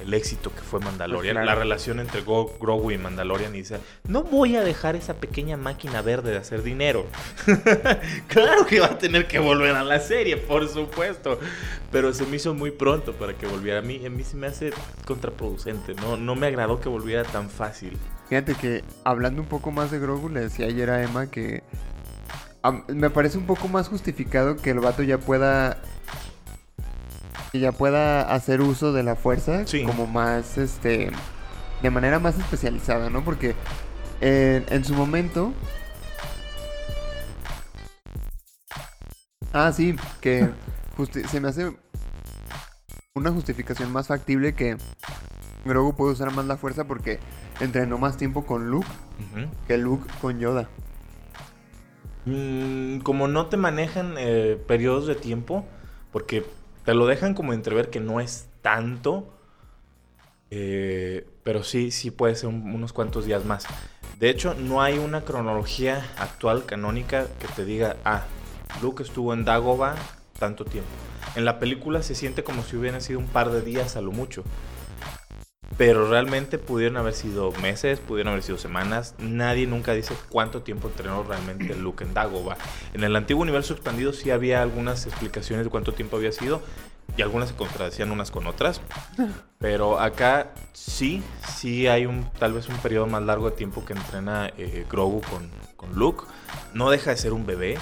el 0.00 0.14
éxito 0.14 0.54
que 0.54 0.60
fue 0.60 0.78
Mandalorian, 0.78 1.34
Pues 1.34 1.42
claro. 1.44 1.58
la 1.58 1.60
relación 1.64 1.98
entre 1.98 2.20
Go- 2.20 2.56
Grogu 2.60 2.92
y 2.92 2.98
Mandalorian 2.98 3.52
y 3.56 3.58
dice, 3.58 3.78
no 4.06 4.22
voy 4.22 4.54
a 4.54 4.62
dejar 4.62 4.94
esa 4.94 5.14
pequeña 5.14 5.56
máquina 5.56 6.02
verde 6.02 6.30
de 6.30 6.36
hacer 6.36 6.62
dinero. 6.62 7.04
claro 8.28 8.64
que 8.66 8.78
va 8.78 8.86
a 8.86 8.98
tener 8.98 9.26
que 9.26 9.40
volver 9.40 9.74
a 9.74 9.82
la 9.82 9.98
serie, 9.98 10.36
por 10.36 10.68
supuesto, 10.68 11.40
pero 11.90 12.12
se 12.12 12.24
me 12.26 12.36
hizo 12.36 12.54
muy 12.54 12.70
pronto 12.70 13.12
para 13.14 13.34
que 13.34 13.46
volviera. 13.48 13.80
A 13.80 13.82
mí, 13.82 14.04
a 14.06 14.10
mí 14.10 14.22
se 14.22 14.36
me 14.36 14.46
hace 14.46 14.70
contraproducente, 15.04 15.94
no, 15.94 16.16
no 16.16 16.36
me 16.36 16.46
agradó 16.46 16.80
que 16.80 16.88
volviera 16.88 17.24
tan 17.24 17.50
fácil. 17.50 17.96
Fíjate 18.28 18.54
que 18.54 18.84
hablando 19.04 19.42
un 19.42 19.48
poco 19.48 19.72
más 19.72 19.90
de 19.90 19.98
Grogu, 19.98 20.28
le 20.28 20.40
decía 20.40 20.66
ayer 20.66 20.90
a 20.90 21.02
Emma 21.02 21.28
que 21.28 21.62
me 22.88 23.10
parece 23.10 23.38
un 23.38 23.46
poco 23.46 23.68
más 23.68 23.88
justificado 23.88 24.56
que 24.56 24.70
el 24.70 24.80
vato 24.80 25.02
ya 25.02 25.18
pueda 25.18 25.78
que 27.52 27.60
ya 27.60 27.72
pueda 27.72 28.22
hacer 28.34 28.60
uso 28.60 28.92
de 28.92 29.02
la 29.02 29.16
fuerza 29.16 29.66
Sí. 29.66 29.84
como 29.84 30.06
más 30.06 30.58
este 30.58 31.10
de 31.82 31.90
manera 31.90 32.18
más 32.18 32.36
especializada, 32.38 33.08
¿no? 33.10 33.24
Porque 33.24 33.54
en, 34.20 34.66
en 34.68 34.84
su 34.84 34.94
momento 34.94 35.52
Ah, 39.52 39.72
sí, 39.72 39.96
que 40.20 40.48
se 41.30 41.40
me 41.40 41.48
hace 41.48 41.72
una 43.14 43.30
justificación 43.32 43.90
más 43.92 44.06
factible 44.08 44.54
que 44.54 44.76
Grogu 45.64 45.94
puede 45.96 46.12
usar 46.12 46.32
más 46.32 46.44
la 46.46 46.56
fuerza 46.56 46.84
porque 46.84 47.18
entrenó 47.60 47.98
más 47.98 48.16
tiempo 48.16 48.44
con 48.46 48.70
Luke 48.70 48.86
que 49.66 49.78
Luke 49.78 50.06
con 50.20 50.38
Yoda. 50.38 50.68
Mm, 52.28 52.98
como 53.00 53.26
no 53.26 53.46
te 53.46 53.56
manejan 53.56 54.16
eh, 54.18 54.60
periodos 54.66 55.06
de 55.06 55.14
tiempo, 55.14 55.64
porque 56.12 56.44
te 56.84 56.92
lo 56.94 57.06
dejan 57.06 57.32
como 57.34 57.54
entrever 57.54 57.88
que 57.88 58.00
no 58.00 58.20
es 58.20 58.48
tanto, 58.60 59.32
eh, 60.50 61.26
pero 61.42 61.62
sí, 61.64 61.90
sí 61.90 62.10
puede 62.10 62.34
ser 62.34 62.48
un- 62.48 62.74
unos 62.74 62.92
cuantos 62.92 63.24
días 63.24 63.44
más. 63.44 63.66
De 64.18 64.30
hecho, 64.30 64.54
no 64.54 64.82
hay 64.82 64.98
una 64.98 65.22
cronología 65.22 66.04
actual 66.18 66.64
canónica 66.66 67.26
que 67.40 67.48
te 67.48 67.64
diga, 67.64 67.96
ah, 68.04 68.24
Luke 68.82 69.02
estuvo 69.02 69.32
en 69.32 69.44
Dagobah 69.44 69.94
tanto 70.38 70.64
tiempo. 70.64 70.90
En 71.34 71.44
la 71.44 71.58
película 71.58 72.02
se 72.02 72.14
siente 72.14 72.42
como 72.42 72.62
si 72.62 72.76
hubieran 72.76 73.00
sido 73.00 73.18
un 73.20 73.26
par 73.26 73.50
de 73.50 73.62
días 73.62 73.96
a 73.96 74.00
lo 74.00 74.12
mucho. 74.12 74.42
Pero 75.78 76.10
realmente 76.10 76.58
pudieron 76.58 76.96
haber 76.96 77.14
sido 77.14 77.52
meses, 77.62 78.00
pudieron 78.00 78.32
haber 78.32 78.42
sido 78.42 78.58
semanas. 78.58 79.14
Nadie 79.18 79.68
nunca 79.68 79.92
dice 79.92 80.12
cuánto 80.28 80.62
tiempo 80.62 80.88
entrenó 80.88 81.22
realmente 81.22 81.76
Luke 81.76 82.02
en 82.02 82.12
Dagobah. 82.12 82.56
En 82.94 83.04
el 83.04 83.14
antiguo 83.14 83.42
universo 83.42 83.74
expandido 83.74 84.12
sí 84.12 84.32
había 84.32 84.60
algunas 84.60 85.06
explicaciones 85.06 85.64
de 85.64 85.70
cuánto 85.70 85.94
tiempo 85.94 86.16
había 86.16 86.32
sido. 86.32 86.60
Y 87.16 87.22
algunas 87.22 87.50
se 87.50 87.54
contradecían 87.54 88.10
unas 88.10 88.32
con 88.32 88.48
otras. 88.48 88.80
Pero 89.58 90.00
acá 90.00 90.52
sí, 90.72 91.22
sí 91.48 91.86
hay 91.86 92.06
un 92.06 92.28
tal 92.40 92.54
vez 92.54 92.68
un 92.68 92.76
periodo 92.78 93.06
más 93.06 93.22
largo 93.22 93.48
de 93.48 93.56
tiempo 93.56 93.84
que 93.84 93.92
entrena 93.92 94.50
eh, 94.58 94.84
Grogu 94.90 95.20
con, 95.22 95.48
con 95.76 95.94
Luke. 95.94 96.24
No 96.74 96.90
deja 96.90 97.10
de 97.10 97.16
ser 97.16 97.32
un 97.32 97.46
bebé. 97.46 97.78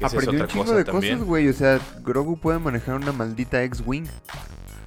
Aprendió 0.00 0.42
un 0.42 0.46
chingo 0.46 0.64
cosa 0.64 0.76
de 0.76 0.84
también. 0.84 1.14
cosas, 1.14 1.26
güey. 1.26 1.48
O 1.48 1.52
sea, 1.52 1.80
Grogu 2.02 2.38
puede 2.38 2.60
manejar 2.60 2.94
una 2.94 3.10
maldita 3.10 3.64
X-Wing. 3.64 4.06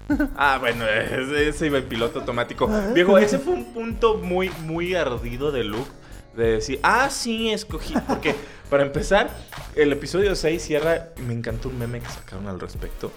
Ah, 0.37 0.57
bueno, 0.59 0.85
ese, 0.85 1.49
ese 1.49 1.67
iba 1.67 1.77
en 1.77 1.85
piloto 1.85 2.19
automático. 2.19 2.67
Ah, 2.69 2.91
Viejo, 2.93 3.17
ese 3.17 3.39
fue 3.39 3.53
un 3.53 3.73
punto 3.73 4.17
muy, 4.17 4.49
muy 4.63 4.95
ardido 4.95 5.51
de 5.51 5.63
Luke. 5.63 5.89
De 6.35 6.53
decir, 6.53 6.79
ah, 6.83 7.09
sí, 7.09 7.51
escogí. 7.51 7.93
Porque, 8.07 8.35
para 8.69 8.83
empezar, 8.83 9.29
el 9.75 9.91
episodio 9.91 10.35
6 10.35 10.61
cierra. 10.61 11.09
Me 11.27 11.33
encantó 11.33 11.69
un 11.69 11.77
meme 11.77 11.99
que 11.99 12.09
sacaron 12.09 12.47
al 12.47 12.59
respecto. 12.59 13.11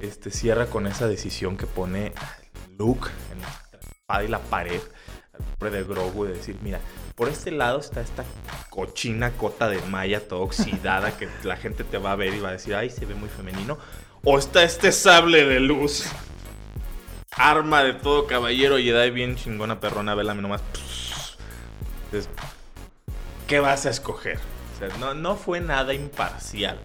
Este 0.00 0.30
cierra 0.30 0.66
con 0.66 0.86
esa 0.86 1.06
decisión 1.06 1.56
que 1.56 1.66
pone 1.66 2.12
Luke 2.78 3.08
en 3.32 3.40
la 3.40 3.48
espada 3.90 4.24
y 4.24 4.28
la 4.28 4.38
pared. 4.38 4.80
Al 5.32 5.44
nombre 5.44 5.70
de 5.70 5.84
Grogu, 5.84 6.24
de 6.24 6.34
decir, 6.34 6.56
mira, 6.62 6.80
por 7.14 7.28
este 7.28 7.50
lado 7.50 7.80
está 7.80 8.00
esta 8.00 8.24
cochina 8.70 9.32
cota 9.32 9.68
de 9.68 9.80
malla 9.82 10.26
toda 10.26 10.42
oxidada 10.42 11.16
que 11.16 11.28
la 11.44 11.56
gente 11.56 11.84
te 11.84 11.98
va 11.98 12.12
a 12.12 12.16
ver 12.16 12.34
y 12.34 12.40
va 12.40 12.50
a 12.50 12.52
decir, 12.52 12.74
ay, 12.74 12.90
se 12.90 13.06
ve 13.06 13.14
muy 13.14 13.28
femenino. 13.28 13.78
O 14.24 14.38
está 14.38 14.62
este 14.62 14.92
sable 14.92 15.44
de 15.44 15.60
luz 15.60 16.04
arma 17.36 17.82
de 17.82 17.94
todo 17.94 18.26
caballero 18.26 18.76
Jedi 18.76 19.10
bien 19.10 19.36
chingona 19.36 19.80
perrona, 19.80 20.14
vela 20.14 20.34
nomás. 20.34 20.62
Entonces, 22.04 22.30
¿qué 23.46 23.60
vas 23.60 23.86
a 23.86 23.90
escoger? 23.90 24.38
No, 24.98 25.14
no 25.14 25.36
fue 25.36 25.60
nada 25.60 25.94
imparcial. 25.94 26.78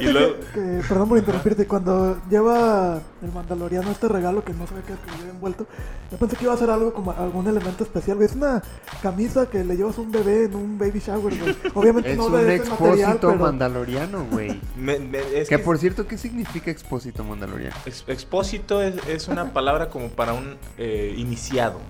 Fíjate 0.00 0.12
luego- 0.12 0.34
que, 0.54 0.60
que- 0.60 0.82
perdón 0.88 1.08
por 1.08 1.18
interrumpirte, 1.18 1.66
cuando 1.66 2.20
lleva 2.30 3.00
el 3.22 3.32
mandaloriano 3.32 3.90
este 3.90 4.08
regalo 4.08 4.44
que 4.44 4.52
no 4.52 4.66
sabía 4.66 4.82
que, 4.82 4.92
que 4.94 5.10
lo 5.10 5.16
lleva 5.18 5.30
envuelto, 5.30 5.66
yo 6.10 6.16
pensé 6.18 6.36
que 6.36 6.44
iba 6.44 6.54
a 6.54 6.56
ser 6.56 6.70
algo 6.70 6.92
como 6.92 7.10
algún 7.12 7.46
elemento 7.46 7.84
especial, 7.84 8.16
güey. 8.16 8.28
Es 8.28 8.34
una 8.34 8.62
camisa 9.02 9.46
que 9.50 9.64
le 9.64 9.76
llevas 9.76 9.98
a 9.98 10.00
un 10.00 10.10
bebé 10.12 10.44
en 10.44 10.54
un 10.56 10.78
baby 10.78 10.98
shower, 11.00 11.38
güey. 11.38 11.56
Obviamente 11.74 12.12
Es 12.12 12.16
no 12.18 12.26
un 12.26 12.32
de 12.32 12.54
ese 12.56 12.70
material, 12.70 12.92
expósito 12.92 13.28
pero... 13.28 13.40
mandaloriano, 13.40 14.24
güey. 14.30 14.60
Me- 14.76 14.98
me- 14.98 15.18
es 15.18 15.48
que 15.48 15.56
que 15.56 15.58
por 15.62 15.78
cierto, 15.78 16.06
¿qué 16.06 16.16
significa 16.18 16.70
expósito 16.70 17.24
mandaloriano? 17.24 17.76
ex- 17.86 18.04
expósito 18.06 18.82
es, 18.82 18.94
es 19.08 19.28
una 19.28 19.52
palabra 19.52 19.88
como 19.90 20.08
para 20.08 20.32
un 20.32 20.56
eh, 20.78 21.14
iniciado. 21.16 21.80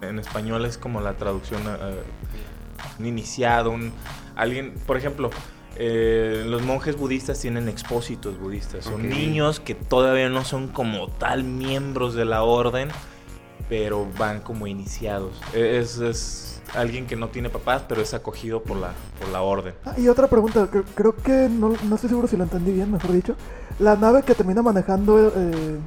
En, 0.00 0.08
en 0.10 0.18
español 0.18 0.64
es 0.64 0.78
como 0.78 1.00
la 1.00 1.14
traducción 1.14 1.62
eh, 1.66 2.02
un 2.98 3.06
iniciado, 3.06 3.70
un 3.70 3.92
alguien, 4.34 4.74
por 4.86 4.96
ejemplo, 4.96 5.30
eh, 5.76 6.44
los 6.46 6.62
monjes 6.62 6.96
budistas 6.96 7.38
tienen 7.40 7.68
expósitos 7.68 8.38
budistas, 8.38 8.84
son 8.84 9.08
niños 9.08 9.60
que 9.60 9.74
todavía 9.74 10.28
no 10.28 10.44
son 10.44 10.68
como 10.68 11.08
tal 11.08 11.44
miembros 11.44 12.14
de 12.14 12.24
la 12.24 12.42
orden, 12.42 12.88
pero 13.68 14.06
van 14.18 14.40
como 14.40 14.66
iniciados. 14.66 15.40
E- 15.54 15.78
Es, 15.78 15.98
es 15.98 16.62
alguien 16.74 17.06
que 17.06 17.16
no 17.16 17.28
tiene 17.28 17.48
papás, 17.48 17.82
pero 17.88 18.02
es 18.02 18.12
acogido 18.14 18.62
por 18.62 18.76
la, 18.76 18.92
por 19.18 19.28
la 19.30 19.42
orden. 19.42 19.74
Ah, 19.84 19.94
y 19.98 20.08
otra 20.08 20.28
pregunta, 20.28 20.68
cre- 20.70 20.84
creo 20.94 21.16
que 21.16 21.48
no, 21.50 21.74
no 21.88 21.94
estoy 21.94 22.08
seguro 22.10 22.28
si 22.28 22.36
lo 22.36 22.44
entendí 22.44 22.72
bien, 22.72 22.90
mejor 22.90 23.12
dicho. 23.12 23.34
La 23.78 23.96
nave 23.96 24.22
que 24.22 24.34
termina 24.34 24.62
manejando 24.62 25.32
eh, 25.34 25.78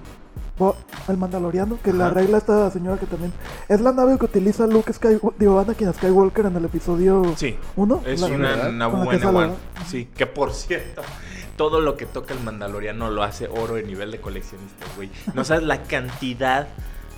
el 1.09 1.17
Mandaloriano, 1.17 1.77
que 1.83 1.91
la 1.93 2.07
arregla 2.07 2.37
esta 2.37 2.69
señora 2.71 2.97
que 2.99 3.05
también... 3.05 3.33
¿Es 3.67 3.81
la 3.81 3.91
nave 3.91 4.17
que 4.17 4.25
utiliza 4.25 4.65
Luke 4.67 4.91
Skywalker, 4.93 5.31
digo, 5.37 5.59
Anakin 5.59 5.93
Skywalker 5.93 6.45
en 6.45 6.55
el 6.55 6.65
episodio 6.65 7.33
Sí, 7.35 7.55
1? 7.75 8.03
es 8.05 8.21
La- 8.21 8.27
una 8.27 8.49
verdad? 8.49 8.71
Naboo 8.71 8.97
Con 8.99 9.05
la 9.07 9.11
que 9.11 9.19
sale, 9.19 9.37
N1. 9.37 9.41
¿verdad? 9.41 9.55
Sí, 9.87 10.05
que 10.15 10.25
por 10.25 10.53
cierto, 10.53 11.01
todo 11.57 11.81
lo 11.81 11.97
que 11.97 12.05
toca 12.05 12.33
el 12.33 12.39
Mandaloriano 12.41 13.09
lo 13.09 13.23
hace 13.23 13.47
oro 13.47 13.77
en 13.77 13.87
nivel 13.87 14.11
de 14.11 14.21
coleccionista, 14.21 14.85
güey. 14.95 15.09
No 15.33 15.43
sabes 15.43 15.63
la 15.63 15.83
cantidad 15.83 16.67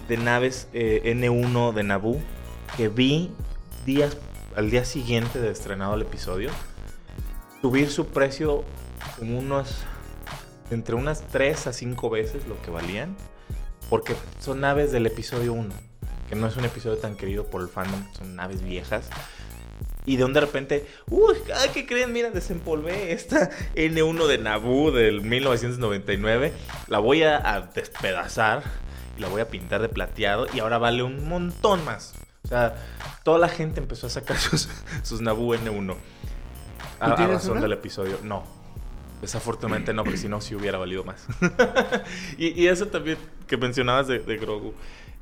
de 0.08 0.17
naves 0.17 0.67
eh, 0.73 1.02
N1 1.15 1.73
de 1.73 1.84
Naboo 1.84 2.17
que 2.76 2.88
vi 2.89 3.32
días 3.86 4.17
al 4.56 4.71
día 4.71 4.84
siguiente 4.86 5.39
de 5.39 5.52
estrenado 5.52 5.93
el 5.93 6.02
episodio. 6.02 6.50
Subir 7.62 7.89
su 7.89 8.08
precio 8.08 8.63
como 9.19 9.38
unos 9.39 9.84
entre 10.71 10.95
unas 10.95 11.21
3 11.27 11.67
a 11.67 11.73
5 11.73 12.10
veces 12.10 12.47
lo 12.47 12.62
que 12.62 12.71
valían. 12.71 13.15
Porque 13.89 14.15
son 14.39 14.62
naves 14.62 14.91
del 14.91 15.06
episodio 15.06 15.53
1. 15.53 15.73
Que 16.30 16.36
no 16.36 16.47
es 16.47 16.58
un 16.58 16.65
episodio 16.65 16.97
tan 16.97 17.15
querido 17.15 17.45
por 17.45 17.62
el 17.62 17.69
fandom. 17.69 18.03
Son 18.13 18.36
naves 18.36 18.62
viejas. 18.62 19.10
Y 20.06 20.15
de 20.17 20.23
un 20.23 20.34
de 20.34 20.39
repente, 20.41 20.88
uy, 21.10 21.36
¿qué 21.73 21.86
creen? 21.86 22.13
Mira, 22.13 22.30
desempolvé 22.32 23.12
esta 23.12 23.50
N1 23.75 24.27
de 24.27 24.37
Naboo 24.37 24.91
del 24.91 25.21
1999. 25.21 26.54
La 26.87 27.00
voy 27.00 27.23
a, 27.23 27.37
a 27.54 27.62
despedazar 27.62 28.63
y 29.17 29.21
la 29.21 29.27
voy 29.27 29.41
a 29.41 29.50
pintar 29.50 29.81
de 29.81 29.89
plateado 29.89 30.48
y 30.54 30.60
ahora 30.60 30.77
vale 30.77 31.04
un 31.04 31.27
montón 31.27 31.83
más. 31.83 32.13
O 32.46 32.48
sea, 32.48 32.75
toda 33.23 33.37
la 33.39 33.50
gente 33.50 33.81
empezó 33.81 34.08
a 34.08 34.10
sacar 34.10 34.37
sus, 34.39 34.69
sus 35.04 35.19
Naboo 35.21 35.54
N1. 35.56 35.96
A, 37.00 37.06
¿Tú 37.08 37.12
a 37.12 37.15
tienes 37.15 37.35
razón 37.35 37.52
una? 37.54 37.62
del 37.62 37.73
episodio. 37.73 38.19
No. 38.23 38.56
Desafortunadamente 39.21 39.93
no, 39.93 40.03
porque 40.03 40.17
si 40.17 40.29
no, 40.29 40.41
sí 40.41 40.53
hubiera 40.55 40.77
valido 40.77 41.03
más. 41.03 41.25
y, 42.37 42.61
y 42.61 42.67
eso 42.67 42.87
también 42.87 43.17
que 43.47 43.57
mencionabas 43.57 44.07
de, 44.07 44.19
de 44.19 44.37
Grogu, 44.37 44.73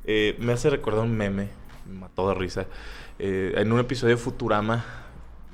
eh, 0.04 0.36
me 0.38 0.52
hace 0.52 0.68
recordar 0.70 1.04
un 1.04 1.16
meme, 1.16 1.48
me 1.86 2.00
mató 2.00 2.28
de 2.28 2.34
risa. 2.34 2.66
Eh, 3.18 3.54
en 3.56 3.72
un 3.72 3.80
episodio 3.80 4.16
de 4.16 4.22
Futurama, 4.22 4.84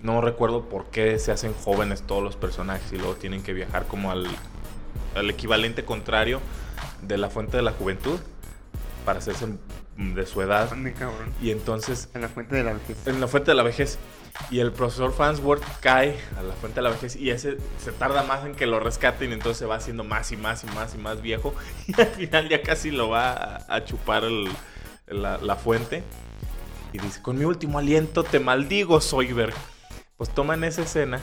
no 0.03 0.21
recuerdo 0.21 0.69
por 0.69 0.87
qué 0.87 1.19
se 1.19 1.31
hacen 1.31 1.55
jóvenes 1.55 2.03
todos 2.03 2.23
los 2.23 2.37
personajes 2.37 2.93
y 2.93 2.97
luego 2.97 3.15
tienen 3.15 3.43
que 3.43 3.53
viajar 3.53 3.87
como 3.87 4.11
al, 4.11 4.27
al 5.15 5.31
equivalente 5.31 5.85
contrario 5.85 6.41
de 7.03 7.19
la 7.19 7.31
fuente 7.31 7.57
de 7.57 7.63
la 7.63 7.73
juventud 7.73 8.19
para 9.05 9.21
hacerse 9.21 9.47
de 9.97 10.27
su 10.27 10.43
edad. 10.43 10.71
¿Dónde, 10.71 10.93
cabrón? 10.93 11.33
Y 11.41 11.51
entonces 11.51 12.09
En 12.15 12.23
la 12.23 12.29
fuente 12.29 12.57
de 12.57 12.65
la 12.65 12.73
vejez. 12.73 13.07
en 13.07 13.21
la 13.21 13.29
fuente 13.29 13.51
de 13.53 13.55
la 13.55 13.63
vejez. 13.63 13.99
Y 14.51 14.61
el 14.61 14.73
profesor 14.73 15.13
Farnsworth 15.13 15.63
cae 15.81 16.19
a 16.39 16.43
la 16.43 16.55
fuente 16.55 16.77
de 16.77 16.83
la 16.83 16.91
vejez 16.91 17.17
y 17.17 17.31
ese 17.31 17.59
se 17.79 17.93
tarda 17.93 18.23
más 18.23 18.45
en 18.45 18.55
que 18.55 18.67
lo 18.67 18.81
rescaten 18.81 19.31
y 19.31 19.35
entonces 19.35 19.59
se 19.59 19.67
va 19.67 19.77
haciendo 19.77 20.05
más 20.05 20.33
y 20.33 20.37
más 20.37 20.65
y 20.65 20.67
más 20.69 20.95
y 20.95 20.99
más 20.99 21.21
viejo 21.23 21.55
y 21.87 22.01
al 22.01 22.07
final 22.09 22.49
ya 22.49 22.63
casi 22.63 22.91
lo 22.91 23.11
va 23.11 23.65
a, 23.69 23.85
chupar 23.85 24.25
la, 25.07 25.57
fuente 25.57 26.03
y 26.93 26.99
dice, 26.99 27.21
con 27.23 27.39
mi 27.39 27.45
último 27.45 27.79
aliento 27.79 28.25
te 28.25 28.41
maldigo, 28.41 29.01
Soyberg. 29.01 29.55
Pues 30.17 30.31
toman 30.31 30.65
esa 30.65 30.83
escena 30.83 31.21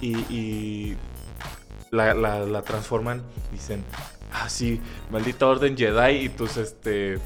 y, 0.00 0.96
la, 1.90 2.14
la- 2.14 2.40
la 2.40 2.62
transforman, 2.62 3.22
dicen, 3.52 3.84
ah 4.32 4.48
sí, 4.48 4.80
maldita 5.10 5.46
orden 5.46 5.76
Jedi 5.76 6.24
y 6.24 6.28
tus 6.28 6.56
este 6.56 7.18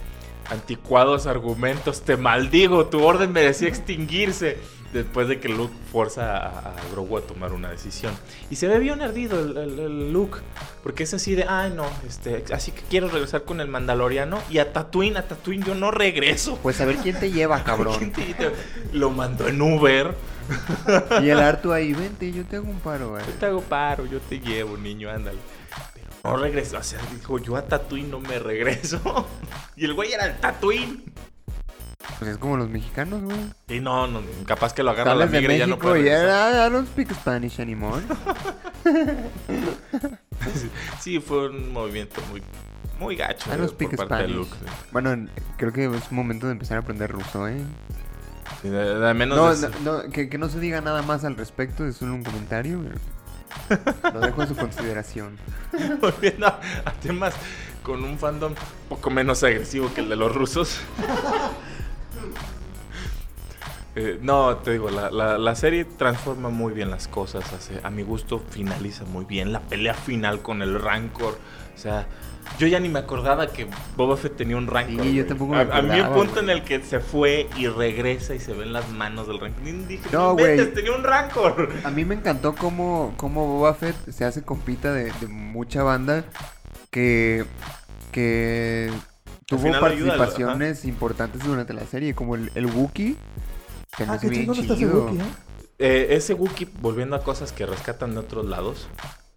anticuados 0.50 1.26
argumentos, 1.26 2.02
te 2.02 2.16
maldigo, 2.16 2.86
tu 2.86 3.02
orden 3.04 3.32
merecía 3.32 3.68
extinguirse. 3.68 4.58
Después 4.92 5.28
de 5.28 5.40
que 5.40 5.48
Luke 5.48 5.74
forza 5.92 6.36
a, 6.38 6.48
a 6.70 6.74
Grogu 6.92 7.18
a 7.18 7.20
tomar 7.20 7.52
una 7.52 7.70
decisión. 7.70 8.14
Y 8.50 8.56
se 8.56 8.66
ve 8.68 8.78
bien 8.78 9.02
ardido 9.02 9.38
el, 9.40 9.56
el- 9.56 9.78
el 9.78 10.12
Luke. 10.12 10.38
Porque 10.82 11.02
es 11.02 11.12
así 11.12 11.34
de, 11.34 11.44
ay 11.48 11.72
no, 11.76 11.84
este, 12.06 12.44
así 12.54 12.70
que 12.72 12.80
quiero 12.88 13.08
regresar 13.08 13.42
con 13.44 13.60
el 13.60 13.68
Mandaloriano. 13.68 14.38
Y 14.50 14.58
a 14.58 14.72
Tatooine, 14.72 15.16
a 15.18 15.22
Tatooine 15.28 15.64
yo 15.64 15.74
no 15.74 15.90
regreso. 15.90 16.58
Pues 16.62 16.80
a 16.80 16.84
ver 16.86 16.96
quién 16.96 17.18
te 17.18 17.30
lleva, 17.32 17.62
cabrón. 17.64 17.96
¿Quién 17.98 18.12
te- 18.12 18.34
te- 18.34 18.52
Lo 18.92 19.10
mandó 19.10 19.48
en 19.48 19.60
Uber. 19.60 20.14
Y 21.22 21.28
el 21.28 21.40
Artu 21.40 21.72
ahí, 21.72 21.92
vente, 21.92 22.30
yo 22.32 22.44
te 22.44 22.56
hago 22.56 22.68
un 22.70 22.78
paro, 22.78 23.10
güey. 23.10 23.26
Yo 23.26 23.32
te 23.32 23.46
hago 23.46 23.60
paro, 23.62 24.06
yo 24.06 24.20
te 24.20 24.38
llevo, 24.38 24.76
niño, 24.76 25.10
ándale. 25.10 25.38
Pero 25.92 26.06
no 26.36 26.36
regresó. 26.42 26.78
O 26.78 26.82
sea, 26.84 27.00
dijo, 27.12 27.38
yo 27.38 27.56
a 27.56 27.62
Tatooine 27.62 28.10
no 28.10 28.20
me 28.20 28.38
regreso. 28.38 29.00
Y 29.76 29.84
el 29.84 29.92
güey 29.94 30.12
era 30.12 30.24
el 30.26 30.36
Tatooine. 30.38 31.02
Pues 32.18 32.30
es 32.30 32.38
como 32.38 32.56
los 32.56 32.68
mexicanos, 32.68 33.22
güey. 33.22 33.36
Y 33.68 33.80
no, 33.80 34.06
no, 34.06 34.20
capaz 34.46 34.72
que 34.74 34.82
lo 34.82 34.90
agarra 34.90 35.14
la 35.14 35.26
migra 35.26 35.54
y 35.54 35.58
ya 35.58 35.66
no 35.66 35.78
puede 35.78 36.04
ya 36.04 36.66
I 36.66 36.70
don't 36.70 36.88
speak 36.88 37.12
Spanish 37.12 37.60
anymore. 37.60 38.02
Sí, 40.54 40.70
Sí, 41.00 41.20
fue 41.20 41.48
un 41.48 41.72
movimiento 41.72 42.20
muy, 42.30 42.42
muy 43.00 43.16
gacho 43.16 43.50
I 43.52 43.56
don't 43.56 43.62
por 43.62 43.70
speak 43.70 43.96
parte 43.96 44.14
de 44.14 44.20
Spanish. 44.20 44.36
Luke. 44.36 44.56
Bueno, 44.92 45.12
en- 45.12 45.30
creo 45.56 45.72
que 45.72 45.86
es 45.86 46.12
momento 46.12 46.46
de 46.46 46.52
empezar 46.52 46.76
a 46.76 46.80
aprender 46.80 47.10
ruso, 47.10 47.48
¿eh? 47.48 47.60
Sí, 48.62 48.68
de, 48.68 48.98
de 48.98 49.14
menos 49.14 49.36
No, 49.60 49.68
no, 49.82 50.02
no, 50.04 50.10
que, 50.10 50.28
que 50.28 50.38
no 50.38 50.48
se 50.48 50.60
diga 50.60 50.80
nada 50.80 51.02
más 51.02 51.24
al 51.24 51.36
respecto, 51.36 51.84
es 51.86 51.96
solo 51.96 52.14
un 52.14 52.22
comentario. 52.22 52.80
Lo 54.14 54.20
dejo 54.20 54.42
a 54.42 54.46
su 54.46 54.54
consideración. 54.54 55.36
volviendo 56.00 56.46
a, 56.46 56.60
temas 57.02 57.34
con 57.82 58.04
un 58.04 58.18
fandom 58.18 58.52
un 58.52 58.88
poco 58.88 59.10
menos 59.10 59.42
agresivo 59.42 59.92
que 59.92 60.00
el 60.02 60.08
de 60.08 60.16
los 60.16 60.34
rusos. 60.34 60.80
Eh, 63.98 64.18
no, 64.20 64.56
te 64.58 64.72
digo, 64.72 64.90
la, 64.90 65.10
la- 65.10 65.38
la 65.38 65.54
serie 65.54 65.84
transforma 65.86 66.50
muy 66.50 66.74
bien 66.74 66.90
las 66.90 67.08
cosas. 67.08 67.50
hace- 67.54 67.80
a 67.82 67.90
mi 67.90 68.02
gusto 68.02 68.42
finaliza 68.50 69.04
muy 69.04 69.24
bien. 69.24 69.52
La 69.52 69.60
pelea 69.60 69.94
final 69.94 70.42
con 70.42 70.60
el 70.60 70.78
Rancor. 70.80 71.38
O 71.74 71.78
sea, 71.78 72.06
yo 72.58 72.66
ya 72.66 72.78
ni 72.78 72.90
me 72.90 72.98
acordaba 72.98 73.46
que 73.48 73.66
Boba 73.96 74.18
Fett 74.18 74.36
tenía 74.36 74.58
un 74.58 74.66
Rancor. 74.66 75.02
Sí, 75.02 75.14
yo 75.14 75.22
güey. 75.22 75.26
tampoco 75.26 75.52
me 75.54 75.58
a, 75.60 75.76
a 75.78 75.82
mí 75.82 75.98
el 75.98 76.08
punto 76.08 76.40
en 76.40 76.50
el 76.50 76.62
que 76.62 76.82
se 76.82 77.00
fue 77.00 77.48
y 77.56 77.68
regresa 77.68 78.34
y 78.34 78.38
se 78.38 78.52
ven 78.52 78.74
las 78.74 78.90
manos 78.90 79.26
del 79.28 79.40
Rancor. 79.40 79.62
Dije, 79.88 80.08
No, 80.12 80.34
güey. 80.34 80.72
tenía 80.74 80.92
un 80.94 81.02
Rancor. 81.02 81.70
A 81.82 81.90
mí 81.90 82.04
me 82.04 82.16
encantó 82.16 82.54
cómo, 82.54 83.14
cómo 83.16 83.46
Boba 83.46 83.72
Fett 83.74 83.96
se 84.10 84.26
hace 84.26 84.42
compita 84.42 84.92
de, 84.92 85.10
de 85.20 85.26
mucha 85.26 85.82
banda 85.82 86.24
que, 86.90 87.46
que 88.12 88.90
tuvo 89.46 89.66
ayuda, 89.68 89.80
participaciones 89.80 90.84
importantes 90.84 91.42
durante 91.44 91.72
la 91.72 91.86
serie, 91.86 92.14
como 92.14 92.34
el, 92.34 92.50
el 92.54 92.66
Wookiee. 92.66 93.16
Que 93.96 94.04
Ah, 94.04 94.12
hace 94.14 94.26
qué 94.26 94.30
bien 94.30 94.42
chingón 94.42 94.58
está 94.60 94.74
ese 94.74 94.82
chido. 94.84 95.04
Wookiee, 95.04 95.20
¿eh? 95.20 95.24
Eh, 95.78 96.06
ese 96.10 96.34
Wookiee, 96.34 96.68
volviendo 96.80 97.16
a 97.16 97.22
cosas 97.22 97.52
que 97.52 97.64
rescatan 97.66 98.12
de 98.14 98.20
otros 98.20 98.46
lados, 98.46 98.88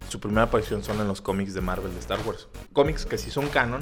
su 0.08 0.20
primera 0.20 0.44
aparición 0.44 0.82
son 0.82 1.00
en 1.00 1.06
los 1.08 1.20
cómics 1.20 1.54
de 1.54 1.60
Marvel 1.60 1.92
de 1.94 2.00
Star 2.00 2.18
Wars. 2.26 2.48
Cómics 2.72 3.06
que 3.06 3.16
sí 3.18 3.30
son 3.30 3.48
canon, 3.48 3.80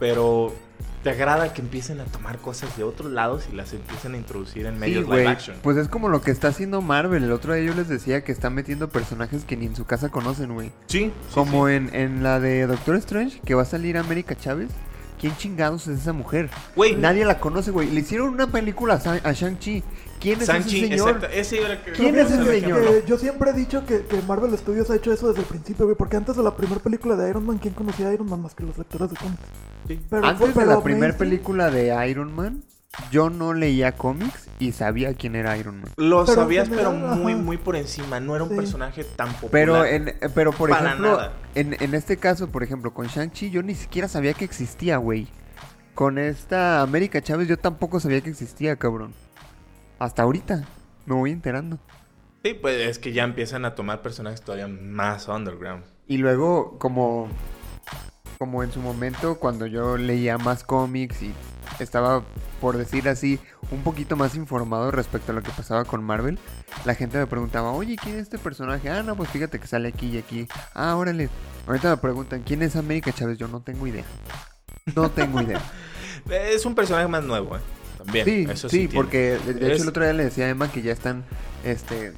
pero 0.00 0.54
te 1.02 1.10
agrada 1.10 1.52
que 1.52 1.60
empiecen 1.60 2.00
a 2.00 2.04
tomar 2.04 2.38
cosas 2.38 2.76
de 2.76 2.84
otros 2.84 3.10
lados 3.12 3.44
y 3.52 3.56
las 3.56 3.72
empiecen 3.72 4.14
a 4.14 4.16
introducir 4.16 4.66
en 4.66 4.74
Sí, 4.74 4.80
medios 4.80 5.04
güey. 5.04 5.20
live 5.20 5.30
action. 5.30 5.56
Pues 5.62 5.76
es 5.76 5.88
como 5.88 6.08
lo 6.08 6.22
que 6.22 6.30
está 6.30 6.48
haciendo 6.48 6.80
Marvel. 6.80 7.24
El 7.24 7.32
otro 7.32 7.54
día 7.54 7.64
yo 7.64 7.74
les 7.74 7.88
decía 7.88 8.22
que 8.24 8.30
está 8.32 8.50
metiendo 8.50 8.88
personajes 8.88 9.44
que 9.44 9.56
ni 9.56 9.66
en 9.66 9.74
su 9.76 9.84
casa 9.84 10.08
conocen, 10.10 10.54
güey. 10.54 10.70
sí, 10.86 11.06
sí, 11.06 11.12
Como 11.34 11.66
sí. 11.68 11.74
En, 11.74 11.94
en 11.94 12.22
la 12.22 12.38
de 12.40 12.66
Doctor 12.66 12.96
Strange, 12.96 13.40
que 13.44 13.54
va 13.54 13.62
a 13.62 13.66
salir 13.66 13.98
América 13.98 14.36
Chávez. 14.36 14.68
¿Quién 15.22 15.36
chingados 15.36 15.86
es 15.86 16.00
esa 16.00 16.12
mujer? 16.12 16.50
Güey, 16.74 16.96
Nadie 16.96 17.24
la 17.24 17.38
conoce, 17.38 17.70
güey. 17.70 17.88
Le 17.88 18.00
hicieron 18.00 18.30
una 18.30 18.48
película 18.48 18.94
a, 18.94 19.32
Shang-Chi. 19.32 19.84
¿Quién 20.18 20.42
es 20.42 20.48
ese 20.48 20.68
señor? 20.68 21.28
ese 21.32 21.60
era 21.60 21.74
el 21.74 21.80
que- 21.80 21.92
¿Quién 21.92 22.18
es 22.18 22.28
ese 22.28 22.44
señor? 22.60 22.80
Que 22.82 23.04
yo 23.06 23.16
siempre 23.16 23.50
he 23.50 23.52
dicho 23.52 23.86
que, 23.86 24.04
que 24.04 24.20
Marvel 24.22 24.58
Studios 24.58 24.90
ha 24.90 24.96
hecho 24.96 25.12
eso 25.12 25.28
desde 25.28 25.42
el 25.42 25.46
principio, 25.46 25.84
güey. 25.84 25.96
Porque 25.96 26.16
antes 26.16 26.34
de 26.36 26.42
la 26.42 26.56
primera 26.56 26.80
película 26.80 27.14
de 27.14 27.30
Iron 27.30 27.46
Man, 27.46 27.58
¿quién 27.58 27.72
conocía 27.72 28.08
a 28.08 28.12
Iron 28.12 28.28
Man 28.28 28.42
más 28.42 28.56
que 28.56 28.64
los 28.64 28.76
lectores 28.76 29.10
de 29.10 29.16
cómics? 29.16 29.42
Sí. 29.86 30.00
Pero 30.10 30.26
Antes 30.26 30.48
de 30.48 30.54
pero 30.54 30.66
la 30.66 30.82
primera 30.82 31.16
película 31.16 31.70
de 31.70 32.10
Iron 32.10 32.34
Man, 32.34 32.64
yo 33.10 33.30
no 33.30 33.54
leía 33.54 33.92
cómics 33.92 34.48
y 34.58 34.72
sabía 34.72 35.14
quién 35.14 35.34
era 35.34 35.56
Iron 35.56 35.80
Man. 35.80 35.90
Lo 35.96 36.24
Pero 36.24 36.34
sabías, 36.42 36.68
pero 36.68 36.92
muy, 36.92 37.34
muy 37.34 37.56
por 37.56 37.76
encima. 37.76 38.20
No 38.20 38.34
era 38.34 38.44
un 38.44 38.50
Sí. 38.50 38.56
personaje 38.56 39.04
tan 39.04 39.28
popular. 39.32 39.50
Pero, 39.50 39.84
en, 39.84 40.14
pero 40.34 40.52
por 40.52 40.70
Para 40.70 40.86
ejemplo, 40.88 41.16
nada. 41.16 41.32
en, 41.54 41.76
en 41.80 41.94
este 41.94 42.16
caso, 42.18 42.48
por 42.48 42.62
ejemplo, 42.62 42.92
con 42.92 43.06
Shang-Chi, 43.06 43.50
yo 43.50 43.62
ni 43.62 43.74
siquiera 43.74 44.08
sabía 44.08 44.34
que 44.34 44.44
existía, 44.44 44.98
güey. 44.98 45.26
Con 45.94 46.18
esta 46.18 46.82
América 46.82 47.20
Chávez, 47.22 47.48
yo 47.48 47.58
tampoco 47.58 48.00
sabía 48.00 48.20
que 48.20 48.30
existía, 48.30 48.76
cabrón. 48.76 49.12
Hasta 49.98 50.22
ahorita. 50.22 50.64
Me 51.06 51.14
voy 51.14 51.30
enterando. 51.32 51.78
Sí, 52.44 52.54
pues 52.54 52.88
es 52.88 52.98
que 52.98 53.12
ya 53.12 53.24
empiezan 53.24 53.64
a 53.64 53.74
tomar 53.74 54.02
personajes 54.02 54.42
todavía 54.42 54.68
más 54.68 55.28
underground. 55.28 55.84
Y 56.08 56.18
luego, 56.18 56.78
como, 56.78 57.28
como 58.38 58.62
en 58.62 58.72
su 58.72 58.80
momento, 58.80 59.36
cuando 59.36 59.66
yo 59.66 59.96
leía 59.96 60.38
más 60.38 60.64
cómics 60.64 61.22
y 61.22 61.32
estaba, 61.78 62.22
por 62.60 62.76
decir 62.76 63.08
así, 63.08 63.38
un 63.70 63.82
poquito 63.82 64.16
más 64.16 64.34
informado 64.34 64.90
respecto 64.90 65.32
a 65.32 65.34
lo 65.34 65.42
que 65.42 65.50
pasaba 65.50 65.84
con 65.84 66.02
Marvel, 66.04 66.38
la 66.84 66.94
gente 66.94 67.18
me 67.18 67.26
preguntaba, 67.26 67.72
oye, 67.72 67.96
¿quién 67.96 68.16
es 68.16 68.22
este 68.22 68.38
personaje? 68.38 68.88
Ah, 68.90 69.02
no, 69.02 69.16
pues 69.16 69.30
fíjate 69.30 69.58
que 69.58 69.66
sale 69.66 69.88
aquí 69.88 70.08
y 70.08 70.18
aquí. 70.18 70.48
Ah, 70.74 70.96
órale. 70.96 71.28
Ahorita 71.66 71.90
me 71.90 71.96
preguntan, 71.96 72.42
¿quién 72.42 72.62
es 72.62 72.76
América 72.76 73.12
Chávez? 73.12 73.38
Yo 73.38 73.48
no 73.48 73.60
tengo 73.60 73.86
idea. 73.86 74.04
No 74.94 75.10
tengo 75.10 75.40
idea. 75.42 75.60
Es 76.30 76.64
un 76.66 76.74
personaje 76.76 77.08
más 77.08 77.24
nuevo, 77.24 77.56
¿eh? 77.56 77.60
También. 77.98 78.24
Sí, 78.24 78.46
eso 78.48 78.68
sí, 78.68 78.78
tiene. 78.86 78.94
porque 78.94 79.38
de, 79.44 79.54
de 79.54 79.66
Es- 79.66 79.72
hecho 79.74 79.82
el 79.82 79.88
otro 79.88 80.04
día 80.04 80.12
le 80.12 80.24
decía 80.24 80.44
a 80.44 80.48
Emma 80.50 80.70
que 80.70 80.82
ya 80.82 80.92
están 80.92 81.24
este, 81.64 82.12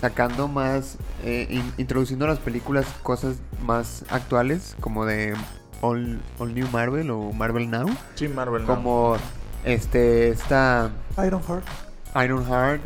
sacando 0.00 0.48
más, 0.48 0.96
eh, 1.24 1.46
in- 1.50 1.72
introduciendo 1.78 2.24
a 2.24 2.28
las 2.28 2.38
películas 2.38 2.86
cosas 3.02 3.36
más 3.64 4.04
actuales, 4.10 4.76
como 4.80 5.04
de 5.04 5.34
All, 5.80 6.20
All 6.38 6.54
New 6.54 6.68
Marvel 6.68 7.10
o 7.10 7.32
Marvel 7.32 7.70
Now, 7.70 7.88
Sí, 8.14 8.28
Marvel. 8.28 8.62
no. 8.62 8.74
como 8.74 9.16
este, 9.64 10.28
esta 10.30 10.90
Iron 11.26 11.42
Heart. 11.42 11.64
Iron 12.24 12.44
Heart, 12.46 12.80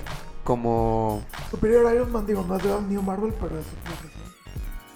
como, 0.45 1.23
Superior 1.51 1.95
Iron 1.95 2.11
Man, 2.13 2.27
digo, 2.27 2.45
no 2.49 2.57
es 2.57 2.63
de 2.63 2.73
All 2.73 2.89
New 2.89 3.03
Marvel, 3.03 3.33
pero 3.41 3.59
es. 3.59 3.67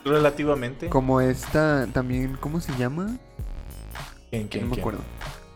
Relativamente. 0.05 0.89
como 0.89 1.21
esta 1.21 1.87
también, 1.93 2.37
¿cómo 2.41 2.61
se 2.61 2.73
llama? 2.77 3.17
¿Quién, 4.31 4.47
quién, 4.49 4.65
no 4.65 4.69
me 4.71 4.75
quién? 4.75 4.81
acuerdo. 4.83 5.01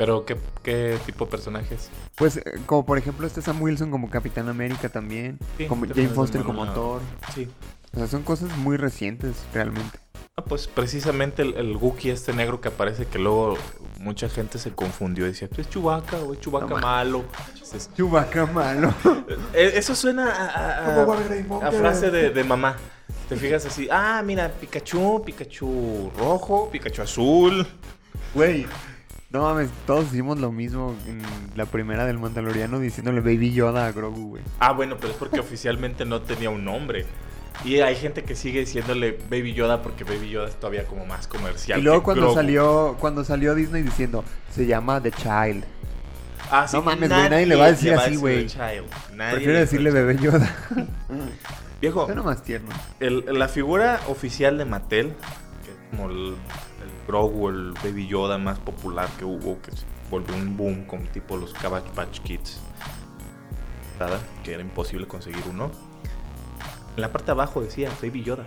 Pero, 0.01 0.25
¿qué, 0.25 0.35
qué 0.63 0.97
tipo 1.05 1.27
de 1.27 1.31
personajes? 1.31 1.91
Pues 2.17 2.39
eh, 2.39 2.43
como 2.65 2.87
por 2.87 2.97
ejemplo 2.97 3.27
este 3.27 3.43
Sam 3.43 3.61
Wilson 3.61 3.91
como 3.91 4.09
Capitán 4.09 4.49
América 4.49 4.89
también, 4.89 5.39
Sí, 5.59 5.67
como 5.67 5.87
Jane 5.87 6.09
Foster 6.09 6.41
como 6.43 6.65
Now. 6.65 6.73
Thor. 6.75 7.01
Sí. 7.35 7.47
O 7.93 7.99
sea, 7.99 8.07
son 8.07 8.23
cosas 8.23 8.57
muy 8.57 8.79
recientes 8.79 9.35
realmente. 9.53 9.99
Ah, 10.39 10.43
pues 10.45 10.69
precisamente 10.69 11.43
el, 11.43 11.53
el 11.53 11.77
Wookiee 11.77 12.13
este 12.13 12.33
negro 12.33 12.63
que 12.63 12.69
aparece 12.69 13.05
que 13.05 13.19
luego 13.19 13.59
mucha 13.99 14.31
gente 14.31 14.57
se 14.59 14.71
confundió 14.71 15.27
y 15.27 15.33
decía, 15.33 15.49
"Pues 15.49 15.67
es 15.67 15.69
Chewbacca 15.69 16.17
o 16.17 16.33
es 16.33 16.47
No 16.47 16.61
ma- 16.67 16.81
malo. 16.81 17.25
Chewbacca 17.95 18.47
malo. 18.47 18.95
eh, 19.53 19.73
Eso 19.75 19.95
suena 19.95 20.31
a, 20.31 20.47
a- 20.47 21.03
a- 21.69 21.73
frase 21.73 22.11
de, 22.11 22.31
de 22.31 22.43
mamá. 22.45 22.77
Te 23.29 23.37
fijas 23.37 23.67
así, 23.67 23.87
ah, 23.93 24.23
mira, 24.25 24.49
Pikachu, 24.49 25.23
Pikachu 25.27 26.11
rojo, 26.17 26.71
Pikachu 26.73 27.03
azul. 27.03 27.67
Güey. 28.33 28.67
No 29.31 29.43
mames, 29.43 29.71
todos 29.87 30.07
hicimos 30.07 30.41
lo 30.41 30.51
mismo 30.51 30.95
en 31.07 31.23
la 31.55 31.65
primera 31.67 32.05
del 32.05 32.19
Mandaloriano 32.19 32.81
diciéndole 32.81 33.21
Baby 33.21 33.53
Yoda 33.53 33.87
a 33.87 33.93
Grogu, 33.93 34.31
güey. 34.31 34.43
Ah, 34.59 34.73
bueno, 34.73 34.97
pero 34.99 35.13
es 35.13 35.19
porque 35.19 35.39
oficialmente 35.41 36.05
no 36.05 36.21
tenía 36.23 36.51
un 36.51 36.65
nombre. 36.65 37.07
Y 37.65 37.79
hay 37.81 37.95
gente 37.95 38.25
que 38.25 38.35
sigue 38.35 38.61
diciéndole 38.61 39.17
Baby 39.31 39.53
Yoda 39.55 39.83
porque 39.83 40.03
Baby 40.03 40.31
Yoda 40.31 40.49
es 40.49 40.57
todavía 40.59 40.85
como 40.85 41.07
más 41.07 41.29
comercial. 41.29 41.79
Y 41.79 41.83
luego 41.83 42.01
que 42.01 42.05
cuando 42.07 42.23
Grogu. 42.23 42.35
salió, 42.35 42.97
cuando 42.99 43.23
salió 43.25 43.55
Disney 43.55 43.83
diciendo, 43.83 44.25
se 44.53 44.67
llama 44.67 45.01
The 45.01 45.13
Child. 45.13 45.65
Ah, 46.51 46.67
sí, 46.67 46.77
No 46.77 46.83
mames, 46.83 47.09
güey, 47.11 47.29
nadie 47.31 47.47
le 47.47 47.55
va 47.55 47.67
a 47.67 47.71
decir 47.71 47.95
así, 47.95 48.17
güey. 48.17 48.47
Prefiero 48.49 49.53
le 49.53 49.59
decirle 49.61 49.91
Bebé 49.93 50.17
Yoda. 50.19 50.57
Viejo, 51.81 52.07
Suena 52.07 52.23
más 52.25 52.43
tierno. 52.43 52.71
el- 52.99 53.25
la 53.39 53.47
figura 53.47 54.01
oficial 54.09 54.59
de 54.59 54.65
Mattel, 54.65 55.15
que 55.65 55.97
como 55.97 56.11
el, 56.11 56.35
Grogu, 57.07 57.49
el 57.49 57.73
Baby 57.83 58.07
Yoda 58.07 58.39
más 58.39 58.59
popular 58.59 59.09
que 59.19 59.25
hubo, 59.25 59.61
que 59.61 59.73
se 59.73 59.85
volvió 60.11 60.35
un 60.35 60.57
boom 60.57 60.85
con 60.87 61.07
tipo 61.09 61.37
los 61.37 61.53
Cabbage 61.55 61.91
Patch 61.95 62.21
Kids. 62.21 62.61
¿Verdad? 63.99 64.21
Que 64.45 64.55
era 64.55 64.63
imposible 64.63 65.07
conseguir 65.07 65.43
uno. 65.49 65.71
En 66.97 67.03
la 67.03 67.13
parte 67.13 67.27
de 67.27 67.33
abajo 67.33 67.61
decía 67.61 67.91
Baby 68.03 68.25
Yoda. 68.25 68.47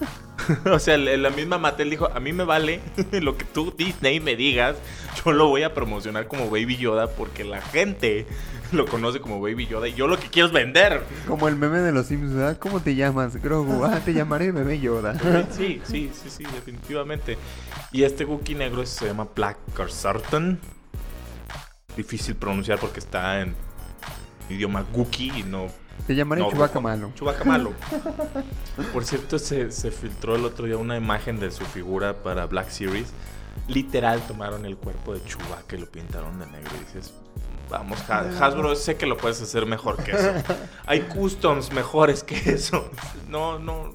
o 0.70 0.78
sea, 0.78 0.96
la 0.96 1.16
la 1.16 1.30
misma 1.30 1.58
Mattel 1.58 1.90
dijo, 1.90 2.10
a 2.12 2.20
mí 2.20 2.32
me 2.32 2.44
vale 2.44 2.80
lo 3.12 3.36
que 3.36 3.44
tú 3.44 3.72
Disney 3.76 4.20
me 4.20 4.36
digas, 4.36 4.76
yo 5.24 5.32
lo 5.32 5.48
voy 5.48 5.62
a 5.62 5.74
promocionar 5.74 6.26
como 6.26 6.50
Baby 6.50 6.76
Yoda 6.76 7.08
porque 7.08 7.44
la 7.44 7.60
gente 7.60 8.26
lo 8.72 8.86
conoce 8.86 9.20
como 9.20 9.40
Baby 9.40 9.66
Yoda 9.66 9.88
y 9.88 9.94
yo 9.94 10.06
lo 10.06 10.18
que 10.18 10.28
quiero 10.28 10.48
es 10.48 10.52
vender. 10.52 11.02
Como 11.26 11.48
el 11.48 11.56
meme 11.56 11.78
de 11.80 11.92
los 11.92 12.06
Sims, 12.06 12.32
¿verdad? 12.32 12.58
¿Cómo 12.58 12.80
te 12.80 12.94
llamas? 12.94 13.36
Grogu. 13.36 13.84
Ah, 13.84 14.00
te 14.04 14.12
llamaré 14.12 14.52
bebé 14.52 14.80
Yoda. 14.80 15.14
Sí, 15.50 15.80
sí, 15.84 16.10
sí, 16.12 16.30
sí, 16.30 16.44
definitivamente. 16.44 17.36
Y 17.92 18.04
este 18.04 18.24
Wookiee 18.24 18.54
negro 18.56 18.86
se 18.86 19.06
llama 19.06 19.28
Black 19.34 19.58
Sarton. 19.88 20.58
Difícil 21.96 22.36
pronunciar 22.36 22.78
porque 22.78 23.00
está 23.00 23.40
en 23.40 23.54
idioma 24.48 24.84
Wookiee 24.94 25.40
y 25.40 25.42
no 25.42 25.66
Te 26.06 26.14
llamaré 26.14 26.40
No, 26.40 26.50
rojo. 26.50 26.80
malo. 26.80 27.12
Chewbacca 27.16 27.44
malo. 27.44 27.72
Por 28.92 29.04
cierto, 29.04 29.38
se, 29.38 29.72
se 29.72 29.90
filtró 29.90 30.36
el 30.36 30.44
otro 30.44 30.66
día 30.66 30.76
una 30.76 30.96
imagen 30.96 31.40
de 31.40 31.50
su 31.50 31.64
figura 31.64 32.22
para 32.22 32.46
Black 32.46 32.70
Series. 32.70 33.08
Literal 33.66 34.20
tomaron 34.26 34.64
el 34.66 34.76
cuerpo 34.76 35.12
de 35.14 35.24
Chewbacca 35.24 35.76
y 35.76 35.80
lo 35.80 35.86
pintaron 35.90 36.38
de 36.38 36.46
negro. 36.46 36.70
Y 36.76 36.84
dices, 36.84 37.12
vamos, 37.70 37.98
Ha- 38.10 38.28
Hasbro, 38.44 38.74
sé 38.76 38.96
que 38.96 39.06
lo 39.06 39.16
puedes 39.16 39.40
hacer 39.40 39.64
mejor 39.66 40.02
que 40.02 40.12
eso. 40.12 40.32
Hay 40.86 41.00
customs 41.02 41.72
mejores 41.72 42.22
que 42.24 42.36
eso. 42.50 42.90
No, 43.28 43.58
no, 43.58 43.94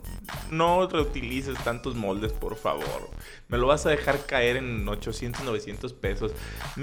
no 0.51 0.88
reutilices 0.88 1.57
tantos 1.63 1.95
moldes, 1.95 2.32
por 2.34 2.55
favor. 2.55 3.09
Me 3.49 3.57
lo 3.57 3.67
vas 3.67 3.86
a 3.86 3.89
dejar 3.89 4.26
caer 4.26 4.57
en 4.57 4.88
800, 4.88 5.43
900 5.43 5.93
pesos. 5.93 6.32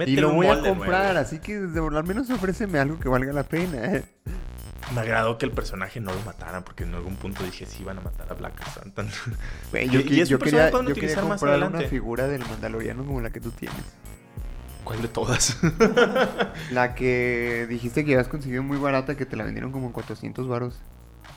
Y 0.06 0.16
lo 0.16 0.28
un 0.30 0.36
voy 0.36 0.46
a 0.46 0.60
comprar, 0.60 1.04
nuevo. 1.14 1.18
así 1.20 1.38
que 1.40 1.56
al 1.56 2.04
menos 2.04 2.30
ofréceme 2.30 2.78
algo 2.78 3.00
que 3.00 3.08
valga 3.08 3.32
la 3.32 3.42
pena. 3.44 4.02
Me 4.94 5.00
agradó 5.00 5.38
que 5.38 5.46
el 5.46 5.52
personaje 5.52 6.00
no 6.00 6.12
lo 6.12 6.20
mataran, 6.22 6.64
porque 6.64 6.82
en 6.84 6.94
algún 6.94 7.16
punto 7.16 7.42
dije, 7.44 7.64
sí, 7.66 7.82
van 7.82 7.98
a 7.98 8.00
matar 8.02 8.26
a 8.30 8.34
Black 8.34 8.62
Santa. 8.74 9.04
Güey, 9.70 9.86
Y- 9.86 9.90
yo, 9.90 10.00
y 10.00 10.02
yo 10.02 10.04
quería, 10.04 10.24
yo 10.26 10.38
quería 10.38 10.70
utilizar 10.92 11.24
más 11.24 11.40
comprar 11.40 11.62
una 11.68 11.80
figura 11.88 12.26
del 12.28 12.40
Mandaloriano 12.42 13.04
como 13.04 13.20
la 13.20 13.30
que 13.30 13.40
tú 13.40 13.50
tienes. 13.52 13.78
¿Cuál 14.84 15.02
de 15.02 15.08
todas? 15.08 15.58
La 16.70 16.94
que 16.94 17.66
dijiste 17.68 18.04
que 18.04 18.14
habías 18.14 18.28
conseguido 18.28 18.62
muy 18.62 18.78
barata, 18.78 19.16
que 19.16 19.26
te 19.26 19.36
la 19.36 19.44
vendieron 19.44 19.72
como 19.72 19.86
en 19.86 19.92
400 19.92 20.48
varos. 20.48 20.78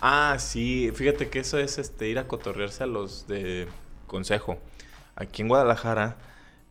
ah, 0.01 0.35
sí, 0.39 0.91
fíjate 0.93 1.29
que 1.29 1.39
eso 1.39 1.57
es 1.59 1.77
este 1.77 2.09
ir 2.09 2.19
a 2.19 2.27
cotorrearse 2.27 2.83
a 2.83 2.87
los 2.87 3.27
de 3.27 3.67
Consejo. 4.07 4.57
Aquí 5.15 5.41
en 5.41 5.47
Guadalajara 5.47 6.17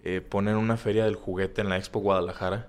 eh, 0.02 0.20
ponen 0.20 0.56
una 0.56 0.76
feria 0.76 1.04
del 1.04 1.14
juguete 1.14 1.62
en 1.62 1.68
la 1.68 1.76
Expo 1.78 2.00
Guadalajara. 2.00 2.68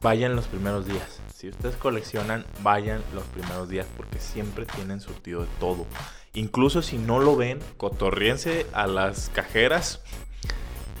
Vayan 0.00 0.34
los 0.34 0.46
primeros 0.46 0.86
días. 0.86 1.20
Si 1.32 1.48
ustedes 1.48 1.76
coleccionan, 1.76 2.44
vayan 2.62 3.02
los 3.14 3.24
primeros 3.24 3.68
días 3.68 3.86
porque 3.96 4.18
siempre 4.18 4.64
tienen 4.64 5.00
surtido 5.00 5.42
de 5.42 5.48
todo. 5.60 5.86
Incluso 6.34 6.82
si 6.82 6.98
no 6.98 7.20
lo 7.20 7.36
ven, 7.36 7.58
cotorriense 7.76 8.66
a 8.72 8.86
las 8.86 9.28
cajeras 9.28 10.02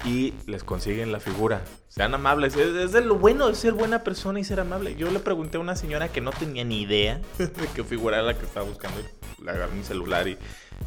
y 0.04 0.34
les 0.46 0.64
consiguen 0.64 1.12
la 1.12 1.20
figura. 1.20 1.62
Sean 1.88 2.14
amables. 2.14 2.56
Es, 2.56 2.74
es 2.74 2.92
de 2.92 3.02
lo 3.02 3.16
bueno 3.16 3.48
de 3.48 3.54
ser 3.54 3.72
buena 3.72 4.02
persona 4.02 4.40
y 4.40 4.44
ser 4.44 4.60
amable. 4.60 4.96
Yo 4.96 5.10
le 5.10 5.18
pregunté 5.18 5.58
a 5.58 5.60
una 5.60 5.76
señora 5.76 6.08
que 6.08 6.20
no 6.20 6.30
tenía 6.30 6.64
ni 6.64 6.82
idea 6.82 7.20
de 7.38 7.68
qué 7.74 7.84
figura 7.84 8.18
era 8.18 8.26
la 8.26 8.38
que 8.38 8.44
estaba 8.44 8.66
buscando. 8.66 9.00
Le 9.42 9.50
agarré 9.50 9.74
mi 9.74 9.84
celular 9.84 10.28
y... 10.28 10.38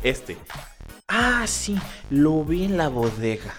Este. 0.03 0.37
Ah, 1.07 1.45
sí. 1.47 1.77
Lo 2.09 2.43
vi 2.43 2.65
en 2.65 2.77
la 2.77 2.89
bodega. 2.89 3.53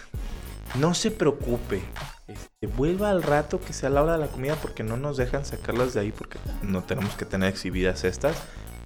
No 0.78 0.94
se 0.94 1.10
preocupe. 1.10 1.82
Este, 2.26 2.66
vuelva 2.66 3.10
al 3.10 3.22
rato 3.22 3.60
que 3.60 3.72
sea 3.72 3.88
la 3.88 4.02
hora 4.02 4.14
de 4.14 4.18
la 4.18 4.28
comida 4.28 4.56
porque 4.56 4.82
no 4.82 4.96
nos 4.96 5.16
dejan 5.16 5.44
sacarlas 5.44 5.94
de 5.94 6.00
ahí 6.00 6.12
porque 6.12 6.38
no 6.62 6.82
tenemos 6.82 7.14
que 7.14 7.24
tener 7.24 7.48
exhibidas 7.48 8.04
estas. 8.04 8.36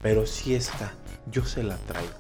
Pero 0.02 0.26
sí 0.26 0.54
está. 0.54 0.92
Yo 1.26 1.44
se 1.44 1.62
la 1.62 1.76
traigo. 1.76 2.19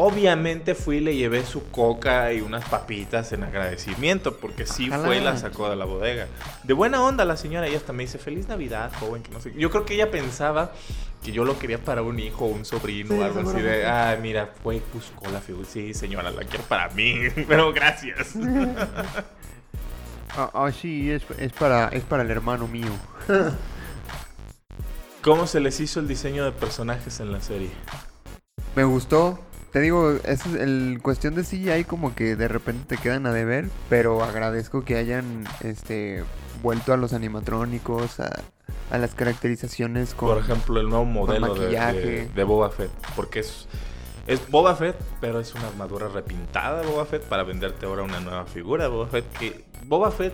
Obviamente 0.00 0.76
fui 0.76 0.98
y 0.98 1.00
le 1.00 1.16
llevé 1.16 1.44
su 1.44 1.70
coca 1.70 2.32
y 2.32 2.40
unas 2.40 2.64
papitas 2.68 3.32
en 3.32 3.42
agradecimiento, 3.42 4.36
porque 4.36 4.64
sí 4.64 4.86
Ojalá. 4.88 5.04
fue 5.04 5.16
y 5.18 5.20
la 5.20 5.36
sacó 5.36 5.68
de 5.68 5.74
la 5.74 5.86
bodega. 5.86 6.28
De 6.62 6.72
buena 6.72 7.02
onda 7.02 7.24
la 7.24 7.36
señora, 7.36 7.68
y 7.68 7.74
hasta 7.74 7.92
me 7.92 8.04
dice, 8.04 8.18
feliz 8.18 8.46
Navidad, 8.46 8.92
joven, 9.00 9.24
que 9.24 9.32
no 9.32 9.40
sé. 9.40 9.50
qué". 9.52 9.58
Yo 9.58 9.70
creo 9.70 9.84
que 9.84 9.94
ella 9.94 10.08
pensaba 10.10 10.72
que 11.24 11.32
yo 11.32 11.44
lo 11.44 11.58
quería 11.58 11.78
para 11.78 12.02
un 12.02 12.20
hijo, 12.20 12.44
un 12.44 12.64
sobrino 12.64 13.14
Sí, 13.14 13.20
o 13.20 13.24
algo 13.24 13.40
así 13.50 13.60
de, 13.60 13.86
ah, 13.86 14.16
mira, 14.22 14.50
fue 14.62 14.80
buscó 14.94 15.28
la 15.32 15.40
figura. 15.40 15.66
Sí, 15.68 15.92
señora, 15.92 16.30
la 16.30 16.44
quiero 16.44 16.64
para 16.66 16.88
mí, 16.90 17.16
pero 17.48 17.72
gracias. 17.72 18.34
Ah, 20.36 20.50
ah, 20.54 20.70
sí, 20.70 21.10
es, 21.10 21.22
es, 21.38 21.52
para, 21.52 21.88
es 21.88 22.04
para 22.04 22.22
el 22.22 22.30
hermano 22.30 22.68
mío. 22.68 22.92
¿Cómo 25.22 25.48
se 25.48 25.58
les 25.58 25.80
hizo 25.80 25.98
el 25.98 26.06
diseño 26.06 26.44
de 26.44 26.52
personajes 26.52 27.18
en 27.18 27.32
la 27.32 27.40
serie? 27.40 27.70
Me 28.76 28.84
gustó. 28.84 29.40
Te 29.72 29.80
digo, 29.80 30.12
es 30.24 30.46
el 30.46 30.98
cuestión 31.02 31.34
de 31.34 31.42
CGI 31.42 31.84
como 31.84 32.14
que 32.14 32.36
de 32.36 32.48
repente 32.48 32.96
te 32.96 33.02
quedan 33.02 33.26
a 33.26 33.32
deber, 33.32 33.68
pero 33.90 34.22
agradezco 34.24 34.82
que 34.82 34.96
hayan 34.96 35.44
este 35.60 36.24
vuelto 36.62 36.92
a 36.94 36.96
los 36.96 37.12
animatrónicos, 37.12 38.18
a, 38.20 38.30
a 38.90 38.98
las 38.98 39.14
caracterizaciones 39.14 40.14
con 40.14 40.30
Por 40.30 40.38
ejemplo, 40.38 40.80
el 40.80 40.88
nuevo 40.88 41.04
modelo 41.04 41.52
de, 41.54 41.60
maquillaje. 41.60 42.00
de- 42.00 42.28
de 42.28 42.44
Boba 42.44 42.70
Fett. 42.70 42.90
Porque 43.14 43.40
es, 43.40 43.66
es 44.26 44.40
Boba 44.50 44.74
Fett, 44.74 44.96
pero 45.20 45.38
es 45.38 45.54
una 45.54 45.68
armadura 45.68 46.08
repintada 46.08 46.80
de 46.80 46.86
Boba 46.86 47.04
Fett 47.04 47.22
para 47.24 47.42
venderte 47.42 47.84
ahora 47.84 48.02
una 48.02 48.20
nueva 48.20 48.46
figura 48.46 48.84
de 48.84 48.90
Boba 48.90 49.06
Fett. 49.08 49.30
Que 49.38 49.64
Boba 49.84 50.10
Fett, 50.10 50.32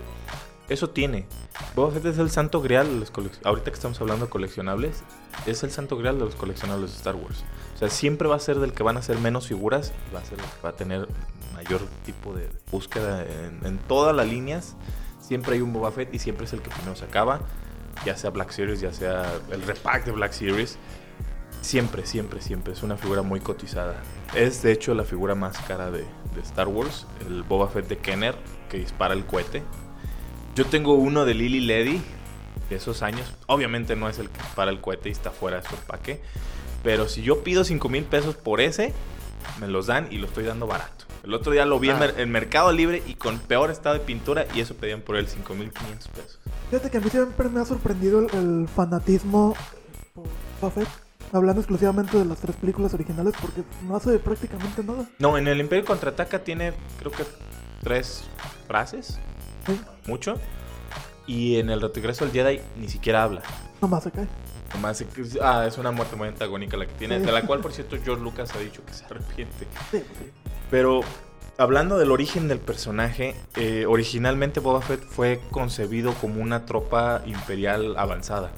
eso 0.69 0.89
tiene. 0.91 1.27
Boba 1.75 1.91
Fett 1.91 2.05
es 2.05 2.17
el 2.19 2.29
santo 2.31 2.61
grial. 2.61 2.87
de 2.87 2.99
los 3.01 3.11
colec- 3.13 3.37
ahorita 3.43 3.69
que 3.69 3.75
estamos 3.75 3.99
hablando 3.99 4.25
de 4.27 4.31
coleccionables, 4.31 5.03
es 5.45 5.61
el 5.63 5.71
santo 5.71 5.97
grial 5.97 6.17
de 6.19 6.23
los 6.25 6.35
coleccionables 6.35 6.91
de 6.91 6.97
Star 6.97 7.15
Wars. 7.15 7.43
O 7.75 7.77
sea, 7.77 7.89
siempre 7.89 8.27
va 8.27 8.37
a 8.37 8.39
ser 8.39 8.59
del 8.59 8.73
que 8.73 8.81
van 8.81 8.97
a 8.97 9.01
ser 9.01 9.19
menos 9.19 9.47
figuras. 9.47 9.93
Va 10.15 10.19
a 10.19 10.25
ser 10.25 10.39
el 10.39 10.45
que 10.45 10.61
va 10.63 10.69
a 10.69 10.75
tener 10.75 11.07
mayor 11.53 11.81
tipo 12.05 12.33
de 12.33 12.49
búsqueda 12.71 13.23
en, 13.23 13.65
en 13.65 13.77
todas 13.77 14.15
las 14.15 14.27
líneas. 14.27 14.75
Siempre 15.19 15.55
hay 15.55 15.61
un 15.61 15.73
Boba 15.73 15.91
Fett 15.91 16.13
y 16.13 16.19
siempre 16.19 16.45
es 16.45 16.53
el 16.53 16.61
que 16.61 16.69
primero 16.69 16.95
se 16.95 17.05
acaba 17.05 17.41
ya 18.03 18.17
sea 18.17 18.31
Black 18.31 18.51
Series, 18.51 18.81
ya 18.81 18.91
sea 18.91 19.39
el 19.51 19.61
repack 19.61 20.05
de 20.05 20.11
Black 20.11 20.33
Series. 20.33 20.77
Siempre, 21.61 22.05
siempre, 22.05 22.41
siempre 22.41 22.73
es 22.73 22.83
una 22.83 22.97
figura 22.97 23.21
muy 23.21 23.39
cotizada. 23.39 23.95
Es 24.35 24.61
de 24.61 24.71
hecho 24.71 24.93
la 24.93 25.03
figura 25.03 25.33
más 25.33 25.57
cara 25.59 25.89
de, 25.89 26.05
de 26.35 26.41
Star 26.41 26.67
Wars, 26.67 27.07
el 27.27 27.43
Boba 27.43 27.69
Fett 27.69 27.87
de 27.87 27.97
Kenner, 27.97 28.35
que 28.69 28.77
dispara 28.77 29.13
el 29.13 29.25
cohete. 29.25 29.63
Yo 30.55 30.65
tengo 30.65 30.93
uno 30.93 31.25
de 31.25 31.33
Lily 31.33 31.61
Ledy, 31.61 32.01
de 32.69 32.75
esos 32.75 33.01
años. 33.01 33.33
Obviamente 33.47 33.95
no 33.95 34.09
es 34.09 34.19
el 34.19 34.29
que 34.29 34.41
dispara 34.41 34.71
el 34.71 34.81
cohete 34.81 35.09
y 35.09 35.11
está 35.11 35.31
fuera 35.31 35.61
de 35.61 35.67
su 35.67 35.75
empaque. 35.75 36.21
Pero 36.85 37.09
si 37.09 37.21
yo 37.23 37.43
pido 37.43 37.65
5 37.65 37.89
mil 37.89 38.05
pesos 38.05 38.35
por 38.35 38.61
ese, 38.61 38.93
me 39.59 39.67
los 39.67 39.87
dan 39.87 40.07
y 40.11 40.17
lo 40.19 40.27
estoy 40.27 40.45
dando 40.45 40.67
barato. 40.67 41.03
El 41.23 41.33
otro 41.33 41.51
día 41.51 41.65
lo 41.65 41.79
vi 41.79 41.89
en, 41.89 41.95
Ah. 42.01 42.09
en 42.15 42.29
Mercado 42.31 42.71
Libre 42.71 43.01
y 43.05 43.15
con 43.15 43.39
peor 43.39 43.71
estado 43.71 43.95
de 43.95 44.01
pintura 44.01 44.45
y 44.53 44.59
eso 44.61 44.75
pedían 44.75 45.01
por 45.01 45.17
él 45.17 45.27
5 45.27 45.53
mil 45.55 45.71
500 45.73 46.07
pesos. 46.09 46.39
Fíjate 46.69 46.89
que 46.91 46.97
a 46.97 47.01
mí 47.01 47.09
siempre 47.09 47.49
me 47.49 47.59
ha 47.59 47.65
sorprendido 47.65 48.19
el, 48.19 48.29
el 48.35 48.67
fanatismo 48.67 49.55
por 50.13 50.25
Buffett, 50.61 50.87
hablando 51.33 51.61
exclusivamente 51.61 52.17
de 52.19 52.25
las 52.25 52.39
tres 52.39 52.55
películas 52.55 52.93
originales, 52.93 53.33
porque 53.41 53.63
no 53.87 53.95
hace 53.95 54.19
prácticamente 54.19 54.83
nada. 54.83 55.09
No, 55.19 55.37
en 55.37 55.47
el 55.47 55.59
Imperio 55.59 55.83
Contraataca 55.85 56.43
tiene 56.43 56.73
creo 56.99 57.11
que 57.11 57.23
tres 57.83 58.23
frases, 58.67 59.19
Sí, 59.65 59.81
mucho. 60.05 60.35
Y 61.25 61.57
en 61.57 61.71
el 61.71 61.81
Regreso 61.81 62.23
al 62.23 62.31
Jedi 62.31 62.61
ni 62.79 62.87
siquiera 62.87 63.23
habla. 63.23 63.41
nomás 63.81 64.03
se 64.03 64.11
cae. 64.11 64.27
Nomás 64.73 65.03
ah, 65.41 65.65
es 65.67 65.77
una 65.77 65.91
muerte 65.91 66.15
muy 66.15 66.27
antagónica 66.27 66.75
la 66.77 66.85
que 66.85 66.93
tiene, 66.93 67.19
de 67.19 67.31
la 67.31 67.43
cual 67.43 67.59
por 67.61 67.71
cierto 67.73 67.95
George 68.03 68.23
Lucas 68.23 68.53
ha 68.55 68.59
dicho 68.59 68.83
que 68.85 68.93
se 68.93 69.05
arrepiente. 69.05 69.67
Pero 70.69 71.01
hablando 71.57 71.97
del 71.97 72.11
origen 72.11 72.47
del 72.47 72.59
personaje, 72.59 73.35
eh, 73.55 73.85
originalmente 73.87 74.59
Boba 74.59 74.81
Fett 74.81 75.03
fue 75.03 75.39
concebido 75.51 76.13
como 76.15 76.41
una 76.41 76.65
tropa 76.65 77.21
imperial 77.25 77.95
avanzada. 77.97 78.51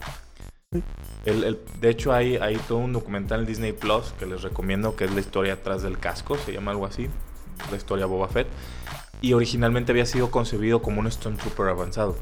El- 1.25 1.43
el- 1.43 1.59
de 1.79 1.89
hecho, 1.89 2.13
hay, 2.13 2.37
hay 2.37 2.55
todo 2.67 2.79
un 2.79 2.93
documental 2.93 3.41
en 3.41 3.45
Disney 3.45 3.73
Plus 3.73 4.13
que 4.19 4.25
les 4.25 4.41
recomiendo, 4.41 4.95
que 4.95 5.05
es 5.05 5.13
la 5.13 5.19
historia 5.19 5.53
atrás 5.53 5.81
del 5.83 5.99
casco, 5.99 6.37
se 6.37 6.53
llama 6.53 6.71
algo 6.71 6.85
así, 6.85 7.09
la 7.69 7.77
historia 7.77 8.05
Boba 8.05 8.27
Fett. 8.27 8.47
Y 9.21 9.33
originalmente 9.33 9.91
había 9.91 10.05
sido 10.05 10.29
concebido 10.31 10.81
como 10.81 10.99
un 11.01 11.11
Stormtrooper 11.11 11.67
avanzado. 11.69 12.15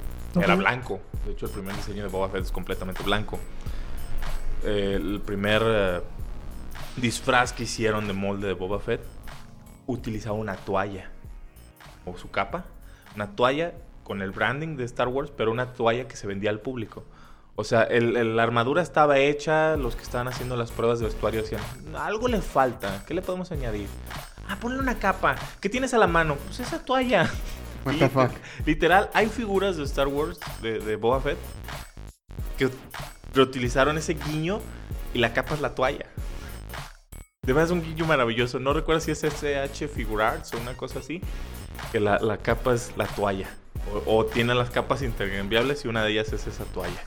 Era 0.44 0.56
blanco. 0.56 1.00
De 1.26 1.32
hecho, 1.32 1.46
el 1.46 1.52
primer 1.52 1.76
diseño 1.76 2.04
de 2.04 2.10
Boba 2.10 2.30
Fett 2.30 2.44
es 2.44 2.52
completamente 2.52 3.04
blanco. 3.04 3.40
Eh, 4.64 4.94
el 4.96 5.22
primer 5.22 5.62
eh, 5.66 6.02
disfraz 6.98 7.54
que 7.54 7.64
hicieron 7.64 8.08
de 8.08 8.14
molde 8.14 8.48
de 8.48 8.54
Boba 8.54 8.80
Fett 8.80 9.02
utilizaba 9.88 10.36
una 10.36 10.56
toalla 10.56 11.10
o 12.06 12.18
su 12.18 12.30
capa, 12.32 12.66
una 13.16 13.36
toalla 13.36 13.74
con 14.04 14.22
el 14.22 14.32
branding 14.32 14.76
de 14.78 14.84
Star 14.86 15.08
Wars, 15.08 15.32
pero 15.36 15.52
una 15.52 15.74
toalla 15.74 16.08
que 16.08 16.16
se 16.16 16.28
vendía 16.28 16.50
al 16.50 16.60
público. 16.60 17.04
O 17.56 17.64
sea, 17.64 17.84
el- 17.84 18.18
el- 18.18 18.36
la 18.36 18.44
armadura 18.44 18.82
estaba 18.82 19.18
hecha, 19.18 19.78
los 19.78 19.96
que 19.96 20.04
estaban 20.04 20.28
haciendo 20.28 20.56
las 20.58 20.72
pruebas 20.72 21.00
de 21.00 21.06
vestuario 21.06 21.42
decían, 21.42 21.62
algo 21.98 22.28
le 22.28 22.42
falta, 22.42 23.04
¿qué 23.08 23.14
le 23.14 23.22
podemos 23.22 23.52
añadir? 23.52 23.88
Ah, 24.50 24.58
ponle 24.60 24.78
una 24.80 24.96
capa. 25.00 25.36
¿Qué 25.62 25.70
tienes 25.70 25.94
a 25.94 25.98
la 25.98 26.08
mano? 26.08 26.36
Pues 26.46 26.60
esa 26.60 26.84
toalla. 26.84 27.30
What 27.86 27.96
the 28.00 28.10
fuck. 28.10 28.32
Literal, 28.66 29.10
hay 29.14 29.28
figuras 29.28 29.78
de 29.78 29.84
Star 29.84 30.08
Wars, 30.08 30.40
de, 30.62 30.80
de 30.80 30.96
Boba 30.96 31.22
Fett, 31.22 31.38
que 32.58 32.70
reutilizaron 33.34 33.98
ese 33.98 34.16
guiño 34.16 34.60
y 35.14 35.20
la 35.20 35.34
capa 35.34 35.54
es 35.54 35.62
la 35.62 35.76
toalla. 35.76 36.08
De 37.44 37.54
verdad 37.54 37.66
es 37.66 37.72
un 37.72 37.84
guiño 37.84 38.06
maravilloso. 38.06 38.60
No 38.60 38.74
recuerdo 38.74 39.02
si 39.02 39.12
es 39.12 39.24
SH 39.24 39.88
Figurarts 39.88 40.54
o 40.54 40.58
una 40.58 40.76
cosa 40.76 41.00
así. 41.00 41.22
Que 41.92 42.00
la, 42.00 42.18
la 42.20 42.38
capa 42.38 42.74
es 42.74 42.98
la 42.98 43.06
toalla. 43.06 43.48
O, 44.06 44.18
o 44.18 44.26
tiene 44.26 44.56
las 44.56 44.72
capas 44.72 45.04
intercambiables 45.04 45.86
y 45.86 45.88
una 45.88 46.04
de 46.04 46.12
ellas 46.12 46.34
es 46.34 46.48
esa 46.48 46.64
toalla. 46.66 47.04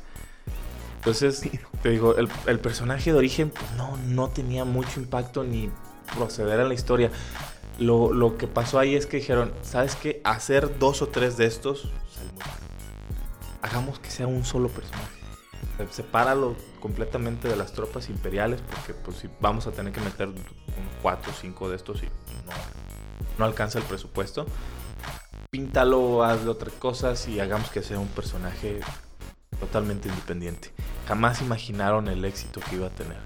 Entonces, 0.98 1.42
te 1.82 1.90
digo, 1.90 2.16
el, 2.16 2.28
el 2.46 2.60
personaje 2.60 3.10
de 3.10 3.18
origen 3.18 3.50
pues, 3.50 3.70
no, 3.72 3.96
no 4.06 4.28
tenía 4.28 4.64
mucho 4.64 5.00
impacto 5.00 5.42
ni 5.42 5.70
proceder 6.14 6.60
en 6.60 6.68
la 6.68 6.74
historia. 6.74 7.10
Lo, 7.78 8.12
lo 8.12 8.36
que 8.36 8.46
pasó 8.48 8.78
ahí 8.78 8.94
es 8.96 9.06
que 9.06 9.18
dijeron, 9.18 9.52
¿sabes 9.62 9.94
qué? 9.94 10.20
Hacer 10.24 10.78
dos 10.78 11.00
o 11.02 11.08
tres 11.08 11.36
de 11.36 11.46
estos. 11.46 11.90
Hagamos 13.62 13.98
que 13.98 14.10
sea 14.10 14.26
un 14.26 14.44
solo 14.44 14.68
personaje. 14.68 15.16
Se- 15.76 15.92
Sepáralo 15.92 16.56
completamente 16.80 17.48
de 17.48 17.56
las 17.56 17.72
tropas 17.72 18.08
imperiales 18.08 18.60
porque 18.62 18.94
pues 18.94 19.18
si 19.18 19.28
vamos 19.40 19.66
a 19.66 19.72
tener 19.72 19.92
que 19.92 20.00
meter 20.00 20.28
unos 20.28 20.44
cuatro 21.02 21.30
o 21.32 21.34
cinco 21.40 21.68
de 21.68 21.76
estos 21.76 22.02
y 22.02 22.06
no, 22.06 22.52
no 23.38 23.44
alcanza 23.44 23.78
el 23.78 23.84
presupuesto. 23.84 24.46
Píntalo, 25.50 26.24
hazle 26.24 26.50
otras 26.50 26.74
cosas 26.74 27.26
y 27.28 27.40
hagamos 27.40 27.70
que 27.70 27.82
sea 27.82 27.98
un 27.98 28.08
personaje 28.08 28.80
totalmente 29.60 30.08
independiente. 30.08 30.72
Jamás 31.06 31.40
imaginaron 31.42 32.08
el 32.08 32.24
éxito 32.24 32.60
que 32.68 32.76
iba 32.76 32.88
a 32.88 32.90
tener. 32.90 33.18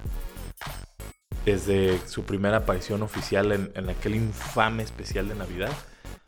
Desde 1.45 1.99
su 2.07 2.25
primera 2.25 2.59
aparición 2.59 3.03
oficial 3.03 3.51
en, 3.53 3.73
en 3.75 3.91
aquel 3.91 4.15
infame 4.15 4.83
especial 4.83 5.29
de 5.29 5.35
Navidad, 5.35 5.73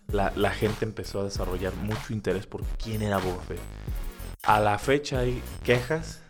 la, 0.08 0.32
la 0.34 0.50
gente 0.50 0.84
empezó 0.84 1.20
a 1.20 1.24
desarrollar 1.24 1.74
mucho 1.76 2.12
interés 2.12 2.46
por 2.46 2.64
quién 2.82 3.02
era 3.02 3.18
Boba 3.18 3.42
Fett. 3.42 3.60
A 4.42 4.60
la 4.60 4.78
fecha 4.78 5.20
hay 5.20 5.42
quejas 5.62 6.20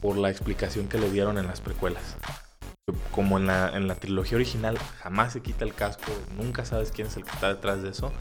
por 0.00 0.16
la 0.16 0.30
explicación 0.30 0.88
que 0.88 0.98
le 0.98 1.10
dieron 1.10 1.38
en 1.38 1.46
las 1.46 1.60
precuelas. 1.60 2.16
Como 3.10 3.38
en 3.38 3.46
la, 3.46 3.76
en 3.76 3.88
la 3.88 3.96
trilogía 3.96 4.36
original 4.36 4.78
jamás 5.00 5.32
se 5.32 5.42
quita 5.42 5.64
el 5.64 5.74
casco, 5.74 6.12
nunca 6.36 6.64
sabes 6.64 6.90
quién 6.90 7.08
es 7.08 7.16
el 7.16 7.24
que 7.24 7.30
está 7.30 7.48
detrás 7.48 7.82
de 7.82 7.90
eso. 7.90 8.12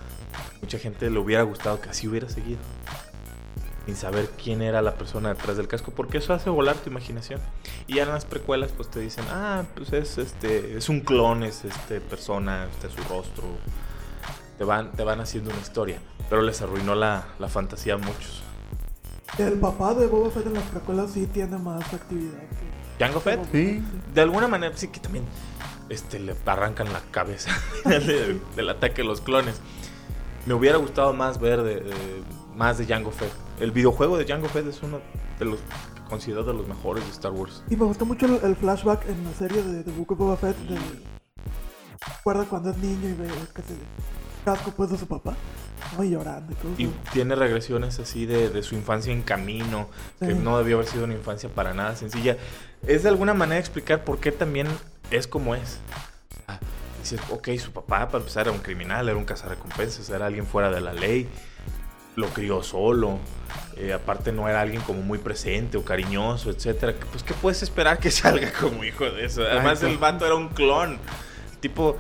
Mucha 0.62 0.80
gente 0.80 1.10
le 1.10 1.20
hubiera 1.20 1.44
gustado 1.44 1.80
que 1.80 1.90
así 1.90 2.08
hubiera 2.08 2.28
seguido. 2.28 2.60
Sin 3.88 3.96
saber 3.96 4.30
quién 4.44 4.62
era 4.62 4.82
la 4.84 4.94
persona 4.96 5.30
detrás 5.30 5.58
del 5.58 5.68
casco, 5.68 5.92
porque 5.96 6.20
eso 6.20 6.34
hace 6.34 6.50
volar 6.52 6.76
tu 6.76 6.90
imaginación. 6.92 7.40
Y 7.88 7.96
ya 7.96 8.04
en 8.04 8.10
las 8.10 8.26
precuelas 8.26 8.72
pues 8.76 8.92
te 8.92 9.00
dicen, 9.00 9.24
ah, 9.32 9.64
pues 9.76 9.92
es 9.94 10.18
este, 10.20 10.78
es 10.78 10.90
un 10.90 11.00
clon, 11.00 11.42
es 11.44 11.64
este 11.66 12.00
persona, 12.02 12.68
este 12.70 12.88
es 12.88 12.94
su 12.94 13.02
rostro. 13.04 13.46
Te 14.60 14.64
van, 14.66 14.92
te 14.92 15.04
van 15.04 15.22
haciendo 15.22 15.50
una 15.52 15.60
historia. 15.62 16.00
Pero 16.30 16.42
les 16.42 16.62
arruinó 16.62 16.94
la, 16.96 17.28
la 17.40 17.48
fantasía 17.48 17.94
a 17.94 17.98
muchos. 17.98 18.44
El 19.38 19.54
papá 19.60 19.94
de 19.94 20.06
Boba 20.08 20.32
Fett 20.32 20.48
en 20.48 20.54
las 20.56 20.64
precuelas 20.64 21.12
sí 21.12 21.26
tiene 21.28 21.58
más 21.58 21.94
actividad. 21.94 22.40
que- 22.40 23.06
Jango 23.06 23.20
Fett, 23.22 23.40
Sí. 23.52 23.82
de 24.14 24.22
alguna 24.22 24.48
manera 24.48 24.76
sí 24.76 24.88
que 24.90 25.00
también 25.00 25.24
este, 25.90 26.20
le 26.20 26.36
arrancan 26.46 26.92
la 26.92 27.00
cabeza 27.12 27.52
del 27.86 28.70
ataque 28.70 29.02
de 29.04 29.08
los 29.08 29.22
clones. 29.22 29.62
Me 30.46 30.54
hubiera 30.56 30.78
gustado 30.78 31.14
más 31.14 31.40
ver 31.40 31.62
de, 31.64 31.76
de- 31.76 31.94
más 32.58 32.78
de 32.78 32.86
Jango 32.86 33.12
Fett. 33.12 33.32
El 33.60 33.72
videojuego 33.72 34.18
de 34.18 34.26
Jango 34.26 34.50
Fett 34.50 34.68
es 34.68 34.82
uno 34.84 35.00
de 35.40 35.46
los 35.46 35.60
que 35.60 36.02
considero 36.10 36.44
de 36.44 36.54
los 36.54 36.68
mejores 36.68 37.04
de 37.06 37.12
Star 37.12 37.32
Wars. 37.32 37.64
Y 37.70 37.76
me 37.76 37.86
gustó 37.86 38.06
mucho 38.06 38.26
el, 38.26 38.44
el 38.44 38.56
flashback 38.56 39.08
en 39.08 39.24
la 39.24 39.34
serie 39.34 39.62
de 39.62 39.84
The 39.84 39.92
Book 39.92 40.12
of 40.14 40.18
Boba 40.18 40.38
Fett. 40.38 40.58
De, 40.68 40.78
recuerda 42.18 42.46
cuando 42.46 42.72
es 42.72 42.78
niño 42.78 43.10
y 43.10 43.14
ve 43.14 43.28
que 43.56 43.62
se 43.62 43.74
casco 44.44 44.72
pues 44.76 44.90
de 44.90 44.98
su 44.98 45.08
papá. 45.08 45.36
Ay, 46.00 46.10
llorando 46.12 46.52
y 46.52 46.56
todo. 46.56 46.72
Y 46.78 46.88
tiene 47.14 47.36
regresiones 47.36 48.00
así 48.00 48.26
de, 48.26 48.50
de 48.50 48.64
su 48.64 48.76
infancia 48.76 49.14
en 49.14 49.22
camino, 49.22 49.88
que 50.20 50.34
Sí. 50.34 50.34
no 50.34 50.58
debió 50.58 50.78
haber 50.78 50.88
sido 50.90 51.04
una 51.06 51.14
infancia 51.14 51.50
para 51.50 51.74
nada 51.74 51.96
sencilla. 51.96 52.38
Es 52.88 53.04
de 53.04 53.10
alguna 53.10 53.34
manera 53.36 53.60
explicar 53.60 54.04
por 54.04 54.20
qué 54.20 54.32
también 54.32 54.68
es 55.12 55.28
como 55.28 55.54
es. 55.56 55.80
Dices, 57.00 57.22
ok, 57.30 57.50
su 57.58 57.72
papá 57.72 58.08
para 58.08 58.18
empezar 58.20 58.48
era 58.48 58.52
un 58.52 58.62
criminal, 58.62 59.08
era 59.08 59.18
un 59.18 59.24
cazarrecompensas, 59.24 60.10
era 60.10 60.26
alguien 60.26 60.46
fuera 60.46 60.72
de 60.72 60.82
la 60.82 60.92
ley, 60.94 61.30
lo 62.18 62.28
crió 62.30 62.64
solo, 62.64 63.20
eh, 63.78 63.94
aparte 63.94 64.32
no 64.32 64.50
era 64.50 64.62
alguien 64.62 64.82
como 64.82 65.04
muy 65.04 65.20
presente 65.20 65.78
o 65.78 65.86
cariñoso, 65.86 66.50
etcétera. 66.50 66.96
Pues, 67.12 67.24
¿qué 67.24 67.36
puedes 67.36 67.62
esperar 67.62 68.00
que 68.00 68.10
salga 68.12 68.52
como 68.52 68.84
hijo 68.84 69.06
de 69.06 69.26
eso? 69.26 69.44
Además, 69.44 69.84
el 69.84 70.00
vato 70.00 70.26
era 70.26 70.34
un 70.34 70.50
clon. 70.50 70.98
Tipo, 71.60 71.96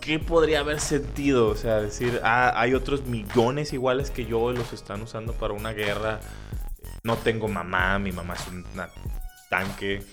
¿qué 0.00 0.20
podría 0.20 0.60
haber 0.60 0.78
sentido? 0.78 1.48
O 1.48 1.56
sea, 1.56 1.80
decir, 1.80 2.20
ah, 2.22 2.52
hay 2.54 2.74
otros 2.74 3.06
millones 3.06 3.72
iguales 3.72 4.12
que 4.12 4.24
yo 4.24 4.52
los 4.52 4.72
están 4.72 5.02
usando 5.02 5.32
para 5.32 5.52
una 5.52 5.72
guerra. 5.72 6.20
No 7.02 7.16
tengo 7.16 7.48
mamá, 7.48 7.98
mi 7.98 8.12
mamá 8.12 8.34
es 8.34 8.46
un 8.46 8.64
tanque. 9.50 10.04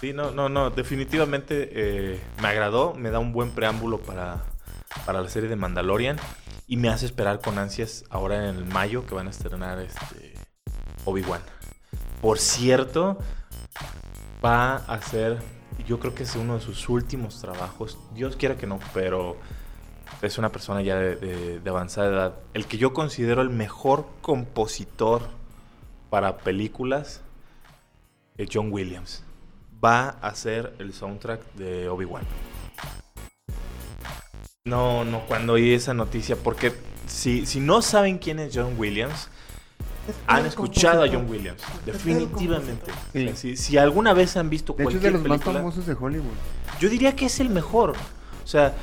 Sí, 0.00 0.12
no, 0.12 0.32
no, 0.32 0.48
no, 0.48 0.70
definitivamente 0.70 1.70
eh, 1.72 2.20
me 2.42 2.48
agradó, 2.48 2.94
me 2.94 3.10
da 3.10 3.20
un 3.20 3.32
buen 3.32 3.52
preámbulo 3.52 4.00
para, 4.00 4.42
para 5.06 5.22
la 5.22 5.28
serie 5.28 5.48
de 5.48 5.54
Mandalorian 5.54 6.18
y 6.66 6.76
me 6.76 6.88
hace 6.88 7.06
esperar 7.06 7.40
con 7.40 7.58
ansias 7.58 8.04
ahora 8.10 8.48
en 8.48 8.56
el 8.56 8.64
mayo 8.64 9.06
que 9.06 9.14
van 9.14 9.26
a 9.28 9.30
estrenar 9.30 9.78
este 9.78 10.34
Obi-Wan. 11.04 11.40
Por 12.20 12.38
cierto, 12.38 13.18
va 14.44 14.76
a 14.76 15.00
ser, 15.02 15.38
yo 15.86 16.00
creo 16.00 16.14
que 16.14 16.24
es 16.24 16.34
uno 16.34 16.54
de 16.54 16.60
sus 16.60 16.88
últimos 16.88 17.40
trabajos, 17.40 17.98
Dios 18.14 18.36
quiera 18.36 18.56
que 18.56 18.66
no, 18.66 18.80
pero 18.94 19.36
es 20.22 20.38
una 20.38 20.50
persona 20.50 20.82
ya 20.82 20.96
de, 20.96 21.16
de- 21.16 21.60
de 21.60 21.70
avanzada 21.70 22.08
edad. 22.08 22.34
El 22.54 22.66
que 22.66 22.78
yo 22.78 22.92
considero 22.92 23.42
el 23.42 23.50
mejor 23.50 24.08
compositor 24.22 25.22
para 26.10 26.38
películas 26.38 27.20
es 28.36 28.48
John 28.52 28.72
Williams. 28.72 29.22
Va 29.84 30.08
a 30.08 30.34
ser 30.34 30.74
el 30.78 30.94
soundtrack 30.94 31.52
de 31.54 31.88
Obi-Wan. 31.88 32.24
No, 34.66 35.04
no, 35.04 35.20
cuando 35.26 35.52
oí 35.54 35.72
esa 35.72 35.94
noticia, 35.94 36.34
porque 36.34 36.74
si, 37.06 37.46
si 37.46 37.60
no 37.60 37.82
saben 37.82 38.18
quién 38.18 38.40
es 38.40 38.52
John 38.52 38.74
Williams, 38.76 39.28
Es 40.08 40.16
han 40.26 40.44
escuchado 40.44 41.04
a. 41.04 41.08
John 41.08 41.30
Williams. 41.30 41.62
Es 41.86 41.92
Definitivamente. 41.92 42.90
sea, 43.12 43.36
si, 43.36 43.56
si 43.56 43.78
alguna 43.78 44.12
vez 44.12 44.36
han 44.36 44.50
visto 44.50 44.72
De 44.72 44.82
hecho, 44.82 44.96
es 44.96 45.00
cualquier 45.00 45.12
de 45.12 45.28
los 45.28 45.28
más 45.28 45.42
famosos 45.42 45.86
de 45.86 45.94
Hollywood. 45.94 46.34
yo 46.80 46.88
diría 46.88 47.14
que 47.14 47.26
es 47.26 47.38
el 47.38 47.48
mejor. 47.48 47.90
O 47.90 48.46
sea, 48.46 48.74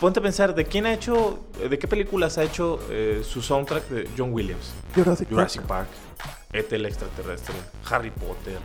ponte 0.00 0.20
a 0.20 0.22
pensar, 0.22 0.54
¿de 0.54 0.66
quién 0.66 0.86
ha 0.86 0.94
hecho, 0.94 1.40
de 1.68 1.80
qué 1.80 1.88
películas 1.88 2.38
ha 2.38 2.44
hecho 2.44 2.78
eh, 2.90 3.22
su 3.24 3.42
soundtrack 3.42 3.88
de 3.88 4.08
John 4.16 4.32
Williams? 4.32 4.72
Jurassic, 4.94 5.28
Jurassic 5.28 5.62
Park. 5.62 5.88
Park, 5.88 6.32
E.T. 6.52 6.76
el 6.76 6.86
extraterrestre, 6.86 7.56
Harry 7.90 8.12
Potter, 8.12 8.60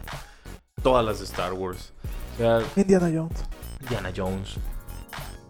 todas 0.84 1.03
las 1.03 1.17
de 1.17 1.26
Star 1.26 1.53
Wars. 1.53 1.93
O 2.36 2.38
sea, 2.38 2.61
Indiana 2.76 3.09
Jones. 3.11 3.43
Diana 3.89 4.13
Jones. 4.15 4.57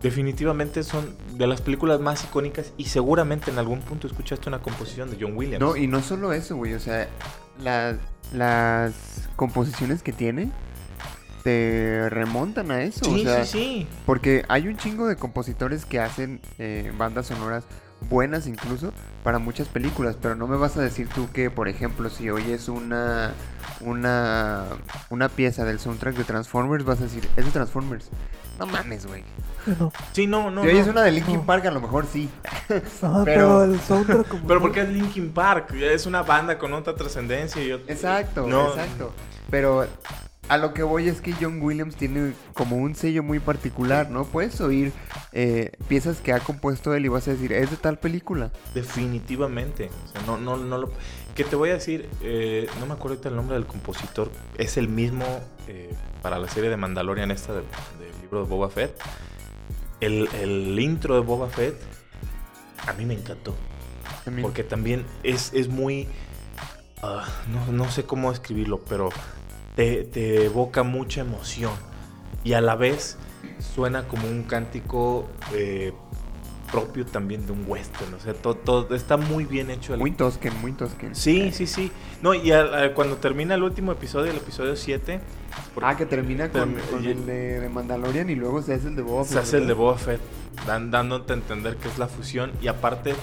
Definitivamente 0.01 0.83
son 0.83 1.15
de 1.37 1.45
las 1.47 1.61
películas 1.61 1.99
más 1.99 2.23
icónicas 2.23 2.71
y 2.77 2.85
seguramente 2.85 3.51
en 3.51 3.59
algún 3.59 3.81
punto 3.81 4.07
escuchaste 4.07 4.47
una 4.47 4.59
composición 4.59 5.09
de 5.11 5.17
John 5.19 5.35
Williams. 5.35 5.59
No, 5.59 5.75
y 5.75 5.87
no 5.87 6.01
solo 6.01 6.31
eso, 6.33 6.55
güey. 6.55 6.73
O 6.73 6.79
sea, 6.79 7.07
la- 7.61 7.97
las 8.33 8.93
composiciones 9.35 10.01
que 10.03 10.13
tiene 10.13 10.51
te 11.43 12.09
remontan 12.09 12.71
a 12.71 12.81
eso. 12.83 13.05
sí, 13.05 13.11
o 13.15 13.17
sea, 13.19 13.45
sí, 13.45 13.51
sí. 13.59 13.87
Porque 14.05 14.43
hay 14.49 14.67
un 14.67 14.77
chingo 14.77 15.07
de 15.07 15.15
compositores 15.15 15.85
que 15.85 15.99
hacen 15.99 16.41
eh, 16.59 16.91
bandas 16.97 17.27
sonoras 17.27 17.63
buenas 18.09 18.47
incluso 18.47 18.93
para 19.23 19.39
muchas 19.39 19.67
películas, 19.67 20.15
pero 20.21 20.35
no 20.35 20.47
me 20.47 20.55
vas 20.57 20.77
a 20.77 20.81
decir 20.81 21.09
tú 21.09 21.29
que, 21.33 21.49
por 21.51 21.67
ejemplo, 21.67 22.09
si 22.09 22.29
oyes 22.29 22.69
una 22.69 23.33
una 23.81 24.65
una 25.09 25.29
pieza 25.29 25.65
del 25.65 25.79
soundtrack 25.79 26.15
de 26.15 26.23
Transformers, 26.23 26.85
vas 26.85 26.99
a 27.01 27.03
decir, 27.03 27.27
es 27.35 27.45
de 27.45 27.51
Transformers. 27.51 28.09
No 28.59 28.65
mames, 28.67 29.05
güey. 29.05 29.23
Sí, 29.65 29.75
no. 29.79 29.91
Sí, 30.13 30.27
no, 30.27 30.51
no. 30.51 30.61
si 30.63 30.67
oyes 30.69 30.85
no. 30.87 30.91
una 30.93 31.03
de 31.03 31.11
Linkin 31.11 31.35
no. 31.37 31.45
Park, 31.45 31.65
a 31.65 31.71
lo 31.71 31.81
mejor 31.81 32.05
sí. 32.11 32.29
Ajá, 32.69 33.23
Pero- 33.23 33.23
pero, 33.25 33.63
el 33.65 33.79
soundtrack 33.81 34.27
como 34.27 34.43
Pero 34.47 34.61
porque 34.61 34.81
es 34.81 34.89
Linkin 34.89 35.31
Park, 35.31 35.73
es 35.73 36.05
una 36.05 36.21
banda 36.23 36.57
con 36.57 36.73
otra 36.73 36.95
trascendencia 36.95 37.61
y 37.63 37.69
ot- 37.69 37.83
Exacto, 37.87 38.47
No. 38.47 38.69
exacto. 38.69 39.11
Pero 39.49 39.85
a 40.47 40.57
lo 40.57 40.73
que 40.73 40.81
voy 40.81 41.07
es 41.09 41.21
que 41.21 41.33
John 41.39 41.61
Williams 41.61 41.95
tiene 41.95 42.33
como 42.53 42.77
un 42.77 42.95
sello 42.95 43.21
muy 43.21 43.39
particular, 43.39 44.09
¿no? 44.09 44.23
Puedes 44.25 44.59
oír 44.61 44.91
eh, 45.31 45.71
piezas 45.87 46.21
que 46.21 46.33
ha 46.33 46.39
compuesto 46.39 46.93
él 46.95 47.05
y 47.05 47.07
vas 47.07 47.27
a 47.27 47.31
decir, 47.31 47.53
es 47.53 47.69
de 47.69 47.77
tal 47.77 47.99
película. 47.99 48.49
Definitivamente. 48.73 49.89
O 50.05 50.07
sea, 50.11 50.21
no, 50.25 50.37
no, 50.37 50.57
no 50.57 50.77
lo. 50.77 50.91
Que 51.35 51.43
te 51.43 51.55
voy 51.55 51.69
a 51.69 51.73
decir, 51.73 52.09
eh, 52.23 52.67
no 52.79 52.85
me 52.87 52.93
acuerdo 52.93 53.09
ahorita 53.15 53.29
el 53.29 53.35
nombre 53.35 53.55
del 53.55 53.65
compositor. 53.67 54.31
Es 54.57 54.77
el 54.77 54.89
mismo 54.89 55.25
eh, 55.69 55.93
para 56.21 56.37
la 56.39 56.47
serie 56.49 56.69
de 56.69 56.77
Mandalorian, 56.77 57.31
esta 57.31 57.53
de- 57.53 57.59
del 57.99 58.21
libro 58.21 58.43
de 58.43 58.49
Boba 58.49 58.69
Fett. 58.69 58.99
El, 60.01 60.27
el 60.41 60.79
intro 60.79 61.15
de 61.15 61.21
Boba 61.21 61.47
Fett 61.49 61.75
a 62.87 62.93
mí 62.93 63.05
me 63.05 63.13
encantó. 63.13 63.55
También. 64.25 64.43
Porque 64.43 64.63
también 64.63 65.05
es, 65.23 65.53
es 65.53 65.67
muy. 65.69 66.07
ah, 67.03 67.25
no, 67.51 67.71
no 67.71 67.91
sé 67.91 68.03
cómo 68.03 68.31
escribirlo, 68.31 68.79
pero 68.89 69.09
te, 69.75 70.03
te 70.03 70.45
evoca 70.45 70.83
mucha 70.83 71.21
emoción. 71.21 71.73
Y 72.43 72.53
a 72.53 72.61
la 72.61 72.75
vez 72.75 73.17
suena 73.75 74.07
como 74.07 74.27
un 74.27 74.43
cántico 74.43 75.27
eh, 75.53 75.93
propio 76.71 77.05
también 77.05 77.45
de 77.45 77.51
un 77.51 77.65
western. 77.67 78.13
O 78.13 78.19
sea, 78.19 78.33
todo, 78.33 78.55
todo- 78.55 78.95
está 78.95 79.17
muy 79.17 79.45
bien 79.45 79.69
hecho. 79.69 79.93
el- 79.93 79.99
Muy 79.99 80.11
tosken, 80.11 80.53
muy 80.61 80.71
tosken. 80.73 81.15
Sí, 81.15 81.51
sí, 81.51 81.67
sí. 81.67 81.91
No, 82.21 82.33
y 82.33 82.51
al- 82.51 82.73
al- 82.73 82.93
cuando 82.93 83.17
termina 83.17 83.55
el 83.55 83.63
último 83.63 83.91
episodio, 83.91 84.31
el 84.31 84.37
episodio 84.37 84.75
7, 84.75 85.19
Ah, 85.81 85.95
que 85.97 86.05
termina 86.05 86.49
con, 86.51 86.75
Termi- 86.75 86.89
con 86.89 87.03
y- 87.03 87.07
el 87.07 87.25
de, 87.25 87.59
de 87.59 87.69
Mandalorian 87.69 88.29
y 88.29 88.35
luego 88.35 88.61
se 88.61 88.73
hace 88.73 88.87
el 88.89 88.95
de 88.95 89.01
Boba 89.01 89.23
se 89.23 89.33
Fett, 89.35 89.43
hace 89.43 89.57
el 89.57 89.67
de. 89.67 89.73
Boba 89.73 89.97
Fett, 89.97 90.21
dan- 90.65 90.91
dándote 90.91 91.33
a 91.33 91.35
entender 91.35 91.75
que 91.77 91.87
es 91.87 91.97
la 91.97 92.07
fusión. 92.07 92.51
Y 92.61 92.67
aparte, 92.67 93.15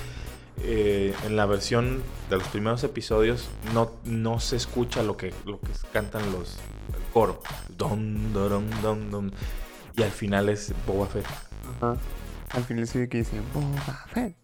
eh, 0.62 1.14
en 1.24 1.37
la 1.37 1.47
versión 1.47 2.03
de 2.30 2.37
los 2.39 2.49
primeros 2.49 2.82
episodios, 2.84 3.49
no, 3.74 3.91
no 4.05 4.41
se 4.41 4.57
escucha 4.57 5.03
lo 5.03 5.16
que, 5.16 5.32
lo 5.45 5.61
que 5.61 5.68
cantan 5.93 6.32
los 6.32 6.57
el 6.95 7.12
coro. 7.12 7.43
Dum, 7.76 8.32
dum, 8.32 9.11
dum. 9.11 9.30
Y 9.97 10.03
al 10.03 10.11
final 10.11 10.49
es 10.49 10.72
Boba 10.87 11.07
Fett. 11.07 11.26
Ajá. 11.80 11.97
Al 12.53 12.64
final 12.64 12.87
se 12.87 13.01
ve 13.01 13.09
que 13.09 13.18
dice 13.18 13.41
Boba 13.53 14.07
Fett. 14.12 14.37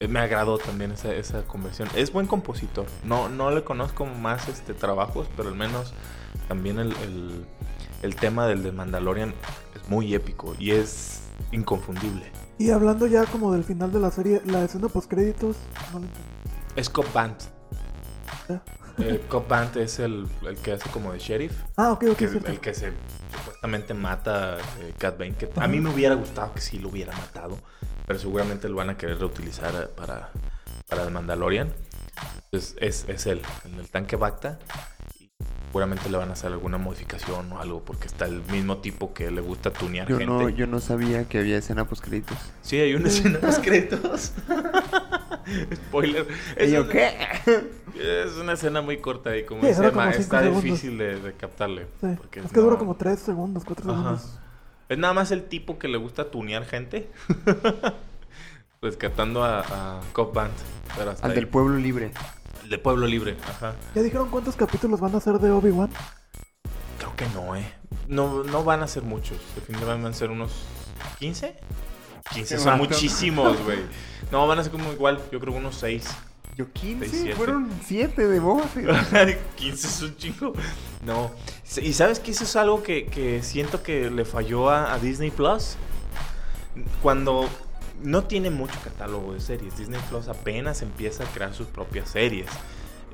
Eh, 0.00 0.08
Me 0.08 0.18
agradó 0.20 0.58
también 0.58 0.92
esa, 0.92 1.14
esa 1.14 1.42
conversión. 1.44 1.88
Es 1.96 2.12
buen 2.12 2.26
compositor. 2.26 2.84
No, 3.04 3.28
no 3.30 3.50
le 3.50 3.64
conozco 3.64 4.04
más 4.04 4.46
este, 4.48 4.74
trabajos, 4.74 5.26
pero 5.36 5.48
al 5.48 5.54
menos 5.54 5.94
también 6.48 6.78
el, 6.78 6.92
el- 7.02 7.46
el 8.02 8.14
tema 8.14 8.46
del 8.46 8.62
de 8.62 8.72
Mandalorian 8.72 9.34
es 9.74 9.88
muy 9.88 10.14
épico 10.14 10.54
y 10.58 10.72
es 10.72 11.20
inconfundible. 11.52 12.30
Y 12.58 12.70
hablando 12.70 13.06
ya 13.06 13.24
como 13.26 13.52
del 13.52 13.64
final 13.64 13.90
de 13.92 14.00
la 14.00 14.10
serie, 14.10 14.42
la 14.44 14.64
escena 14.64 14.88
post 14.88 15.10
créditos, 15.10 15.56
no 15.92 16.00
lo 16.00 16.04
entendí. 16.06 16.28
Es 16.76 16.88
Cobb 16.90 17.10
Band. 17.12 17.36
Ya. 18.48 18.62
Eh, 18.98 19.22
Cobb 19.28 19.48
Band 19.48 19.76
es 19.78 19.98
el, 19.98 20.26
el 20.46 20.56
que 20.58 20.72
hace 20.72 20.88
como 20.90 21.12
de 21.12 21.18
sheriff. 21.18 21.52
Ah, 21.76 21.92
ok, 21.92 22.04
ok, 22.12 22.16
que- 22.16 22.24
el 22.24 22.60
que 22.60 22.74
se 22.74 22.92
supuestamente 23.36 23.92
mata 23.94 24.58
eh, 24.80 24.94
Cat 24.98 25.18
Bane. 25.18 25.34
Que 25.34 25.50
a 25.56 25.66
mí 25.68 25.80
me 25.80 25.90
hubiera 25.90 26.14
gustado 26.14 26.52
que 26.54 26.60
sí 26.60 26.78
lo 26.78 26.88
hubiera 26.90 27.12
matado. 27.16 27.58
Pero 28.06 28.18
seguramente 28.18 28.68
lo 28.68 28.76
van 28.76 28.90
a 28.90 28.96
querer 28.96 29.18
reutilizar 29.18 29.74
eh, 29.74 29.88
para, 29.96 30.30
para 30.88 31.02
el 31.02 31.10
Mandalorian. 31.10 31.72
Entonces 32.44 32.76
es, 32.80 33.04
es 33.08 33.26
él, 33.26 33.42
en 33.64 33.80
el 33.80 33.88
tanque 33.90 34.16
Bacta. 34.16 34.58
Seguramente 35.76 36.08
le 36.08 36.16
van 36.16 36.30
a 36.30 36.32
hacer 36.32 36.52
alguna 36.52 36.78
modificación 36.78 37.52
o 37.52 37.60
algo. 37.60 37.82
Porque 37.84 38.06
está 38.06 38.24
el 38.24 38.40
mismo 38.50 38.78
tipo 38.78 39.12
que 39.12 39.30
le 39.30 39.42
gusta 39.42 39.70
tunear 39.70 40.08
Yo 40.08 40.16
gente. 40.16 40.32
no, 40.32 40.48
yo 40.48 40.66
no 40.66 40.80
sabía 40.80 41.28
que 41.28 41.38
había 41.38 41.58
escena 41.58 41.86
post 41.86 42.02
créditos. 42.02 42.38
Sí, 42.62 42.78
hay 42.80 42.94
una 42.94 43.08
escena 43.08 43.38
de 43.40 43.60
créditos. 43.60 44.32
Spoiler. 45.74 46.26
Es 46.56 46.70
¿Y 46.70 46.72
yo 46.72 46.80
una- 46.84 46.90
qué? 46.92 47.14
Es 47.94 48.32
una 48.40 48.54
escena 48.54 48.80
muy 48.80 48.96
corta 48.98 49.36
y 49.36 49.44
como 49.44 49.60
Sí, 49.60 49.66
dice 49.68 49.84
Emma, 49.86 50.10
está 50.12 50.40
segundos. 50.40 50.62
difícil 50.64 50.96
de, 50.96 51.20
de 51.20 51.32
captarle. 51.34 51.86
Sí, 52.00 52.06
porque 52.16 52.40
Es 52.40 52.50
que 52.50 52.60
dura 52.60 52.76
como 52.78 52.96
3 52.96 53.18
segundos, 53.18 53.62
4 53.66 53.84
Ajá. 53.92 54.00
segundos. 54.02 54.38
Es 54.88 54.96
nada 54.96 55.12
más 55.12 55.30
el 55.30 55.44
tipo 55.44 55.78
que 55.78 55.88
le 55.88 55.98
gusta 55.98 56.30
tunear 56.30 56.64
gente. 56.64 57.10
Rescatando 58.80 59.44
a, 59.44 59.60
a 59.60 60.00
Cop 60.14 60.34
Band. 60.34 60.52
Pero 60.96 61.10
hasta 61.10 61.24
Al 61.26 61.32
ahí. 61.32 61.36
del 61.36 61.48
pueblo 61.48 61.76
libre. 61.76 62.12
De 62.68 62.78
Pueblo 62.78 63.06
Libre. 63.06 63.36
Ajá. 63.48 63.74
¿Ya 63.94 64.02
dijeron 64.02 64.28
cuántos 64.30 64.56
capítulos 64.56 65.00
van 65.00 65.14
a 65.14 65.20
ser 65.20 65.34
de 65.38 65.50
Obi-Wan? 65.50 65.90
Creo 66.98 67.14
que 67.16 67.26
no, 67.30 67.54
eh. 67.56 67.66
No, 68.08 68.42
no 68.44 68.64
van 68.64 68.82
a 68.82 68.86
ser 68.88 69.02
muchos. 69.02 69.38
Definitivamente 69.54 70.04
van 70.04 70.12
a 70.12 70.16
ser 70.16 70.30
unos 70.30 70.52
15. 71.18 71.56
15 72.32 72.54
Qué 72.54 72.60
son 72.60 72.78
muchísimos, 72.78 73.62
güey. 73.64 73.80
No, 74.32 74.46
van 74.46 74.58
a 74.58 74.62
ser 74.62 74.72
como 74.72 74.92
igual. 74.92 75.20
Yo 75.30 75.38
creo 75.40 75.52
que 75.52 75.58
unos 75.60 75.76
6. 75.76 76.04
Yo 76.56 76.72
15, 76.72 77.08
Seis, 77.08 77.22
siete. 77.22 77.36
fueron 77.36 77.70
7 77.84 78.28
de 78.28 78.40
Boba 78.40 78.64
Fett. 78.66 79.38
15 79.56 79.86
es 79.86 80.02
un 80.02 80.16
chingo. 80.16 80.52
No. 81.04 81.30
Y 81.82 81.92
sabes 81.92 82.18
que 82.18 82.30
eso 82.30 82.44
es 82.44 82.56
algo 82.56 82.82
que, 82.82 83.06
que 83.06 83.42
siento 83.42 83.82
que 83.82 84.10
le 84.10 84.24
falló 84.24 84.70
a, 84.70 84.94
a 84.94 84.98
Disney 84.98 85.30
Plus. 85.30 85.76
Cuando 87.02 87.48
no 88.02 88.24
tiene 88.24 88.50
mucho 88.50 88.74
catálogo 88.84 89.32
de 89.34 89.40
series. 89.40 89.76
Disney 89.78 90.00
Plus 90.08 90.28
apenas 90.28 90.82
empieza 90.82 91.24
a 91.24 91.26
crear 91.26 91.54
sus 91.54 91.66
propias 91.66 92.10
series. 92.10 92.46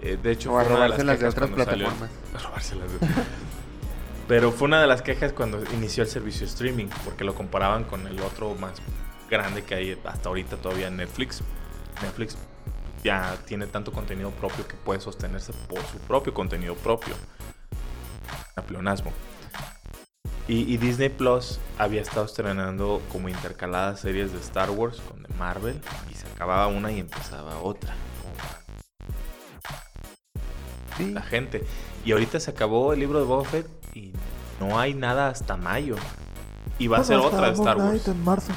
Eh, 0.02 0.18
de 0.20 0.30
hecho, 0.32 0.52
O 0.52 0.58
a 0.58 0.64
de 0.64 0.68
robárselas 0.68 1.18
de 1.20 1.26
quejas 1.28 1.34
otras 1.44 1.66
salió- 1.66 1.86
plataformas. 1.88 2.10
a 2.34 2.38
robárselas 2.48 2.92
de- 2.92 2.98
Pero 4.28 4.52
fue 4.52 4.66
una 4.68 4.80
de 4.80 4.86
las 4.86 5.02
quejas 5.02 5.32
cuando 5.32 5.62
inició 5.74 6.02
el 6.04 6.08
servicio 6.08 6.46
streaming, 6.46 6.86
porque 7.04 7.24
lo 7.24 7.34
comparaban 7.34 7.84
con 7.84 8.06
el 8.06 8.20
otro 8.20 8.54
más 8.56 8.72
grande 9.30 9.62
que 9.64 9.74
hay 9.74 9.98
hasta 10.04 10.28
ahorita 10.28 10.56
todavía 10.56 10.90
Netflix. 10.90 11.40
Netflix 12.02 12.36
ya 13.04 13.36
tiene 13.46 13.66
tanto 13.66 13.92
contenido 13.92 14.30
propio 14.30 14.66
que 14.66 14.74
puede 14.76 15.00
sostenerse 15.00 15.52
por 15.68 15.80
su 15.86 15.98
propio 16.06 16.32
contenido 16.34 16.74
propio. 16.76 17.14
A 18.56 18.62
pleonasmo. 18.62 19.12
Y, 20.48 20.72
y 20.72 20.76
Disney 20.76 21.08
Plus 21.08 21.60
había 21.78 22.02
estado 22.02 22.26
estrenando 22.26 23.00
como 23.12 23.28
intercaladas 23.28 24.00
series 24.00 24.32
de 24.32 24.38
Star 24.40 24.70
Wars 24.70 25.00
con 25.00 25.22
de 25.22 25.28
Marvel 25.38 25.80
y 26.10 26.14
se 26.14 26.26
acababa 26.26 26.66
una 26.66 26.90
y 26.90 26.98
empezaba 26.98 27.58
otra. 27.60 27.94
Sí. 30.96 31.12
La 31.12 31.22
gente. 31.22 31.64
Y 32.04 32.12
ahorita 32.12 32.40
se 32.40 32.50
acabó 32.50 32.92
el 32.92 33.00
libro 33.00 33.18
de 33.20 33.24
Boba 33.24 33.44
Fett 33.44 33.66
y 33.94 34.12
no 34.60 34.78
hay 34.78 34.94
nada 34.94 35.28
hasta 35.28 35.56
mayo. 35.56 35.96
Y 36.78 36.88
va 36.88 36.98
a 36.98 37.04
ser 37.04 37.18
otra 37.18 37.46
de 37.46 37.52
Star 37.52 37.76
Wars. 37.76 38.08
En 38.08 38.24
marzo. 38.24 38.52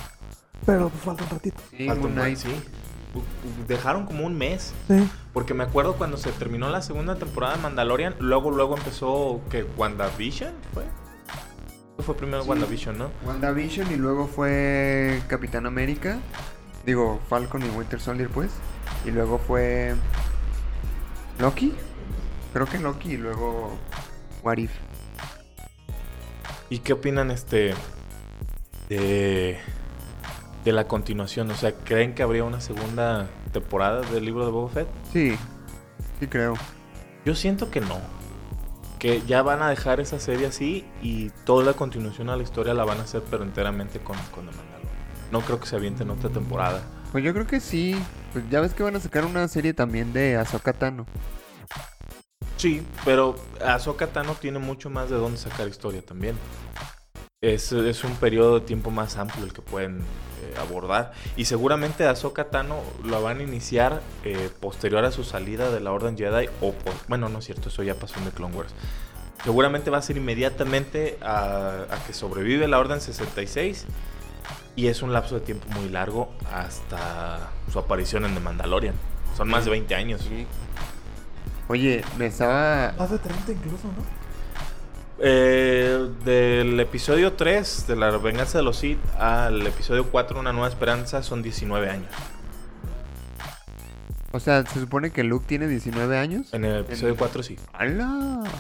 Pero 0.66 0.90
pues, 0.90 1.04
falta 1.04 1.24
un 1.24 1.30
ratito. 1.30 1.62
Sí, 1.70 1.88
Falta 1.88 2.08
un 2.08 2.14
Knight. 2.14 2.38
sí. 2.38 2.50
Dejaron 3.68 4.06
como 4.06 4.26
un 4.26 4.38
mes. 4.38 4.74
Sí. 4.88 5.08
Porque 5.32 5.54
me 5.54 5.64
acuerdo 5.64 5.96
cuando 5.96 6.18
se 6.18 6.32
terminó 6.32 6.70
la 6.70 6.82
segunda 6.82 7.16
temporada 7.16 7.56
de 7.56 7.62
Mandalorian, 7.62 8.16
luego 8.20 8.52
luego 8.52 8.76
empezó 8.76 9.40
que 9.50 9.64
WandaVision 9.78 10.54
fue. 10.74 10.84
Fue 12.00 12.16
primero 12.16 12.44
WandaVision, 12.44 12.98
¿no? 12.98 13.10
WandaVision 13.26 13.92
y 13.92 13.96
luego 13.96 14.28
fue 14.28 15.22
Capitán 15.28 15.66
América. 15.66 16.20
Digo, 16.86 17.20
Falcon 17.30 17.64
y 17.64 17.70
Winter 17.70 18.00
Soldier, 18.00 18.30
pues. 18.30 18.52
Y 19.06 19.12
luego 19.12 19.40
fue. 19.40 19.96
Loki. 21.40 21.74
Creo 22.54 22.66
que 22.68 22.80
Loki 22.80 23.14
y 23.14 23.18
luego. 23.18 23.78
What 24.44 24.58
If. 24.58 24.72
¿Y 26.70 26.80
qué 26.80 26.94
opinan 26.94 27.32
este 27.32 27.74
de 28.90 29.60
de 30.66 30.72
la 30.74 30.88
continuación? 30.88 31.50
O 31.52 31.56
sea, 31.56 31.72
¿creen 31.72 32.14
que 32.14 32.24
habría 32.24 32.44
una 32.44 32.60
segunda 32.60 33.30
temporada 33.54 34.02
del 34.02 34.26
libro 34.26 34.46
de 34.46 34.52
Boba 34.52 34.70
Fett? 34.70 34.88
Sí, 35.14 35.38
sí 36.20 36.28
creo. 36.28 36.56
Yo 37.24 37.36
siento 37.36 37.72
que 37.72 37.82
no. 37.82 38.00
Que 39.06 39.22
ya 39.28 39.44
van 39.44 39.62
a 39.62 39.70
dejar 39.70 40.00
esa 40.00 40.20
serie 40.20 40.48
así 40.48 40.84
y 41.00 41.30
toda 41.46 41.64
la 41.64 41.74
continuación 41.74 42.32
a 42.32 42.36
la 42.36 42.42
historia 42.42 42.74
la 42.74 42.86
van 42.86 42.98
a 42.98 43.04
hacer 43.04 43.22
pero 43.30 43.44
enteramente 43.44 44.00
con, 44.00 44.18
con 44.32 44.48
The 44.48 44.58
Mandalorian. 44.58 44.90
No 45.32 45.42
creo 45.42 45.60
que 45.60 45.68
se 45.68 45.76
avienten 45.76 46.10
otra 46.10 46.32
temporada. 46.32 46.82
Pues 47.12 47.24
yo 47.24 47.32
creo 47.32 47.46
que 47.46 47.60
sí. 47.60 47.96
Pues 48.34 48.50
ya 48.50 48.62
ves 48.62 48.74
que 48.74 48.82
van 48.82 48.96
a 48.96 49.00
sacar 49.00 49.24
una 49.26 49.48
serie 49.48 49.76
también 49.76 50.12
de 50.12 50.38
Ahsoka 50.38 50.74
Tano. 50.74 51.06
Sí, 52.58 52.82
pero 53.04 53.36
Ahsoka 53.64 54.08
Tano 54.08 54.34
tiene 54.42 54.58
mucho 54.58 54.90
más 54.90 55.08
de 55.12 55.18
dónde 55.18 55.38
sacar 55.38 55.68
historia 55.68 56.02
también. 56.02 56.36
Es, 57.54 57.72
es 57.72 58.04
un 58.04 58.16
periodo 58.16 58.60
de 58.60 58.66
tiempo 58.66 58.90
más 58.92 59.18
amplio 59.18 59.46
el 59.46 59.54
que 59.54 59.62
pueden 59.62 60.00
eh, 60.00 60.56
abordar. 60.60 61.14
Y 61.38 61.46
seguramente 61.46 62.08
Ahsoka 62.08 62.46
Tano 62.46 62.80
lo 63.04 63.22
van 63.22 63.40
a 63.40 63.44
iniciar 63.44 64.02
eh, 64.24 64.50
posterior 64.60 65.06
a 65.06 65.12
su 65.12 65.24
salida 65.24 65.70
de 65.72 65.80
la 65.80 65.92
Orden 65.92 66.18
Jedi. 66.18 66.48
O 66.62 66.72
por- 66.74 66.94
bueno, 67.08 67.30
no 67.30 67.40
es 67.40 67.46
cierto, 67.46 67.70
eso 67.70 67.84
ya 67.84 67.96
pasó 67.96 68.18
en 68.20 68.26
The 68.26 68.32
Clone 68.32 68.56
Wars. 68.56 68.74
Seguramente 69.44 69.92
va 69.92 70.00
a 70.00 70.02
ser 70.02 70.18
inmediatamente 70.18 71.20
a, 71.22 71.84
a 71.92 72.04
que 72.08 72.14
sobrevive 72.14 72.68
la 72.68 72.80
Orden 72.80 73.00
66. 73.00 73.86
Y 74.76 74.88
es 74.88 75.02
un 75.04 75.14
lapso 75.14 75.36
de 75.36 75.42
tiempo 75.42 75.68
muy 75.80 75.88
largo 75.90 76.32
hasta 76.52 77.52
su 77.72 77.78
aparición 77.80 78.26
en 78.26 78.34
The 78.34 78.40
Mandalorian. 78.40 78.96
Son 79.38 79.48
más 79.48 79.66
de 79.66 79.72
20 79.72 79.94
años. 79.96 80.22
Sí. 80.28 80.48
Oye, 81.68 82.04
me 82.18 82.26
estaba. 82.28 82.94
Más 82.98 83.12
de 83.12 83.20
30 83.20 83.52
incluso, 83.52 83.88
¿no? 83.88 84.15
Eh, 85.20 86.10
del 86.26 86.78
episodio 86.80 87.34
3 87.34 87.88
de 87.88 87.96
la 87.96 88.12
venganza 88.18 88.58
de 88.58 88.66
los 88.66 88.78
Sith 88.78 89.00
al 89.18 89.66
episodio 89.66 90.06
4 90.12 90.40
una 90.40 90.52
nueva 90.52 90.68
esperanza 90.68 91.24
son 91.24 91.42
19 91.42 91.90
años. 91.90 92.10
O 94.32 94.40
sea, 94.42 94.66
se 94.66 94.82
supone 94.82 95.12
que 95.12 95.24
Luke 95.24 95.46
tiene 95.48 95.68
19 95.68 96.18
años. 96.18 96.54
En 96.54 96.66
el 96.66 96.82
episodio 96.82 97.16
4 97.16 97.44
sí. 97.44 97.58
¡Hala! 97.74 98.44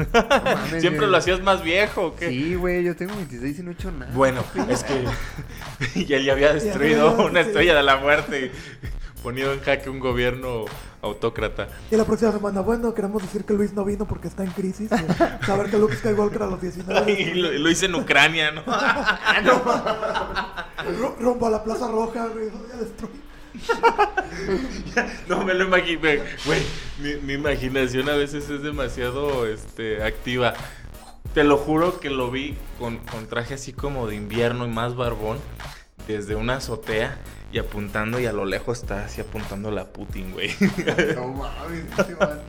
No 0.00 0.80
Siempre 0.80 1.06
lo 1.08 1.16
hacías 1.18 1.42
más 1.42 1.62
viejo, 1.62 2.06
¿o 2.06 2.16
qué? 2.16 2.30
Sí, 2.30 2.54
güey, 2.54 2.82
yo 2.82 2.96
tengo 2.96 3.14
26 3.16 3.58
y 3.58 3.62
no 3.62 3.70
he 3.70 3.74
hecho 3.74 3.92
nada. 3.92 4.10
Bueno, 4.14 4.42
es 4.70 4.82
que 4.82 5.04
y 5.94 6.10
él 6.14 6.24
ya 6.24 6.32
había 6.32 6.54
destruido 6.54 7.18
Ya, 7.18 7.24
una 7.24 7.40
estrella 7.40 7.74
de 7.74 7.82
la 7.82 7.96
muerte 7.96 8.50
y 9.20 9.22
ponido 9.22 9.52
en 9.52 9.60
jaque 9.60 9.90
un 9.90 10.00
gobierno 10.00 10.64
autócrata. 11.02 11.68
Y 11.90 11.96
la 11.96 12.04
próxima 12.04 12.32
semana, 12.32 12.60
bueno, 12.60 12.94
queremos 12.94 13.22
decir 13.22 13.44
que 13.44 13.54
Luis 13.54 13.72
no 13.72 13.84
vino 13.84 14.06
porque 14.06 14.28
está 14.28 14.44
en 14.44 14.50
crisis. 14.50 14.90
eh, 14.92 15.06
Saber 15.46 15.70
que 15.70 15.78
Luke 15.78 15.96
Skywalker 15.96 16.42
a 16.42 16.46
los 16.46 16.60
19 16.60 17.12
Y 17.12 17.34
lo, 17.34 17.52
lo 17.52 17.70
hice 17.70 17.86
en 17.86 17.94
Ucrania, 17.94 18.50
¿no? 18.50 18.62
rumbo 21.20 21.46
a 21.46 21.50
la 21.50 21.64
Plaza 21.64 21.88
Roja, 21.88 22.26
güey. 22.28 22.50
Ya 22.68 22.76
destruí. 22.78 23.10
no 25.28 25.44
me 25.44 25.54
lo 25.54 25.64
imaginé. 25.64 26.20
Güey, 26.44 26.62
mi, 27.00 27.14
mi 27.16 27.32
imaginación 27.34 28.08
a 28.08 28.14
veces 28.14 28.48
es 28.48 28.62
demasiado 28.62 29.46
este, 29.46 30.02
activa. 30.02 30.54
Te 31.34 31.44
lo 31.44 31.56
juro 31.56 32.00
que 32.00 32.10
lo 32.10 32.30
vi 32.30 32.56
con, 32.78 32.98
con 32.98 33.26
traje 33.26 33.54
así 33.54 33.72
como 33.72 34.06
de 34.06 34.16
invierno 34.16 34.66
y 34.66 34.70
más 34.70 34.96
barbón 34.96 35.38
desde 36.08 36.34
una 36.34 36.56
azotea 36.56 37.18
y 37.52 37.58
apuntando 37.58 38.20
y 38.20 38.26
a 38.26 38.32
lo 38.32 38.44
lejos 38.44 38.78
está 38.82 39.04
así 39.04 39.20
apuntando 39.20 39.70
la 39.70 39.86
Putin, 39.86 40.32
güey. 40.32 40.50
No 41.16 41.28
mames, 41.28 41.84
este 41.98 42.14
vato. 42.14 42.40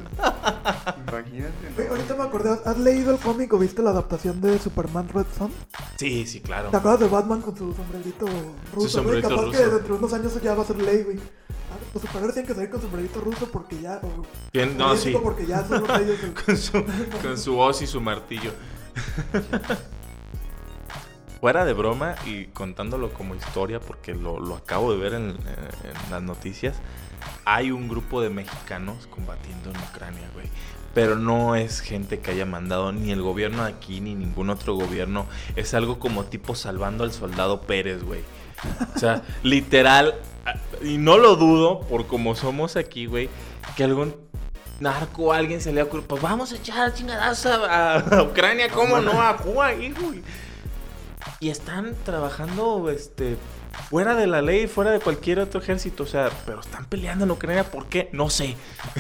Imagínate. 1.08 1.52
Güey, 1.76 1.88
¿no? 1.88 1.94
ahorita 1.94 2.16
me 2.16 2.24
acordé, 2.24 2.60
¿has 2.66 2.78
leído 2.78 3.12
el 3.12 3.18
cómic 3.20 3.52
o 3.54 3.58
viste 3.58 3.82
la 3.82 3.90
adaptación 3.92 4.40
de 4.42 4.60
Superman 4.60 5.10
Red 5.10 5.26
Son? 5.38 5.52
Sí, 5.98 6.26
sí, 6.28 6.42
claro. 6.42 6.70
¿Te 6.70 6.78
acuerdas 6.78 7.00
de 7.02 7.08
Batman 7.08 7.42
con 7.42 7.58
su 7.58 7.74
sombrerito 7.74 8.26
ruso? 8.74 8.90
sombrerito 8.90 9.28
güey? 9.30 9.38
Capaz 9.38 9.48
ruso. 9.48 9.58
que 9.64 9.70
dentro 9.76 9.94
de 9.96 10.00
unos 10.00 10.14
años 10.14 10.42
ya 10.42 10.54
va 10.54 10.64
a 10.64 10.66
ser 10.66 10.78
ley, 10.82 11.04
güey. 11.04 11.18
Ah, 11.18 11.78
Los 11.94 12.02
superhéroes 12.04 12.34
tienen 12.34 12.48
que 12.48 12.54
salir 12.54 12.70
con 12.70 12.82
sombrerito 12.82 13.22
ruso 13.22 13.50
porque 13.52 13.82
ya... 13.82 14.00
o- 14.04 14.26
Bien, 14.54 14.78
no, 14.78 14.96
sí. 14.96 15.06
México 15.08 15.24
Porque 15.24 15.46
ya 15.48 15.66
son 15.68 15.82
los 15.82 15.98
reyes 15.98 16.22
del... 16.22 16.34
Con 16.46 16.58
su, 16.58 16.86
con 17.22 17.38
su 17.38 17.58
hoz 17.58 17.82
y 17.82 17.88
su 17.88 18.00
martillo. 18.02 18.52
Fuera 21.42 21.66
de 21.66 21.74
broma 21.74 22.16
y 22.26 22.46
contándolo 22.46 23.12
como 23.12 23.36
historia, 23.36 23.80
porque 23.80 24.14
lo, 24.14 24.40
lo 24.40 24.56
acabo 24.56 24.94
de 24.94 25.00
ver 25.00 25.14
en, 25.16 25.30
en 25.30 26.12
las 26.12 26.22
noticias, 26.22 26.78
hay 27.46 27.72
un 27.72 27.88
grupo 27.88 28.22
de 28.22 28.30
mexicanos 28.30 29.08
combatiendo 29.08 29.72
en 29.72 29.78
Ucrania, 29.78 30.30
güey. 30.34 30.48
Pero 30.94 31.16
no 31.16 31.56
es 31.56 31.80
gente 31.80 32.20
que 32.20 32.32
haya 32.32 32.46
mandado 32.46 32.92
ni 32.92 33.12
el 33.12 33.22
gobierno 33.22 33.64
de 33.64 33.72
aquí 33.72 34.02
ni 34.02 34.14
ningún 34.14 34.50
otro 34.50 34.76
gobierno. 34.76 35.26
Es 35.56 35.74
algo 35.74 36.00
como 36.00 36.26
tipo 36.26 36.54
salvando 36.54 37.04
al 37.04 37.12
soldado 37.12 37.62
Pérez, 37.62 38.04
güey. 38.04 38.22
O 38.96 39.00
sea, 39.00 39.24
literal, 39.44 40.16
y 40.84 40.98
no 40.98 41.18
lo 41.18 41.38
dudo 41.38 41.82
por 41.82 42.08
como 42.08 42.36
somos 42.36 42.76
aquí, 42.76 43.06
güey, 43.06 43.30
que 43.76 43.84
algún 43.84 44.16
narco 44.80 45.32
alguien 45.32 45.62
se 45.62 45.72
le 45.72 45.82
ocurre, 45.82 46.04
pues 46.04 46.22
vamos 46.22 46.52
a 46.52 46.56
echar 46.56 46.94
chingadazo 46.94 47.50
a, 47.66 47.96
a 47.96 48.24
Ucrania, 48.24 48.70
¿cómo 48.70 49.00
no? 49.00 49.22
A 49.22 49.38
Cuba, 49.38 49.74
hijo. 49.74 50.12
Y- 51.40 51.50
están 51.50 51.96
trabajando, 52.06 52.90
este, 52.90 53.38
fuera 53.90 54.16
de 54.16 54.28
la 54.28 54.42
ley, 54.42 54.68
fuera 54.68 54.92
de 54.92 55.00
cualquier 55.00 55.40
otro 55.40 55.62
ejército, 55.62 56.04
o 56.04 56.06
sea, 56.08 56.30
pero 56.46 56.62
están 56.62 56.86
peleando 56.86 57.26
en 57.26 57.32
Ucrania, 57.32 57.64
¿por 57.64 57.88
qué? 57.88 58.10
No 58.12 58.30
sé. 58.30 58.56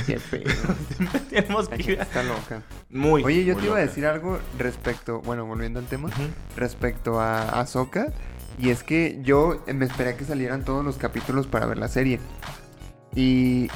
Qué. 0.05 0.19
Tenemos 1.29 1.69
que 1.69 1.81
ir 1.93 1.99
está 2.01 2.23
loca. 2.23 2.63
Muy. 2.89 3.23
Oye, 3.23 3.45
yo 3.45 3.53
muy 3.53 3.61
te 3.61 3.67
iba 3.67 3.77
a 3.77 3.81
decir 3.81 4.05
algo 4.05 4.39
respecto, 4.57 5.21
bueno, 5.21 5.45
volviendo 5.45 5.79
al 5.79 5.85
tema, 5.85 6.09
respecto 6.55 7.19
a 7.19 7.59
Ahsoka. 7.59 8.07
Y 8.59 8.69
es 8.69 8.83
que 8.83 9.19
yo 9.23 9.63
me 9.67 9.85
esperé 9.85 10.11
a 10.11 10.17
que 10.17 10.25
salieran 10.25 10.63
todos 10.65 10.83
los 10.85 10.97
capítulos 10.97 11.47
para 11.47 11.65
ver 11.65 11.77
la 11.77 11.87
serie. 11.87 12.19
Y 13.15 13.69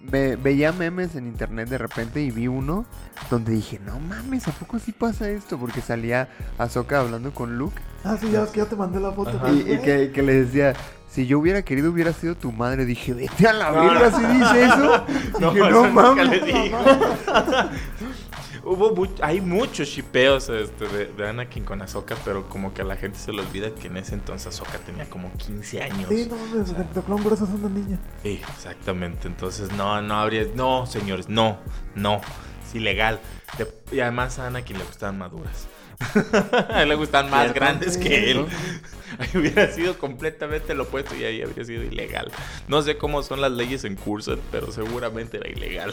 ve- 0.00 0.36
veía 0.36 0.72
memes 0.72 1.14
en 1.16 1.26
internet 1.26 1.68
de 1.68 1.78
repente 1.78 2.20
y 2.20 2.30
vi 2.30 2.48
uno 2.48 2.84
donde 3.30 3.52
dije, 3.52 3.78
no 3.84 3.98
mames, 4.00 4.48
¿a 4.48 4.52
poco 4.52 4.78
sí 4.78 4.92
pasa 4.92 5.28
esto? 5.28 5.58
Porque 5.58 5.80
salía 5.80 6.28
Ahsoka 6.58 7.00
hablando 7.00 7.32
con 7.32 7.58
Luke 7.58 7.80
Ah, 8.04 8.16
sí, 8.18 8.30
ya, 8.30 8.44
es 8.44 8.50
que 8.50 8.60
ya 8.60 8.66
te 8.66 8.76
mandé 8.76 8.98
la 8.98 9.12
foto. 9.12 9.30
Ajá. 9.36 9.52
y, 9.52 9.62
que, 9.82 10.10
que 10.12 10.22
le 10.22 10.44
decía, 10.44 10.72
si 11.10 11.26
yo 11.26 11.38
hubiera 11.38 11.60
querido 11.62 11.90
hubiera 11.90 12.12
sido 12.14 12.34
tu 12.34 12.50
madre. 12.50 12.86
Dije, 12.86 13.12
vete 13.12 13.46
a 13.46 13.52
la 13.52 13.70
verga, 13.72 14.10
si 14.10 14.24
dice 14.24 14.64
eso. 14.64 15.04
No, 15.40 15.52
dije, 15.52 15.68
eso 15.68 15.70
no 15.70 15.82
nunca 15.88 16.02
mames. 16.02 16.40
Hubo 18.72 18.94
much- 18.94 19.18
hay 19.20 19.40
muchos 19.40 19.88
shipeos 19.88 20.48
este, 20.48 20.86
de, 20.86 21.06
de 21.06 21.28
Anakin 21.28 21.64
con 21.64 21.82
Ahsoka, 21.82 22.14
pero 22.24 22.48
como 22.48 22.72
que 22.72 22.82
a 22.82 22.84
la 22.84 22.96
gente 22.96 23.18
se 23.18 23.32
le 23.32 23.40
olvida 23.42 23.74
que 23.74 23.88
en 23.88 23.96
ese 23.96 24.14
entonces 24.14 24.46
Ahsoka 24.46 24.78
tenía 24.78 25.10
como 25.10 25.32
15 25.38 25.82
años. 25.82 26.08
Sí, 26.08 26.28
no 26.30 26.36
mames, 26.36 26.76
de, 26.76 26.84
de 26.84 27.02
Clone 27.02 27.22
Wars 27.22 27.40
es 27.40 27.48
una 27.48 27.68
niña. 27.68 27.98
Sí, 28.22 28.40
exactamente. 28.48 29.26
Entonces, 29.26 29.72
no, 29.72 30.00
no 30.02 30.14
habría. 30.14 30.46
No, 30.54 30.86
señores, 30.86 31.28
no, 31.28 31.58
no. 31.96 32.20
Es 32.64 32.74
ilegal. 32.76 33.18
Le- 33.58 33.96
y 33.96 33.98
además 33.98 34.38
a 34.38 34.46
Anakin 34.46 34.78
le 34.78 34.84
gustaban 34.84 35.18
maduras. 35.18 35.66
a 36.70 36.82
él 36.82 36.88
le 36.88 36.94
gustan 36.94 37.30
más 37.30 37.52
grandes 37.54 37.96
que 37.96 38.30
él. 38.32 38.46
Ahí 39.18 39.28
hubiera 39.34 39.70
sido 39.70 39.98
completamente 39.98 40.72
lo 40.74 40.84
opuesto 40.84 41.14
y 41.14 41.24
ahí 41.24 41.42
habría 41.42 41.64
sido 41.64 41.82
ilegal. 41.82 42.30
No 42.68 42.80
sé 42.80 42.96
cómo 42.96 43.22
son 43.22 43.40
las 43.42 43.50
leyes 43.52 43.84
en 43.84 43.96
Cursor, 43.96 44.38
pero 44.50 44.70
seguramente 44.72 45.36
era 45.36 45.48
ilegal. 45.50 45.92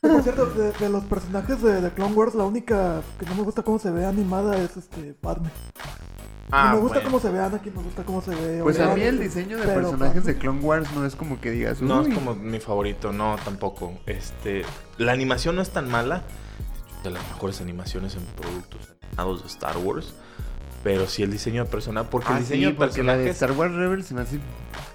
Por 0.00 0.22
cierto, 0.22 0.46
de, 0.46 0.70
de 0.72 0.88
los 0.88 1.04
personajes 1.04 1.60
de, 1.60 1.80
de 1.82 1.90
Clone 1.90 2.14
Wars, 2.14 2.34
la 2.34 2.44
única 2.44 3.02
que 3.18 3.26
no 3.26 3.34
me 3.34 3.42
gusta 3.42 3.62
cómo 3.62 3.78
se 3.78 3.90
ve 3.90 4.06
animada 4.06 4.56
es 4.56 4.76
este 4.76 5.12
Padme. 5.20 5.50
Ah, 6.50 6.74
me 6.74 6.80
gusta 6.80 6.98
bueno. 7.00 7.10
cómo 7.10 7.20
se 7.20 7.30
ve 7.30 7.40
Anakin, 7.40 7.74
me 7.76 7.82
gusta 7.82 8.04
cómo 8.04 8.22
se 8.22 8.30
ve. 8.30 8.60
Pues 8.62 8.78
a 8.78 8.94
mí 8.94 9.02
el 9.02 9.18
diseño 9.18 9.58
de 9.58 9.64
pero 9.66 9.80
personajes 9.80 10.22
Padme- 10.22 10.26
de 10.26 10.38
Clone 10.38 10.60
Wars 10.60 10.88
no 10.94 11.04
es 11.04 11.16
como 11.16 11.40
que 11.40 11.50
digas, 11.50 11.82
No 11.82 12.00
"Uy". 12.02 12.08
es 12.08 12.14
como 12.14 12.34
mi 12.36 12.60
favorito, 12.60 13.12
no, 13.12 13.36
tampoco. 13.44 13.98
Este, 14.06 14.64
la 14.96 15.12
animación 15.12 15.56
no 15.56 15.62
es 15.62 15.70
tan 15.70 15.90
mala. 15.90 16.22
De 17.04 17.10
las 17.10 17.22
mejores 17.28 17.60
animaciones 17.60 18.14
en 18.16 18.24
productos 18.24 18.80
animados 19.08 19.42
de 19.42 19.48
Star 19.48 19.76
Wars. 19.78 20.14
Pero 20.82 21.06
sí 21.08 21.22
el 21.22 21.30
diseño 21.32 21.64
de 21.64 21.70
personaje. 21.70 22.08
Porque 22.10 22.28
Ah, 22.30 22.36
el 22.38 22.42
diseño 22.44 22.68
sí, 22.68 22.72
de 22.72 22.78
porque 22.78 23.02
la 23.02 23.16
de 23.16 23.24
personajes. 23.24 23.34
Star 23.42 23.52
Wars 23.52 23.74
Rebels 23.74 24.06
se 24.06 24.14
me 24.14 24.20
hace 24.22 24.40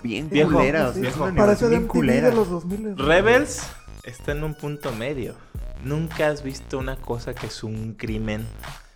bien 0.03 0.29
Viejo, 0.29 0.51
culera. 0.53 0.89
o 0.89 0.93
Sí, 0.93 1.01
viejo. 1.01 1.29
Parece 1.35 1.67
bien 1.67 1.87
culera. 1.87 2.29
de 2.29 2.35
los 2.35 2.49
2000. 2.49 2.97
Rebels 2.97 3.63
está 4.03 4.31
en 4.31 4.43
un 4.43 4.53
punto 4.55 4.91
medio. 4.93 5.35
Nunca 5.83 6.27
has 6.27 6.43
visto 6.43 6.77
una 6.77 6.95
cosa 6.97 7.33
que 7.33 7.47
es 7.47 7.63
un 7.63 7.93
crimen. 7.95 8.45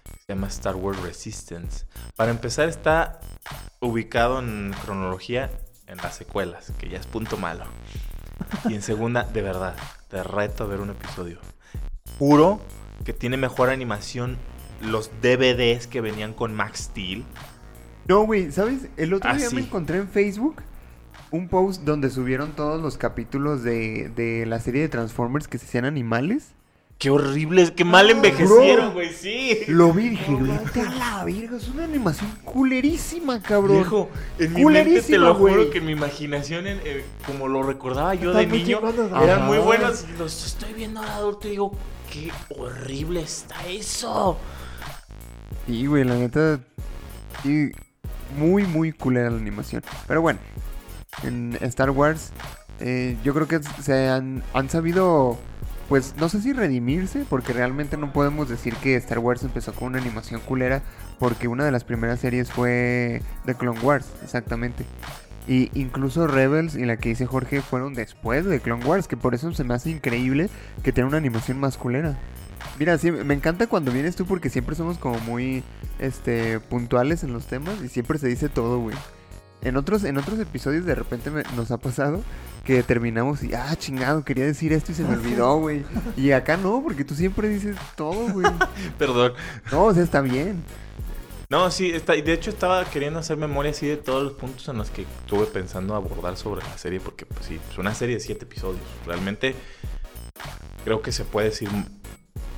que 0.06 0.20
Se 0.28 0.34
llama 0.34 0.48
Star 0.48 0.76
Wars 0.76 1.02
Resistance. 1.02 1.86
Para 2.16 2.32
empezar, 2.32 2.70
está 2.70 3.20
ubicado 3.82 4.40
en 4.40 4.74
cronología 4.84 5.52
en 5.88 5.98
las 5.98 6.16
secuelas, 6.16 6.72
que 6.80 6.90
ya 6.90 6.98
es 7.00 7.08
punto 7.08 7.38
malo. 7.38 7.66
Y 8.70 8.74
en 8.76 8.82
segunda, 8.82 9.24
de 9.24 9.42
verdad, 9.42 9.76
te 10.10 10.24
reto 10.24 10.64
a 10.64 10.68
ver 10.68 10.80
un 10.80 10.92
episodio. 10.92 11.40
Juro 12.20 12.62
que 13.04 13.14
tiene 13.14 13.38
mejor 13.38 13.70
animación 13.70 14.38
los 14.82 15.12
DVDs 15.22 15.88
que 15.88 16.02
venían 16.02 16.34
con 16.34 16.54
Max 16.56 16.80
Steel. 16.92 17.24
No, 18.08 18.22
güey, 18.26 18.52
¿sabes? 18.52 18.88
El 18.98 19.14
otro 19.14 19.30
Ah, 19.30 19.36
día 19.36 19.50
me 19.52 19.62
encontré 19.62 19.98
en 19.98 20.08
Facebook 20.08 20.62
un 21.32 21.48
post 21.50 21.84
donde 21.84 22.10
subieron 22.10 22.52
todos 22.56 22.82
los 22.82 22.98
capítulos 22.98 23.64
de, 23.64 24.10
de 24.16 24.46
la 24.46 24.60
serie 24.60 24.82
de 24.82 24.90
Transformers 24.90 25.48
que 25.48 25.58
se 25.58 25.66
hacían 25.66 25.86
animales. 25.86 26.55
Qué 26.98 27.10
horribles, 27.10 27.72
qué 27.72 27.84
mal 27.84 28.10
envejecieron, 28.10 28.94
güey, 28.94 29.12
sí. 29.14 29.60
Lo 29.68 29.92
vi 29.92 30.10
dije, 30.10 30.34
vete 30.34 30.82
a 30.82 30.92
la 30.92 31.26
verga, 31.26 31.58
es 31.58 31.68
una 31.68 31.84
animación 31.84 32.32
culerísima, 32.46 33.42
cabrón. 33.42 33.78
Viejo, 33.80 34.10
en 34.40 34.54
mi 34.54 34.66
mente 34.66 35.02
te 35.02 35.18
lo 35.18 35.36
juro 35.36 35.54
güey. 35.56 35.70
que 35.72 35.80
en 35.80 35.86
mi 35.88 35.92
imaginación, 35.92 36.66
en- 36.68 36.80
eh, 36.86 37.04
como 37.28 37.50
lo 37.50 37.64
recordaba 37.64 38.16
yo 38.16 38.34
de 38.34 38.48
niño, 38.48 38.80
eran 39.22 39.46
muy 39.46 39.58
buenos. 39.58 40.06
Y 40.14 40.18
los 40.18 40.46
estoy 40.46 40.74
viendo 40.74 41.02
ahora 41.02 41.16
adulto 41.16 41.48
y 41.48 41.52
digo, 41.52 41.74
qué 42.12 42.32
horrible 42.58 43.22
está 43.22 43.56
eso. 43.68 44.38
Sí, 45.68 45.86
güey, 45.88 46.06
la 46.06 46.16
neta. 46.16 46.60
Sí, 47.44 47.72
muy, 48.38 48.64
muy 48.64 48.94
culera 48.94 49.30
la 49.30 49.38
animación. 49.38 49.84
Pero 50.08 50.22
bueno, 50.22 50.40
en 51.24 51.58
Star 51.62 51.90
Wars, 51.92 52.32
eh, 52.80 53.18
yo 53.24 53.34
creo 53.34 53.48
que 53.50 53.60
se 53.84 54.08
han, 54.08 54.44
han 54.54 54.70
sabido, 54.70 55.38
pues 55.88 56.16
no 56.18 56.30
sé 56.30 56.42
si 56.42 56.54
redimirse, 56.54 57.26
porque 57.30 57.54
realmente 57.54 57.98
no 57.98 58.12
podemos 58.12 58.50
decir 58.50 58.76
que 58.76 58.96
Star 58.96 59.20
Wars 59.20 59.44
empezó 59.44 59.74
con 59.74 59.90
una 59.90 60.00
animación 60.00 60.42
culera, 60.42 60.82
porque 61.20 61.48
una 61.48 61.66
de 61.66 61.72
las 61.72 61.84
primeras 61.84 62.20
series 62.20 62.52
fue 62.52 63.22
The 63.46 63.56
Clone 63.56 63.80
Wars, 63.82 64.08
exactamente. 64.24 64.86
Y 65.48 65.70
incluso 65.80 66.26
Rebels 66.26 66.76
y 66.76 66.86
la 66.86 66.98
que 66.98 67.10
dice 67.10 67.28
Jorge 67.28 67.62
fueron 67.62 67.94
después 67.94 68.46
de 68.46 68.60
Clone 68.60 68.84
Wars, 68.84 69.08
que 69.08 69.16
por 69.18 69.36
eso 69.36 69.54
se 69.54 69.64
me 69.64 69.76
hace 69.76 69.92
increíble 69.92 70.50
que 70.84 70.92
tenga 70.92 71.08
una 71.08 71.18
animación 71.18 71.60
más 71.60 71.78
culera. 71.78 72.18
Mira, 72.80 72.98
sí, 72.98 73.12
me 73.12 73.34
encanta 73.34 73.68
cuando 73.68 73.92
vienes 73.92 74.16
tú 74.16 74.26
porque 74.26 74.50
siempre 74.50 74.76
somos 74.76 74.98
como 74.98 75.20
muy 75.20 75.64
este 76.00 76.60
puntuales 76.60 77.24
en 77.24 77.32
los 77.32 77.46
temas 77.46 77.76
y 77.84 77.90
siempre 77.90 78.18
se 78.18 78.28
dice 78.28 78.50
todo, 78.50 78.80
güey. 78.80 78.96
En 79.66 79.76
otros, 79.78 80.04
en 80.04 80.18
otros 80.18 80.40
episodios 80.40 80.86
de 80.86 80.96
repente 80.96 81.30
me- 81.32 81.44
nos 81.56 81.72
ha 81.72 81.78
pasado 81.78 82.22
que 82.64 82.82
terminamos 82.84 83.44
y, 83.44 83.54
ah, 83.54 83.76
chingado, 83.78 84.24
quería 84.24 84.46
decir 84.46 84.72
esto 84.74 84.92
y 84.92 84.96
se 84.96 85.04
me 85.04 85.10
olvidó, 85.16 85.58
güey. 85.58 85.84
Y 86.16 86.32
acá 86.32 86.56
no, 86.56 86.82
porque 86.84 87.04
tú 87.04 87.16
siempre 87.16 87.50
dices 87.50 87.76
todo, 87.96 88.32
güey. 88.32 88.48
Perdón. 88.98 89.34
No, 89.72 89.86
o 89.86 89.94
sea, 89.94 90.04
está 90.04 90.22
bien. 90.22 90.64
No, 91.50 91.70
sí, 91.70 91.92
está, 91.92 92.16
y 92.16 92.22
de 92.24 92.34
hecho 92.34 92.50
estaba 92.50 92.84
queriendo 92.86 93.20
hacer 93.20 93.38
memoria 93.38 93.72
así 93.72 93.86
de 93.88 93.98
todos 93.98 94.24
los 94.24 94.34
puntos 94.34 94.68
en 94.68 94.78
los 94.78 94.90
que 94.90 95.04
estuve 95.04 95.46
pensando 95.46 95.94
abordar 95.96 96.38
sobre 96.38 96.64
la 96.66 96.78
serie, 96.78 97.00
porque 97.00 97.26
pues 97.28 97.46
sí, 97.46 97.60
es 97.72 97.78
una 97.78 97.94
serie 97.94 98.16
de 98.16 98.22
siete 98.22 98.46
episodios. 98.46 98.82
Realmente 99.06 99.56
creo 100.84 101.02
que 101.02 101.12
se 101.12 101.24
puede 101.24 101.50
decir 101.50 101.70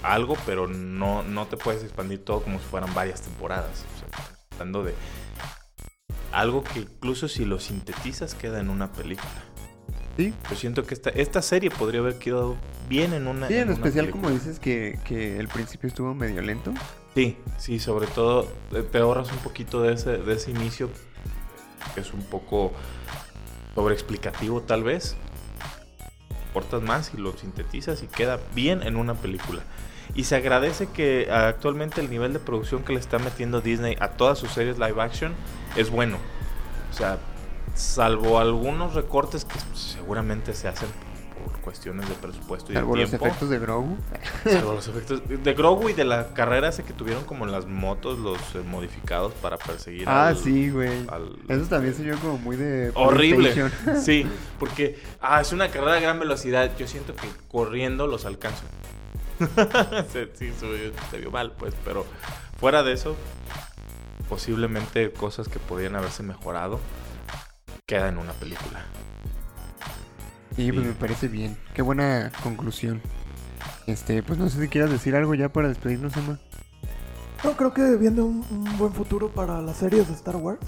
algo, 0.03 0.37
pero 0.45 0.67
no, 0.67 1.23
no 1.23 1.47
te 1.47 1.57
puedes 1.57 1.83
expandir 1.83 2.23
todo 2.23 2.41
como 2.43 2.59
si 2.59 2.65
fueran 2.65 2.93
varias 2.93 3.21
temporadas. 3.21 3.83
O 3.95 3.99
sea, 3.99 4.25
hablando 4.53 4.83
de 4.83 4.93
algo 6.31 6.63
que 6.63 6.81
incluso 6.81 7.27
si 7.27 7.45
lo 7.45 7.59
sintetizas 7.59 8.35
queda 8.35 8.59
en 8.59 8.69
una 8.69 8.91
película. 8.91 9.43
Sí. 10.17 10.33
Yo 10.49 10.55
siento 10.55 10.83
que 10.83 10.93
esta, 10.93 11.09
esta 11.11 11.41
serie 11.41 11.69
podría 11.69 11.99
haber 11.99 12.17
quedado 12.17 12.55
bien 12.89 13.13
en 13.13 13.27
una. 13.27 13.47
Sí, 13.47 13.55
en 13.55 13.69
especial 13.69 14.05
película. 14.05 14.23
como 14.23 14.33
dices 14.33 14.59
que, 14.59 14.99
que 15.05 15.39
el 15.39 15.47
principio 15.47 15.87
estuvo 15.87 16.13
medio 16.13 16.41
lento. 16.41 16.73
Sí, 17.13 17.37
sí, 17.57 17.79
sobre 17.79 18.07
todo 18.07 18.47
eh, 18.73 18.83
te 18.83 18.99
ahorras 18.99 19.31
un 19.31 19.39
poquito 19.39 19.81
de 19.81 19.93
ese, 19.93 20.17
de 20.17 20.33
ese 20.33 20.51
inicio, 20.51 20.89
que 21.93 22.01
es 22.01 22.13
un 22.13 22.23
poco 22.23 22.73
sobreexplicativo 23.75 24.61
tal 24.61 24.83
vez. 24.83 25.15
Cortas 26.53 26.81
más 26.81 27.11
y 27.13 27.17
lo 27.17 27.37
sintetizas 27.37 28.01
y 28.01 28.07
queda 28.07 28.39
bien 28.55 28.81
en 28.81 28.95
una 28.95 29.13
película. 29.13 29.61
Y 30.17 30.23
se 30.25 30.35
agradece 30.35 30.87
que 30.87 31.29
actualmente 31.31 32.01
el 32.01 32.09
nivel 32.09 32.33
de 32.33 32.39
producción 32.39 32.83
que 32.83 32.91
le 32.91 32.99
está 32.99 33.19
metiendo 33.19 33.61
Disney 33.61 33.95
a 34.01 34.09
todas 34.09 34.37
sus 34.37 34.51
series 34.51 34.77
live 34.79 35.01
action 35.01 35.33
es 35.77 35.89
bueno. 35.89 36.17
O 36.91 36.93
sea, 36.93 37.19
salvo 37.75 38.39
algunos 38.39 38.93
recortes 38.95 39.45
que 39.45 39.55
seguramente 39.75 40.53
se 40.53 40.67
hacen 40.67 40.89
por 41.45 41.55
cuestiones 41.59 42.09
de 42.09 42.15
presupuesto 42.15 42.71
y 42.71 42.75
Salvo 42.75 42.95
de 42.95 43.01
los 43.01 43.09
tiempo. 43.11 43.27
efectos 43.27 43.49
de 43.51 43.59
Grogu. 43.59 43.95
Salvo 44.43 44.73
los 44.73 44.87
efectos 44.87 45.21
de 45.27 45.53
Grogu 45.53 45.89
y 45.89 45.93
de 45.93 46.03
la 46.03 46.33
carrera 46.33 46.69
ese 46.69 46.81
que 46.83 46.93
tuvieron 46.93 47.23
como 47.25 47.45
las 47.45 47.67
motos, 47.67 48.17
los 48.17 48.39
eh, 48.55 48.63
modificados 48.67 49.33
para 49.33 49.57
perseguir 49.57 50.09
Ah, 50.09 50.29
al- 50.29 50.37
sí, 50.37 50.71
güey. 50.71 51.05
Eso 51.47 51.65
también 51.69 51.93
se 51.93 52.01
vio 52.03 52.17
como 52.17 52.39
muy 52.39 52.55
de... 52.55 52.91
Horrible. 52.95 53.53
Sí, 54.01 54.25
porque 54.57 54.99
ah, 55.21 55.41
es 55.41 55.53
una 55.53 55.67
carrera 55.69 55.97
a 55.97 55.99
gran 55.99 56.19
velocidad. 56.19 56.71
Yo 56.75 56.87
siento 56.87 57.15
que 57.15 57.27
corriendo 57.49 58.07
los 58.07 58.25
alcanzo. 58.25 58.63
Se- 60.11 60.31
sí, 60.35 60.51
se, 60.59 60.91
se 61.11 61.17
vio 61.17 61.31
mal, 61.31 61.51
pues, 61.57 61.73
pero 61.85 62.05
fuera 62.59 62.83
de 62.83 62.93
eso, 62.93 63.15
posiblemente 64.29 65.11
cosas 65.11 65.47
que 65.47 65.59
podrían 65.59 65.95
haberse 65.95 66.23
mejorado 66.23 66.79
queda 67.85 68.09
en 68.09 68.17
una 68.17 68.33
película. 68.33 68.83
Sí, 70.55 70.71
pues 70.71 70.83
Sí. 70.83 70.87
me 70.89 70.93
parece 70.95 71.27
bien. 71.27 71.57
Qué 71.73 71.81
buena 71.81 72.31
conclusión. 72.43 73.01
Este, 73.85 74.23
pues 74.23 74.37
no 74.39 74.49
sé 74.49 74.59
si 74.59 74.67
quieras 74.67 74.89
decir 74.91 75.15
algo 75.15 75.33
ya 75.35 75.49
para 75.49 75.67
despedirnos, 75.69 76.15
Emma. 76.17 76.39
No, 77.43 77.55
creo 77.55 77.73
que 77.73 77.95
viene 77.95 78.21
un, 78.21 78.43
un 78.49 78.77
buen 78.77 78.91
futuro 78.91 79.29
para 79.31 79.61
las 79.61 79.77
series 79.77 80.07
de 80.07 80.13
Star 80.15 80.35
Wars. 80.37 80.59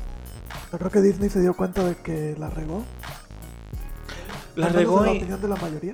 Creo 0.71 0.91
que 0.91 1.01
Disney 1.01 1.29
se 1.29 1.41
dio 1.41 1.55
cuenta 1.55 1.83
de 1.83 1.95
que 1.97 2.35
la 2.37 2.49
regó. 2.51 2.85
La 4.55 4.69
regó 4.69 4.99
en 4.99 5.05
la 5.07 5.13
y- 5.13 5.17
opinión 5.17 5.41
de 5.41 5.47
la 5.47 5.55
mayoría. 5.55 5.93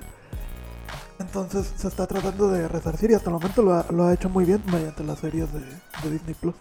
Entonces 1.18 1.72
se 1.76 1.88
está 1.88 2.06
tratando 2.06 2.48
de 2.48 2.68
resarcir 2.68 3.10
y 3.10 3.14
hasta 3.14 3.30
el 3.30 3.34
momento 3.34 3.62
lo 3.62 4.04
ha, 4.04 4.14
hecho 4.14 4.28
muy 4.28 4.44
bien 4.44 4.62
mediante 4.66 5.02
las 5.04 5.18
series 5.18 5.48
de, 5.52 5.60
Disney 6.10 6.34
Plus. 6.34 6.54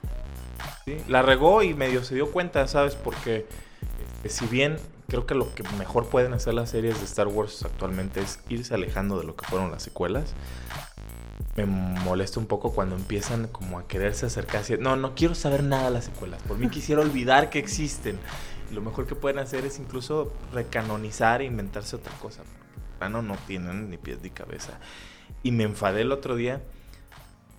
Sí, 0.86 0.97
la 1.08 1.22
regó 1.22 1.64
y 1.64 1.74
medio 1.74 2.03
se 2.03 2.16
dio 2.16 2.32
cuenta, 2.32 2.68
¿sabes? 2.68 2.95
Porque 2.95 3.45
este, 4.26 4.30
si 4.30 4.45
bien 4.47 4.78
creo 5.08 5.26
que 5.26 5.36
lo 5.36 5.53
que 5.53 5.64
mejor 5.78 6.08
pueden 6.08 6.34
hacer 6.34 6.53
las 6.53 6.70
series 6.70 6.99
de 6.99 7.06
Star 7.06 7.28
Wars 7.28 7.64
actualmente 7.64 8.22
es 8.22 8.39
irse 8.49 8.74
alejando 8.74 9.20
de 9.20 9.26
lo 9.26 9.36
que 9.36 9.45
fueron 9.45 9.72
las 9.72 9.84
secuelas. 9.84 10.34
Me 11.56 11.66
molesta 11.66 12.39
un 12.39 12.47
poco 12.47 12.74
cuando 12.74 12.95
empiezan 12.95 13.47
como 13.47 13.80
a 13.80 13.88
quererse 13.88 14.26
acercar 14.26 14.64
No, 14.80 14.95
no 14.95 15.16
quiero 15.16 15.36
saber 15.36 15.64
nada 15.64 15.86
de 15.86 15.91
las 15.91 16.06
secuelas. 16.06 16.41
Por 16.43 16.58
mí 16.58 16.70
quisiera 16.70 17.01
olvidar 17.01 17.49
que 17.49 17.60
existen. 17.60 18.20
Lo 18.74 18.82
mejor 18.82 19.06
que 19.06 19.16
pueden 19.16 19.39
hacer 19.39 19.64
es 19.64 19.80
incluso 19.80 20.34
recanonizar 20.53 21.41
e 21.41 21.45
inventarse 21.45 21.95
otra 21.95 22.12
cosa. 22.18 22.41
Porque 22.98 23.10
no, 23.22 23.38
tienen 23.48 23.89
ni 23.89 23.98
pies 23.98 24.20
ni 24.22 24.30
cabeza. 24.30 24.74
Y 25.43 25.52
me 25.52 25.64
enfadé 25.64 26.02
el 26.02 26.12
otro 26.12 26.36
día. 26.36 26.62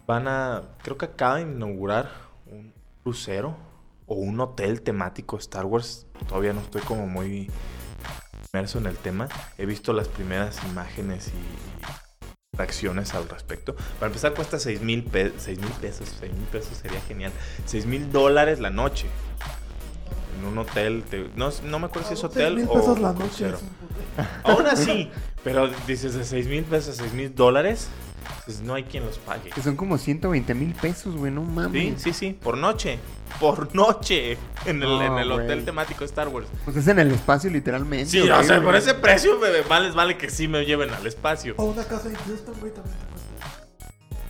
Van 0.07 0.29
a, 0.29 0.63
creo 0.83 0.97
que 0.97 1.07
acaban 1.07 1.45
de 1.51 1.57
inaugurar 1.57 2.11
un 2.47 2.73
crucero 3.03 3.57
o 4.07 4.15
un 4.15 4.39
hotel 4.41 4.83
temático 4.83 5.37
Star 5.39 5.65
Wars. 5.65 6.07
Todavía 6.29 6.53
no 6.53 6.61
estoy 6.61 6.83
como 6.83 7.07
muy 7.07 7.51
inmerso 8.53 8.79
en 8.79 8.87
el 8.87 8.97
tema. 8.97 9.29
He 9.59 9.67
visto 9.67 9.93
las 9.93 10.09
primeras 10.09 10.63
imágenes 10.65 11.29
y, 11.29 12.57
reacciones 12.57 13.13
al 13.15 13.29
respecto. 13.29 13.75
Para 13.99 14.07
empezar 14.07 14.33
cuesta 14.33 14.59
6 14.59 14.81
mil 14.81 15.03
pe- 15.05 15.35
seis 15.37 15.59
mil 15.59 15.71
pesos. 15.73 16.11
6 16.21 16.33
mil 16.33 16.45
pesos 16.47 16.79
sería 16.79 17.01
genial. 17.03 17.31
6 17.67 17.85
mil 17.85 18.11
dólares 18.11 18.61
la 18.61 18.71
noche. 18.71 19.09
En 20.39 20.47
un 20.47 20.57
hotel. 20.59 21.05
te- 21.11 21.29
no, 21.37 21.51
no 21.65 21.79
me 21.79 21.87
acuerdo 21.87 22.09
si 22.09 22.15
es 22.15 22.21
Seis 22.21 22.31
hotel 22.33 22.57
mil 22.57 22.67
o 22.69 22.73
pesos 22.75 22.99
la 22.99 23.13
noche. 23.13 23.25
crucero. 23.27 23.59
Aún 24.45 24.67
así, 24.67 25.11
pero 25.45 25.69
dices 25.87 26.15
de 26.15 26.25
6 26.25 26.47
mil 26.49 26.65
pesos 26.65 26.99
a 26.99 27.03
6 27.03 27.13
mil 27.15 27.35
dólares, 27.35 27.89
pues 28.45 28.61
no 28.61 28.75
hay 28.75 28.85
quien 28.85 29.05
los 29.05 29.19
pague. 29.19 29.51
Que 29.51 29.63
son 29.63 29.77
como 29.77 29.99
120 29.99 30.55
mil 30.55 30.75
pesos, 30.75 31.17
güey, 31.17 31.33
no 31.33 31.43
Sí, 31.45 31.51
mames. 31.51 32.03
sí, 32.03 32.13
sí, 32.13 32.33
por 32.41 32.57
noche. 32.59 32.99
Por 33.41 33.75
noche. 33.75 34.39
En 34.65 34.83
el, 34.83 34.89
No, 34.89 35.03
en 35.05 35.19
el 35.19 35.31
hotel 35.33 35.65
temático 35.65 36.05
Star 36.05 36.29
Wars. 36.29 36.47
Pues 36.65 36.77
es 36.77 36.89
en 36.89 36.99
el 36.99 37.11
espacio, 37.11 37.51
literalmente. 37.51 38.07
Sí, 38.07 38.21
o 38.21 38.43
sea, 38.43 38.63
por 38.63 38.77
ese 38.77 38.95
precio, 38.95 39.39
bebé, 39.39 39.63
les 39.81 39.95
vale 39.95 40.17
que 40.17 40.31
sí 40.31 40.49
me 40.49 40.65
lleven 40.65 40.91
al 40.91 41.07
espacio. 41.07 41.55
O 41.57 41.65
una 41.65 41.85
casa 41.85 42.09
en 42.09 42.15
Houston, 42.15 42.55
güey, 42.61 42.73
también 42.73 42.95
te 42.97 43.17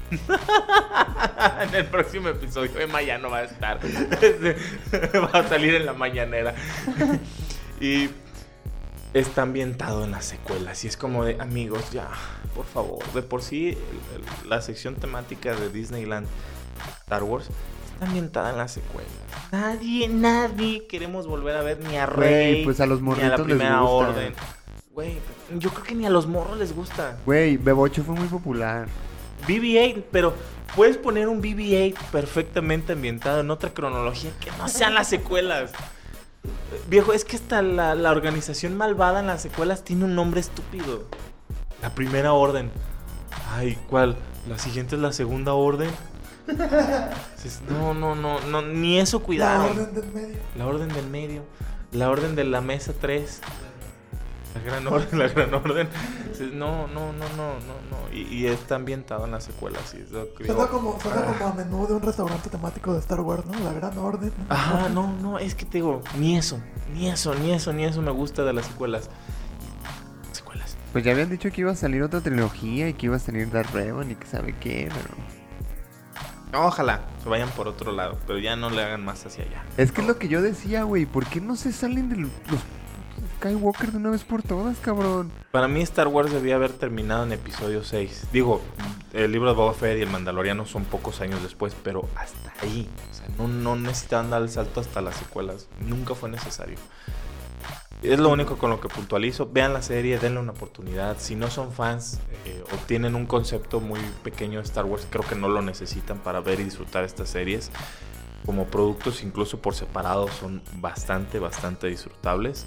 en 1.68 1.74
el 1.74 1.86
próximo 1.86 2.28
episodio 2.28 2.70
Emma 2.78 3.02
ya 3.02 3.18
no 3.18 3.28
va 3.30 3.38
a 3.38 3.42
estar. 3.44 3.80
va 5.14 5.40
a 5.40 5.48
salir 5.48 5.74
en 5.74 5.84
la 5.86 5.94
mañanera. 5.94 6.54
y 7.80 8.08
está 9.18 9.42
ambientado 9.42 10.04
en 10.04 10.10
las 10.10 10.24
secuelas. 10.24 10.84
Y 10.84 10.88
es 10.88 10.96
como 10.96 11.24
de, 11.24 11.36
amigos, 11.40 11.90
ya, 11.90 12.08
por 12.54 12.66
favor. 12.66 13.02
De 13.12 13.22
por 13.22 13.42
sí, 13.42 13.76
la 14.46 14.60
sección 14.62 14.96
temática 14.96 15.54
de 15.54 15.70
Disneyland 15.70 16.26
Star 17.02 17.22
Wars 17.22 17.48
está 17.92 18.06
ambientada 18.06 18.50
en 18.50 18.58
las 18.58 18.72
secuelas. 18.72 19.10
Nadie, 19.52 20.08
nadie 20.08 20.86
queremos 20.86 21.26
volver 21.26 21.56
a 21.56 21.62
ver 21.62 21.78
ni 21.80 21.96
a 21.96 22.06
Güey, 22.06 22.28
Rey, 22.28 22.64
pues 22.64 22.80
a 22.80 22.86
los 22.86 23.00
ni 23.00 23.12
a 23.12 23.28
la 23.30 23.36
les 23.36 23.46
primera 23.46 23.80
gusta. 23.80 24.08
orden. 24.10 24.34
Güey, 24.92 25.18
yo 25.58 25.70
creo 25.70 25.84
que 25.84 25.94
ni 25.94 26.06
a 26.06 26.10
los 26.10 26.26
morros 26.26 26.58
les 26.58 26.74
gusta. 26.74 27.18
Güey, 27.26 27.56
Bebocho 27.56 28.02
fue 28.02 28.14
muy 28.14 28.28
popular. 28.28 28.88
BB-8, 29.46 30.04
pero 30.10 30.34
puedes 30.74 30.96
poner 30.96 31.28
un 31.28 31.42
BB-8 31.42 31.94
perfectamente 32.10 32.94
ambientado 32.94 33.40
en 33.40 33.50
otra 33.50 33.72
cronología 33.74 34.30
que 34.40 34.50
no 34.52 34.68
sean 34.68 34.94
las 34.94 35.08
secuelas. 35.08 35.72
Viejo, 36.88 37.12
es 37.12 37.24
que 37.24 37.36
hasta 37.36 37.62
la, 37.62 37.94
la 37.94 38.10
organización 38.10 38.76
malvada 38.76 39.20
en 39.20 39.26
las 39.26 39.42
secuelas 39.42 39.82
tiene 39.84 40.04
un 40.04 40.14
nombre 40.14 40.40
estúpido. 40.40 41.04
La 41.82 41.94
primera 41.94 42.32
orden. 42.32 42.70
Ay, 43.52 43.78
¿cuál? 43.88 44.16
La 44.48 44.58
siguiente 44.58 44.94
es 44.96 45.00
la 45.02 45.12
segunda 45.12 45.54
orden. 45.54 45.90
No, 47.68 47.92
no, 47.94 48.14
no, 48.14 48.40
no, 48.40 48.62
ni 48.62 48.98
eso 48.98 49.18
La 49.18 49.24
cuidaron. 49.24 49.70
orden 49.78 49.94
del 49.94 50.12
medio. 50.12 50.36
La 50.56 50.66
orden 50.66 50.88
del 50.88 51.06
medio. 51.08 51.42
La 51.92 52.10
orden 52.10 52.36
de 52.36 52.44
la 52.44 52.60
mesa 52.60 52.92
3. 53.00 53.40
La 54.56 54.62
gran 54.62 54.86
orden, 54.86 55.18
la 55.18 55.28
gran 55.28 55.54
orden. 55.54 55.88
No, 56.52 56.86
no, 56.88 57.12
no, 57.12 57.28
no, 57.36 57.54
no, 57.60 57.74
no. 57.90 58.14
Y, 58.14 58.22
y 58.22 58.46
está 58.46 58.76
ambientado 58.76 59.26
en 59.26 59.32
las 59.32 59.44
secuelas. 59.44 59.94
Y 59.94 59.98
es 59.98 60.10
lo 60.10 60.32
que 60.34 60.44
digo. 60.44 60.54
Suena 60.54 60.70
como, 60.70 61.00
suena 61.00 61.24
como 61.24 61.46
a 61.46 61.52
menú 61.54 61.86
de 61.86 61.94
un 61.94 62.02
restaurante 62.02 62.48
temático 62.48 62.92
de 62.92 63.00
Star 63.00 63.20
Wars, 63.20 63.44
¿no? 63.46 63.58
La 63.60 63.72
gran 63.72 63.96
orden. 63.98 64.32
Ajá, 64.48 64.88
no, 64.88 65.12
no, 65.20 65.38
es 65.38 65.54
que 65.54 65.64
te 65.66 65.78
digo, 65.78 66.02
ni 66.18 66.36
eso, 66.36 66.58
ni 66.94 67.08
eso, 67.08 67.34
ni 67.34 67.52
eso, 67.52 67.72
ni 67.72 67.84
eso 67.84 68.00
me 68.00 68.10
gusta 68.10 68.44
de 68.44 68.52
las 68.52 68.66
secuelas. 68.66 69.10
Secuelas. 70.32 70.76
Pues 70.92 71.04
ya 71.04 71.12
habían 71.12 71.28
dicho 71.28 71.50
que 71.50 71.60
iba 71.60 71.72
a 71.72 71.76
salir 71.76 72.02
otra 72.02 72.20
trilogía 72.20 72.88
y 72.88 72.94
que 72.94 73.06
iba 73.06 73.16
a 73.16 73.20
salir 73.20 73.50
Dark 73.50 73.70
Revan 73.72 74.10
y 74.10 74.14
que 74.14 74.26
sabe 74.26 74.54
qué, 74.58 74.88
pero... 74.88 76.64
Ojalá 76.64 77.02
se 77.22 77.28
vayan 77.28 77.50
por 77.50 77.68
otro 77.68 77.92
lado, 77.92 78.18
pero 78.26 78.38
ya 78.38 78.56
no 78.56 78.70
le 78.70 78.82
hagan 78.82 79.04
más 79.04 79.26
hacia 79.26 79.44
allá. 79.44 79.62
Es 79.76 79.92
que 79.92 80.00
es 80.00 80.06
lo 80.06 80.16
que 80.16 80.28
yo 80.28 80.40
decía, 80.40 80.84
güey. 80.84 81.04
¿Por 81.04 81.26
qué 81.26 81.40
no 81.40 81.56
se 81.56 81.72
salen 81.72 82.08
de 82.08 82.16
los 82.16 82.30
Skywalker 83.36 83.92
de 83.92 83.98
una 83.98 84.10
vez 84.10 84.24
por 84.24 84.42
todas, 84.42 84.78
cabrón? 84.78 85.30
Para 85.50 85.68
mí 85.68 85.82
Star 85.82 86.08
Wars 86.08 86.32
debía 86.32 86.54
haber 86.56 86.72
terminado 86.72 87.24
en 87.24 87.32
episodio 87.32 87.84
6. 87.84 88.28
Digo, 88.32 88.62
el 89.12 89.30
libro 89.30 89.50
de 89.50 89.56
Boba 89.56 89.74
Fett 89.74 89.98
y 89.98 90.02
el 90.02 90.10
Mandaloriano 90.10 90.64
son 90.64 90.84
pocos 90.84 91.20
años 91.20 91.42
después, 91.42 91.76
pero 91.82 92.08
hasta 92.14 92.52
ahí. 92.62 92.88
O 93.10 93.14
sea, 93.14 93.26
no, 93.36 93.48
no 93.48 93.76
necesitaban 93.76 94.30
dar 94.30 94.42
el 94.42 94.48
salto 94.48 94.80
hasta 94.80 95.00
las 95.02 95.16
secuelas. 95.16 95.68
Nunca 95.80 96.14
fue 96.14 96.30
necesario. 96.30 96.78
Es 98.02 98.18
lo 98.18 98.30
único 98.30 98.56
con 98.56 98.70
lo 98.70 98.80
que 98.80 98.88
puntualizo. 98.88 99.48
Vean 99.50 99.72
la 99.72 99.82
serie, 99.82 100.18
denle 100.18 100.40
una 100.40 100.52
oportunidad. 100.52 101.16
Si 101.18 101.34
no 101.34 101.50
son 101.50 101.72
fans 101.72 102.20
eh, 102.44 102.62
o 102.72 102.76
tienen 102.86 103.14
un 103.14 103.26
concepto 103.26 103.80
muy 103.80 104.00
pequeño 104.22 104.60
de 104.60 104.64
Star 104.64 104.84
Wars, 104.84 105.06
creo 105.10 105.26
que 105.26 105.34
no 105.34 105.48
lo 105.48 105.60
necesitan 105.62 106.18
para 106.18 106.40
ver 106.40 106.60
y 106.60 106.64
disfrutar 106.64 107.04
estas 107.04 107.28
series. 107.28 107.70
Como 108.44 108.66
productos, 108.66 109.22
incluso 109.22 109.60
por 109.60 109.74
separado, 109.74 110.28
son 110.28 110.62
bastante, 110.74 111.38
bastante 111.38 111.88
disfrutables. 111.88 112.66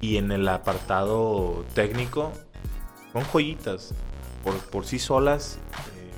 Y 0.00 0.16
en 0.16 0.30
el 0.32 0.46
apartado 0.48 1.64
técnico, 1.74 2.32
son 3.12 3.24
joyitas. 3.24 3.94
Por, 4.44 4.54
por 4.70 4.86
sí 4.86 4.98
solas, 4.98 5.58
eh, 5.96 6.10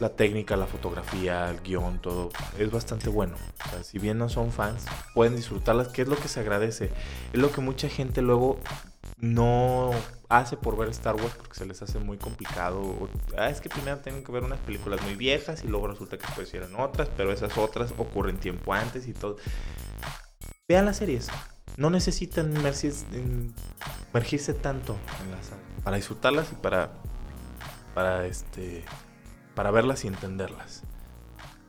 la 0.00 0.08
técnica, 0.08 0.56
la 0.56 0.66
fotografía, 0.66 1.50
el 1.50 1.60
guion, 1.60 2.00
todo 2.00 2.30
es 2.58 2.70
bastante 2.70 3.10
bueno. 3.10 3.36
Si 3.82 3.98
bien 3.98 4.18
no 4.18 4.28
son 4.28 4.50
fans, 4.50 4.84
pueden 5.14 5.36
disfrutarlas, 5.36 5.88
que 5.88 6.02
es 6.02 6.08
lo 6.08 6.16
que 6.16 6.28
se 6.28 6.40
agradece. 6.40 6.90
Es 7.32 7.40
lo 7.40 7.52
que 7.52 7.60
mucha 7.60 7.88
gente 7.88 8.22
luego 8.22 8.58
no 9.18 9.90
hace 10.28 10.56
por 10.56 10.76
ver 10.76 10.88
Star 10.90 11.16
Wars 11.16 11.34
porque 11.36 11.54
se 11.54 11.66
les 11.66 11.82
hace 11.82 11.98
muy 11.98 12.18
complicado. 12.18 12.80
O, 12.80 13.08
ah, 13.36 13.50
es 13.50 13.60
que 13.60 13.68
primero 13.68 13.98
tienen 13.98 14.24
que 14.24 14.32
ver 14.32 14.44
unas 14.44 14.58
películas 14.60 15.02
muy 15.02 15.14
viejas 15.16 15.64
y 15.64 15.68
luego 15.68 15.88
resulta 15.88 16.16
que 16.18 16.26
después 16.26 16.48
hicieron 16.48 16.74
otras, 16.78 17.08
pero 17.16 17.32
esas 17.32 17.56
otras 17.58 17.92
ocurren 17.98 18.38
tiempo 18.38 18.72
antes 18.72 19.06
y 19.08 19.12
todo. 19.12 19.36
Vean 20.68 20.86
las 20.86 20.96
series. 20.98 21.28
No 21.76 21.90
necesitan 21.90 22.54
inmersis- 22.54 23.04
in- 23.12 23.54
sumergirse 24.06 24.54
tanto 24.54 24.96
en 25.22 25.30
las 25.30 25.50
para 25.84 25.96
disfrutarlas 25.96 26.52
y 26.52 26.54
para 26.56 26.90
para 27.94 28.26
este 28.26 28.84
para 29.54 29.70
verlas 29.70 30.04
y 30.04 30.08
entenderlas. 30.08 30.82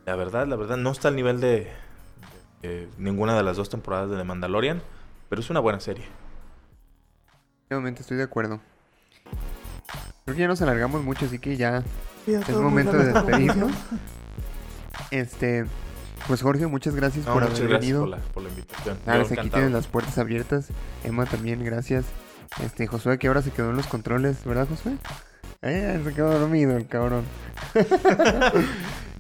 La 0.06 0.16
verdad, 0.16 0.48
la 0.48 0.56
verdad 0.56 0.78
no 0.78 0.92
está 0.92 1.08
al 1.10 1.16
nivel 1.16 1.39
de, 1.39 1.72
de 2.62 2.89
ninguna 2.98 3.36
de 3.38 3.44
las 3.44 3.58
dos 3.58 3.70
temporadas 3.70 4.10
de 4.10 4.18
The 4.18 4.24
Mandalorian, 4.24 4.82
pero 5.30 5.42
es 5.42 5.50
una 5.50 5.60
buena 5.60 5.80
serie. 5.80 6.06
Definitivamente 7.72 8.02
estoy 8.02 8.18
de 8.18 8.24
acuerdo. 8.24 8.60
Creo 10.26 10.36
que 10.36 10.42
ya 10.42 10.48
nos 10.50 10.62
alargamos 10.62 11.04
mucho, 11.06 11.26
así 11.26 11.40
que 11.40 11.56
ya 11.56 11.84
es 12.28 12.50
momento 12.50 12.92
de 12.92 13.14
despedirnos. 13.14 13.72
Este, 15.10 15.64
pues 16.28 16.42
Jorge, 16.42 16.68
muchas 16.68 16.96
gracias 16.96 17.26
No, 17.26 17.32
por 17.34 17.44
muchas 17.44 17.60
haber 17.60 17.70
gracias 17.70 17.82
venido. 17.94 18.02
por 18.02 18.10
la, 18.10 18.18
por 18.34 18.44
la 18.44 18.50
invitación. 18.50 18.98
Aquí 19.06 19.20
encantado. 19.22 19.50
tienes 19.50 19.72
las 19.72 19.88
puertas 19.88 20.18
abiertas. 20.18 20.68
Emma 21.06 21.26
también, 21.26 21.64
gracias. 21.64 22.04
Este, 22.62 22.88
Josué, 22.88 23.18
que 23.18 23.28
ahora 23.30 23.42
se 23.42 23.52
quedó 23.52 23.70
en 23.70 23.78
los 23.78 23.88
controles, 23.88 24.44
¿verdad, 24.44 24.68
Josué? 24.68 24.98
Eh, 25.62 26.02
se 26.04 26.14
quedó 26.14 26.38
dormido 26.40 26.76
el 26.76 26.88
cabrón. 26.88 27.24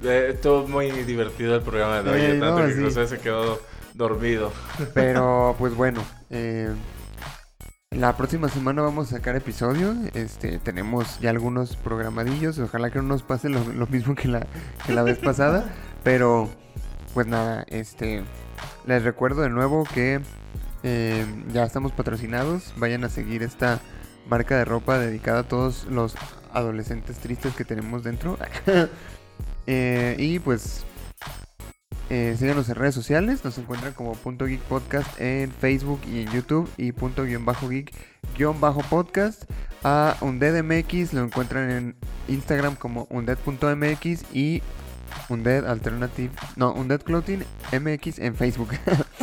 Eh, 0.03 0.31
estuvo 0.33 0.67
muy 0.67 0.89
divertido 0.89 1.53
el 1.57 1.61
programa 1.61 2.01
de 2.01 2.09
hoy, 2.09 2.21
Eh, 2.21 2.39
tanto 2.39 2.59
no, 2.61 2.65
que 2.65 2.73
sí. 2.73 2.81
José 2.81 3.07
se 3.07 3.19
quedó 3.19 3.61
dormido. 3.93 4.51
Pero, 4.95 5.55
pues 5.59 5.75
bueno, 5.75 6.03
eh, 6.31 6.71
la 7.93 8.15
próxima 8.15 8.47
semana 8.47 8.81
vamos 8.81 9.11
a 9.11 9.17
sacar 9.17 9.35
episodio. 9.35 9.93
Este, 10.13 10.59
tenemos 10.59 11.19
ya 11.19 11.29
algunos 11.29 11.75
programadillos. 11.75 12.57
Ojalá 12.57 12.89
que 12.89 12.99
no 12.99 13.03
nos 13.03 13.21
pase 13.21 13.49
lo, 13.49 13.63
lo 13.73 13.85
mismo 13.87 14.15
que 14.15 14.29
la, 14.29 14.47
que 14.85 14.93
la 14.93 15.03
vez 15.03 15.17
pasada. 15.23 15.65
Pero, 16.03 16.49
pues 17.13 17.27
nada, 17.27 17.65
este, 17.67 18.23
les 18.85 19.03
recuerdo 19.03 19.41
de 19.41 19.49
nuevo 19.49 19.83
que 19.83 20.21
eh, 20.83 21.25
ya 21.53 21.63
estamos 21.63 21.91
patrocinados. 21.91 22.73
Vayan 22.77 23.03
a 23.03 23.09
seguir 23.09 23.43
esta 23.43 23.81
marca 24.25 24.57
de 24.57 24.63
ropa 24.65 24.97
dedicada 24.97 25.41
a 25.41 25.47
todos 25.47 25.83
los 25.85 26.15
adolescentes 26.53 27.17
tristes 27.17 27.53
que 27.55 27.65
tenemos 27.65 28.03
dentro. 28.03 28.37
Eh, 29.67 30.15
y 30.17 30.39
pues 30.39 30.83
eh, 32.13 32.35
síganos 32.37 32.67
en 32.67 32.75
redes 32.75 32.93
sociales, 32.93 33.45
nos 33.45 33.57
encuentran 33.57 33.93
como 33.93 34.15
punto 34.15 34.45
geek 34.45 34.59
podcast 34.63 35.07
en 35.17 35.49
Facebook 35.49 36.01
y 36.05 36.23
en 36.23 36.31
YouTube 36.33 36.69
y 36.75 36.91
punto 36.91 37.23
guion 37.23 37.45
bajo 37.45 37.69
geek 37.69 37.93
guion 38.37 38.59
bajo 38.59 38.81
podcast. 38.81 39.49
A 39.85 40.17
Undead 40.19 40.61
MX 40.61 41.13
lo 41.13 41.23
encuentran 41.23 41.71
en 41.71 41.95
Instagram 42.27 42.75
como 42.75 43.07
undead.mx 43.09 44.25
y 44.33 44.61
Undead 45.29 45.65
Alternative, 45.65 46.31
no, 46.57 46.73
Undead 46.73 46.99
Clothing 46.99 47.45
MX 47.71 48.19
en 48.19 48.35
Facebook. 48.35 48.71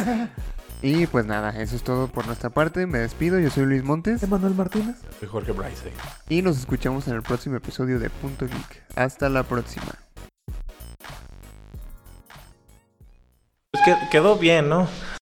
y 0.82 1.06
pues 1.08 1.26
nada, 1.26 1.60
eso 1.60 1.76
es 1.76 1.82
todo 1.82 2.08
por 2.08 2.26
nuestra 2.26 2.48
parte. 2.48 2.86
Me 2.86 3.00
despido, 3.00 3.38
yo 3.38 3.50
soy 3.50 3.66
Luis 3.66 3.84
Montes 3.84 4.22
Emanuel 4.22 4.54
Martínez. 4.54 4.96
Soy 5.20 5.28
Jorge 5.28 5.52
Bryce. 5.52 5.92
y 6.30 6.40
nos 6.40 6.58
escuchamos 6.58 7.06
en 7.06 7.16
el 7.16 7.22
próximo 7.22 7.56
episodio 7.56 7.98
de 7.98 8.08
Punto 8.08 8.46
Geek. 8.46 8.82
Hasta 8.96 9.28
la 9.28 9.42
próxima. 9.42 10.07
Pues 13.70 13.84
que- 13.84 14.08
quedó 14.10 14.36
bien, 14.36 14.68
¿no? 14.68 14.88